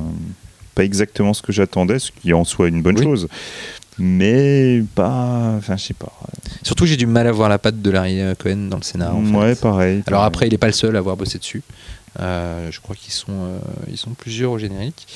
[0.75, 3.05] pas exactement ce que j'attendais, ce qui est en soi une bonne Oui.
[3.05, 3.29] chose,
[3.99, 6.13] mais pas, enfin je sais pas.
[6.63, 9.15] Surtout, j'ai du mal à voir la patte de Larry Cohen dans le scénar.
[9.15, 9.37] en fait.
[9.37, 10.03] ouais, pareil.
[10.07, 11.63] Alors après, il n'est pas le seul à avoir bossé dessus.
[12.19, 13.59] Je crois qu'ils sont,
[13.91, 15.07] ils sont plusieurs au générique.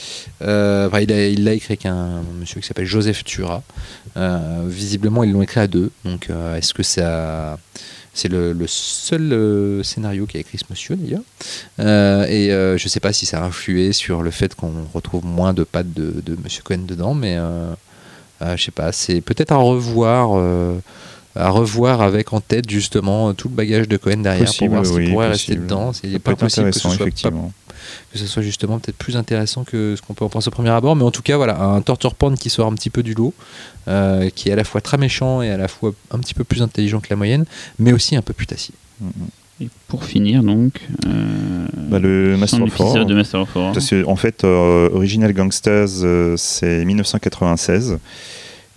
[0.42, 3.62] Enfin, il l'a écrit avec un monsieur qui s'appelle Joseph Tura.
[4.66, 5.90] Visiblement, ils l'ont écrit à deux.
[6.04, 7.58] Donc, est-ce que ça,
[8.16, 11.20] c'est le, seul euh, scénario qu'a écrit ce monsieur d'ailleurs
[11.78, 14.72] Euh, Et euh, je ne sais pas si ça a influé sur le fait qu'on
[14.94, 17.74] retrouve moins de pattes de, de Monsieur Cohen dedans, mais euh,
[18.56, 18.90] je sais pas.
[18.92, 20.30] C'est peut-être à revoir.
[21.36, 24.86] À revoir avec en tête justement tout le bagage de Cohen derrière Possible, pour voir
[24.86, 25.52] s'il oui, pourrait possible.
[25.52, 25.92] rester dedans.
[25.92, 27.52] C'est pas possible que ce, intéressant, soit pas- effectivement.
[28.12, 30.70] que ce soit justement peut-être plus intéressant que ce qu'on peut en penser au premier
[30.70, 30.96] abord.
[30.96, 33.32] Mais en tout cas, voilà, un torture porn qui sort un petit peu du lot,
[33.88, 36.44] euh, qui est à la fois très méchant et à la fois un petit peu
[36.44, 37.44] plus intelligent que la moyenne,
[37.78, 38.74] mais aussi un peu putassier.
[39.00, 39.10] Mhm.
[39.62, 42.90] Et pour finir donc, euh, Bah, le Master of Horror.
[42.96, 43.72] épisode de Master of Horror.
[43.72, 47.98] Parce que, en fait, euh, Original Gangsters, euh, c'est 1996.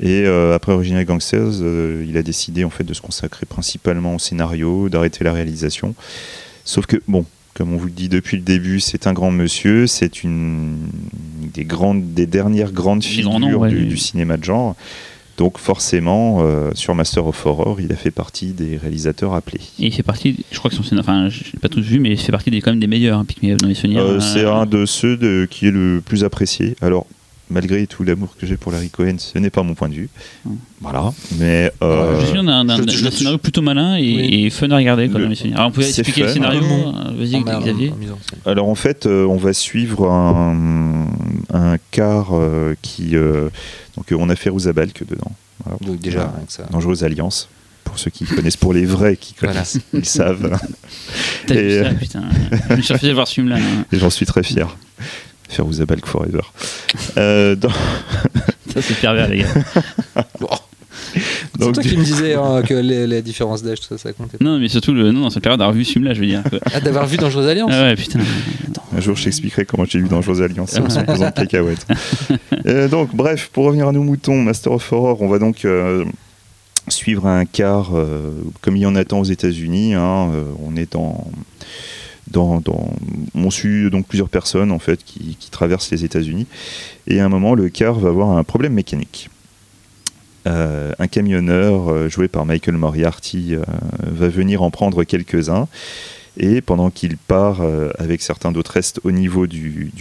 [0.02, 4.16] Et euh, après Original Gangsters, euh, il a décidé en fait de se consacrer principalement
[4.16, 5.94] au scénario, d'arrêter la réalisation.
[6.64, 9.88] Sauf que, bon, comme on vous le dit depuis le début, c'est un grand monsieur,
[9.88, 10.78] c'est une
[11.54, 13.70] des grandes, des dernières grandes Des figures ouais.
[13.70, 14.76] du, du cinéma de genre.
[15.38, 19.62] Donc forcément, euh, sur Master of Horror, il a fait partie des réalisateurs appelés.
[19.80, 22.00] Et il fait partie, je crois que son scénario, enfin, je l'ai pas tous vu,
[22.00, 23.74] mais il fait partie des, quand même des meilleurs, hein, Pick Me Up dans mes
[23.74, 24.02] souvenirs.
[24.02, 26.76] Euh, Euh, c'est un de ceux de- qui est le plus apprécié.
[26.82, 27.06] Alors,
[27.50, 30.10] malgré tout l'amour que j'ai pour Larry Cohen, ce n'est pas mon point de vue.
[30.46, 30.52] Mm.
[30.82, 31.14] Voilà.
[31.40, 34.44] Mais euh, Je souviens d'un je- scénario plutôt malin et, Oui.
[34.46, 35.58] et fun à regarder quand Le- souvenirs.
[35.58, 36.34] Alors on pouvait c'est expliquer le fun.
[36.34, 37.92] scénario En- euh, Vas-y, en- Xavier.
[37.92, 41.08] en alors en fait, euh, on va suivre un,
[41.54, 43.16] un car euh, qui.
[43.16, 43.50] euh,
[43.98, 45.32] donc, euh, on a fait Balk dedans.
[45.66, 45.78] Voilà.
[45.86, 46.34] Donc déjà, Voilà.
[46.38, 46.64] rien que ça.
[46.72, 47.50] Dangereuse Alliance.
[47.84, 49.54] Pour ceux qui connaissent, pour les vrais qui Voilà.
[49.54, 50.58] connaissent, ils savent.
[51.48, 52.24] T'as vu ça, putain.
[52.78, 53.56] Je suis refait voir ce film-là.
[53.58, 53.86] hein.
[53.92, 54.78] Et j'en suis très fier.
[55.50, 56.42] Faire Balk Forever.
[57.18, 57.70] Euh, dans-
[58.74, 59.48] Ça, c'est pervers, les gars.
[61.14, 64.14] C'est donc, toi qui me disais hein, que les, les différences d'âge, tout ça, ça
[64.14, 64.38] comptait.
[64.42, 65.12] Non, mais surtout, le...
[65.12, 66.44] non, non, c'est pervers d'avoir vu ce film-là, je veux dire.
[66.48, 66.60] quoi.
[66.74, 68.20] Ah, d'avoir vu Dangereuse Alliance Ah ouais, putain.
[68.96, 71.86] Un jour, je t'expliquerai comment j'ai eu Dangereuse Alliance en de cacahuètes.
[72.66, 76.06] Euh, donc, bref, pour revenir à nos moutons, Master of Horror, on va donc euh,
[76.90, 78.32] suivre un quart, euh,
[78.62, 79.94] comme il y en a tant aux États-Unis.
[79.96, 81.26] hein, euh, on est dans,
[82.32, 82.62] dans,
[83.36, 86.48] on suit donc plusieurs personnes en fait qui, traversent les États-Unis.
[87.08, 89.30] Et à un moment, le car va avoir un problème mécanique.
[90.48, 93.64] Euh, un camionneur euh, joué par Michael Moriarty euh,
[94.02, 95.68] va venir en prendre quelques-uns
[96.38, 97.62] et pendant qu'il part
[97.98, 99.92] avec certains d'autres restent au niveau du,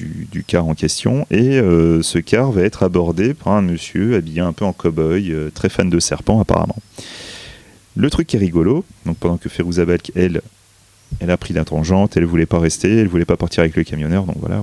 [0.46, 4.64] car en question, et ce car va être abordé par un monsieur habillé un peu
[4.64, 6.76] en cow-boy, très fan de serpents apparemment.
[7.96, 9.84] Le truc qui est rigolo, donc pendant que Ferouza
[10.14, 10.42] elle,
[11.20, 13.84] elle a pris la tangente, elle voulait pas rester, elle voulait pas partir avec le
[13.84, 14.62] camionneur, donc voilà.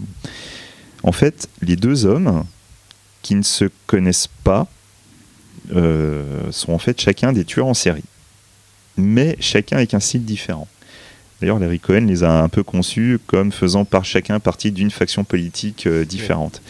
[1.03, 2.45] En fait, les deux hommes
[3.21, 4.67] qui ne se connaissent pas
[5.75, 8.03] euh, sont en fait chacun des tueurs en série,
[8.97, 10.67] mais chacun avec un style différent.
[11.41, 15.23] D'ailleurs, Larry Cohen les a un peu conçus comme faisant par chacun partie d'une faction
[15.23, 16.61] politique euh, différente.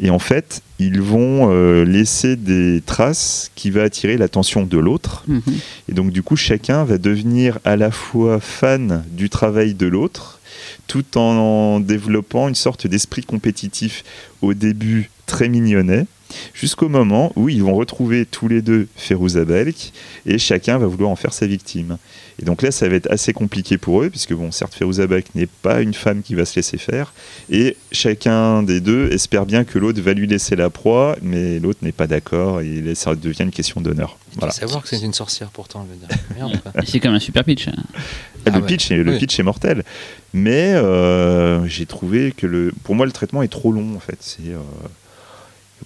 [0.00, 5.24] Et en fait, ils vont euh, laisser des traces qui va attirer l'attention de l'autre.
[5.28, 5.42] Mhm.
[5.88, 10.40] Et donc, du coup, chacun va devenir à la fois fan du travail de l'autre,
[10.86, 14.04] tout en développant une sorte d'esprit compétitif
[14.40, 16.06] au début très mignonnet,
[16.54, 19.92] jusqu'au moment où ils vont retrouver tous les deux Ferouza Belk
[20.26, 21.98] et chacun va vouloir en faire sa victime.
[22.40, 25.26] Et donc là, ça va être assez compliqué pour eux, puisque bon, certes, Ferouza Belk
[25.34, 27.12] n'est pas une femme qui va se laisser faire,
[27.50, 31.80] et chacun des deux espère bien que l'autre va lui laisser la proie, mais l'autre
[31.82, 34.16] n'est pas d'accord, et là, ça devient une question d'honneur.
[34.32, 34.52] Il Voilà.
[34.54, 36.08] faut savoir que c'est une sorcière pourtant, dire.
[36.36, 37.68] Merde, C'est comme un super pitch.
[37.68, 37.72] hein.
[37.76, 37.82] Ah,
[38.46, 38.66] Ah le ouais.
[38.66, 39.18] pitch, est, le Oui.
[39.18, 39.84] pitch est mortel.
[40.32, 44.16] Mais euh, j'ai trouvé que le, pour moi, le traitement est trop long en fait.
[44.20, 44.58] C'est euh,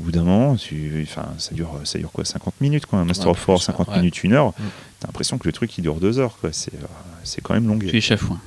[0.01, 1.07] au bout d'un moment, tu-
[1.39, 2.99] ça dure, ça dure quoi, 50 minutes quoi.
[2.99, 3.97] Un Master Ouais, of War, plus, 50 ouais.
[3.99, 4.49] minutes, une heure.
[4.51, 4.62] Mm.
[5.01, 6.51] T'as l'impression que le truc il dure deux heures quoi.
[6.53, 6.87] C'est, euh,
[7.23, 7.87] c'est quand même longué.
[7.87, 8.41] Je suis chafouin.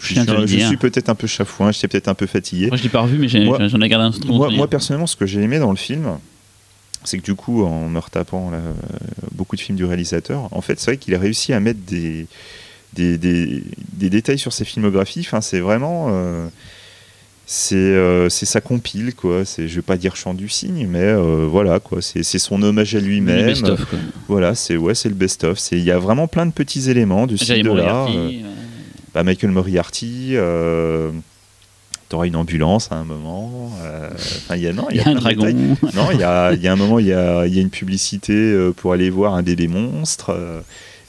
[0.00, 0.66] Je, Je je dire.
[0.68, 2.68] suis peut-être un peu chafouin, j'étais peut-être un peu fatigué.
[2.68, 5.06] Moi, je l'ai pas revu, mais j'ai- Moi- j'en ai gardé un Moi, moi, personnellement,
[5.06, 6.18] ce que j'ai aimé dans le film,
[7.04, 8.72] c'est que du coup, en me retapant là, euh,
[9.32, 12.26] beaucoup de films du réalisateur, en fait, c'est vrai qu'il a réussi à mettre des,
[12.94, 13.62] des, des-
[13.92, 15.20] des détails sur ses filmographies.
[15.20, 16.06] Enfin, c'est vraiment.
[16.08, 16.48] euh,
[17.52, 19.44] c'est euh, sa compile, quoi.
[19.44, 22.00] C'est, je vais pas dire chant du cygne, mais euh, voilà, quoi.
[22.00, 23.52] C'est, son hommage à lui-même.
[24.28, 25.58] Voilà, c'est ouais, c'est le best-of.
[25.58, 28.08] C'est, il y a vraiment plein de petits éléments du de l'art.
[28.14, 28.30] Euh,
[29.12, 30.36] bah, Michael Moriarty.
[30.36, 31.10] Euh,
[32.08, 33.72] T'auras une ambulance à un moment.
[33.82, 34.10] euh,
[34.54, 35.76] il y a non, Il y a un dragon.
[35.92, 37.70] Non, il y a, y a un moment, il y a, il y a une
[37.70, 40.30] publicité pour aller voir un bébé monstre.
[40.30, 40.60] euh,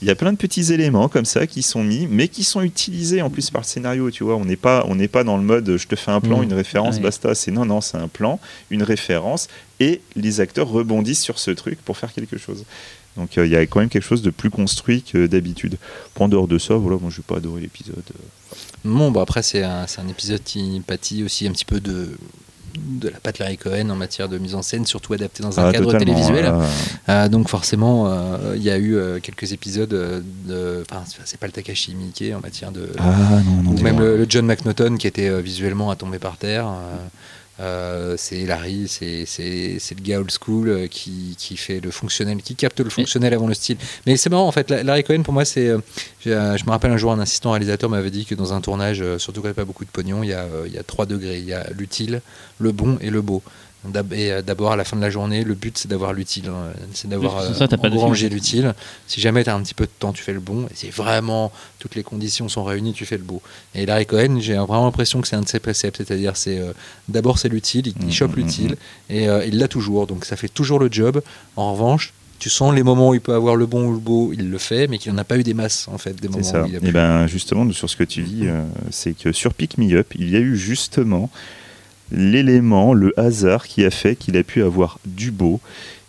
[0.01, 2.61] Il y a plein de petits éléments comme ça qui sont mis, mais qui sont
[2.61, 4.09] utilisés en plus par le scénario.
[4.09, 6.19] Tu vois, on n'est pas, on n'est pas dans le mode je te fais un
[6.21, 6.43] plan, Mhm.
[6.45, 7.01] une référence, Ouais.
[7.03, 7.35] basta.
[7.35, 8.39] C'est non, non, c'est un plan,
[8.71, 9.47] une référence,
[9.79, 12.65] et les acteurs rebondissent sur ce truc pour faire quelque chose.
[13.17, 15.77] Donc euh, il y a quand même quelque chose de plus construit que d'habitude.
[16.15, 17.97] Pour en dehors de ça, voilà, moi je n'ai pas adoré l'épisode.
[17.97, 18.55] euh.
[18.83, 22.09] Bon, bah après, c'est un, c'est un épisode qui pâtit aussi un petit peu de,
[22.77, 25.67] de la patte Larry Cohen en matière de mise en scène, surtout adapté dans un
[25.67, 26.45] Ah, cadre télévisuel.
[26.45, 26.61] euh,
[27.09, 30.83] Euh, donc forcément, euh, il y a eu euh, quelques épisodes de...
[30.89, 32.89] Enfin, c'est- pas le Takashi Miike en matière de...
[32.99, 33.71] Ah non, non.
[33.71, 36.67] ou même le, le John McNaughton qui était visuellement à tomber par terre.
[37.59, 42.55] Euh, c'est Larry, c'est le gars old school euh, qui, qui fait le fonctionnel, qui
[42.55, 43.77] capte le fonctionnel avant le style.
[44.07, 45.67] Mais c'est marrant en fait, La- Larry Cohen pour moi c'est.
[45.67, 45.79] euh,
[46.25, 46.29] je
[46.65, 49.47] me rappelle un jour un assistant réalisateur m'avait dit que dans un tournage, surtout quand
[49.47, 51.37] il n'y a pas beaucoup de pognon, il y, a, il y a trois degrés.
[51.39, 52.21] Il y a l'utile,
[52.59, 53.43] le bon et le beau.
[54.13, 56.71] Et euh, d'abord à la fin de la journée, le but c'est d'avoir l'utile, hein,
[56.93, 57.53] c'est d'avoir euh,
[57.95, 58.75] engrangé l'utile.
[59.07, 60.65] Si jamais tu as un petit peu de temps, tu fais le bon.
[60.71, 63.41] Et si vraiment toutes les conditions sont réunies, tu fais le beau.
[63.73, 66.73] Et Larry Cohen, j'ai vraiment l'impression que c'est un de ses préceptes, c'est-à-dire c'est euh,
[67.09, 68.75] d'abord c'est l'utile, il, il Mm, chope mm, l'utile
[69.09, 71.21] et euh, il l'a toujours, donc ça fait toujours le job.
[71.55, 74.31] En revanche, tu sens les moments où il peut avoir le bon ou le beau,
[74.33, 76.29] il le fait, mais qu'il n'en a pas eu des masses en fait, des C'est
[76.29, 76.63] moments ça.
[76.63, 79.31] où il a Et pu- ben justement sur ce que tu dis, euh, c'est que
[79.31, 81.29] sur Pick Me Up, il y a eu justement
[82.11, 85.59] l'élément, le hasard qui a fait qu'il a pu avoir du beau.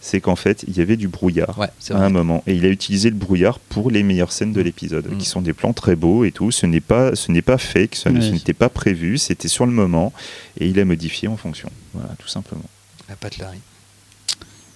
[0.05, 2.69] C'est qu'en fait, il y avait du brouillard Ouais, à un moment, et il a
[2.69, 5.19] utilisé le brouillard pour les meilleures scènes de l'épisode, Mm.
[5.19, 6.51] qui sont des plans très beaux et tout.
[6.51, 10.13] Ce n'est pas, ce n'est pas fake, ce, n'était pas prévu, c'était sur le moment,
[10.59, 11.69] et il a modifié en fonction.
[11.95, 12.65] Voilà, tout simplement.
[13.09, 13.59] La patte Larry.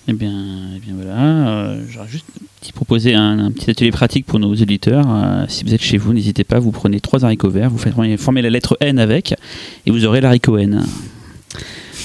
[0.07, 1.49] Eh bien, eh bien voilà.
[1.49, 2.27] euh, J'aurais juste
[2.61, 5.07] petit proposé un, un petit atelier pratique pour nos auditeurs.
[5.09, 7.95] Euh, si vous êtes chez vous, n'hésitez pas, vous prenez trois haricots verts, vous faites
[8.21, 9.35] formez la lettre N avec,
[9.87, 10.87] et vous aurez l'haricot N.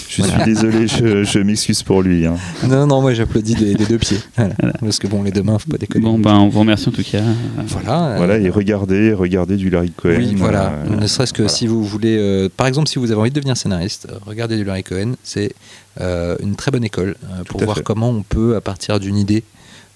[0.09, 2.25] Je suis désolé, je, je m'excuse pour lui.
[2.25, 2.35] hein.
[2.67, 4.17] Non, non, moi j'applaudis des, des deux pieds.
[4.35, 4.53] Voilà.
[4.81, 6.03] Parce que bon, les deux mains, faut pas déconner.
[6.03, 7.21] Bon, ben, on vous remercie en tout cas.
[7.67, 8.07] Voilà.
[8.07, 10.15] euh, Voilà, et regardez, regardez du Larry Cohen.
[10.17, 10.73] Oui, voilà.
[10.85, 11.53] euh, ne serait-ce que voilà.
[11.53, 14.65] si vous voulez, euh, par exemple, si vous avez envie de devenir scénariste, regardez du
[14.65, 15.13] Larry Cohen.
[15.23, 15.53] C'est
[16.01, 17.83] euh, une très bonne école euh, pour voir fait.
[17.83, 19.43] comment on peut, à partir d'une idée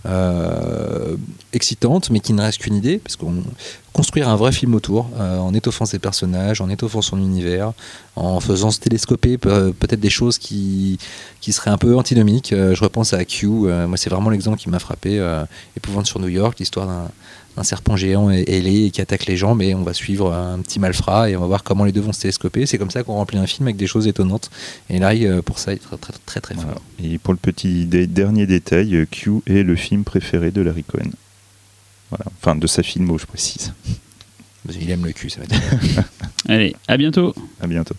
[0.06, 1.16] euh,
[1.54, 3.36] excitante, mais qui ne reste qu'une idée, parce qu'on
[3.94, 7.72] construire un vrai film autour, euh, en étoffant ses personnages, en étoffant son univers,
[8.18, 11.00] en faisant se télescoper pe- peut-être des choses qui,
[11.40, 12.52] qui seraient un peu antinomiques.
[12.52, 13.48] Euh, je repense à Q.
[13.48, 15.24] moi, c'est vraiment l'exemple qui m'a frappé.
[15.78, 17.10] Épouvante sur New York, l'histoire d'un
[17.58, 20.60] un serpent géant et- ailé et qui attaque les gens, mais on va suivre un
[20.60, 22.66] petit malfrat et on va voir comment les deux vont se télescoper.
[22.66, 24.50] C'est comme ça qu'on remplit un film avec des choses étonnantes.
[24.90, 26.72] Et là, euh, pour ça, il est très très très, très Voilà.
[26.74, 26.82] fort.
[27.04, 30.84] Et pour le petit dé- dernier détail, euh, Q est le film préféré de Larry
[30.84, 31.10] Cohen.
[32.10, 32.26] Voilà.
[32.42, 33.74] Enfin, de sa filmo, je précise.
[34.80, 35.56] Il aime le cul, ça va être.
[36.50, 37.34] Allez, à bientôt.
[37.62, 37.96] À bientôt.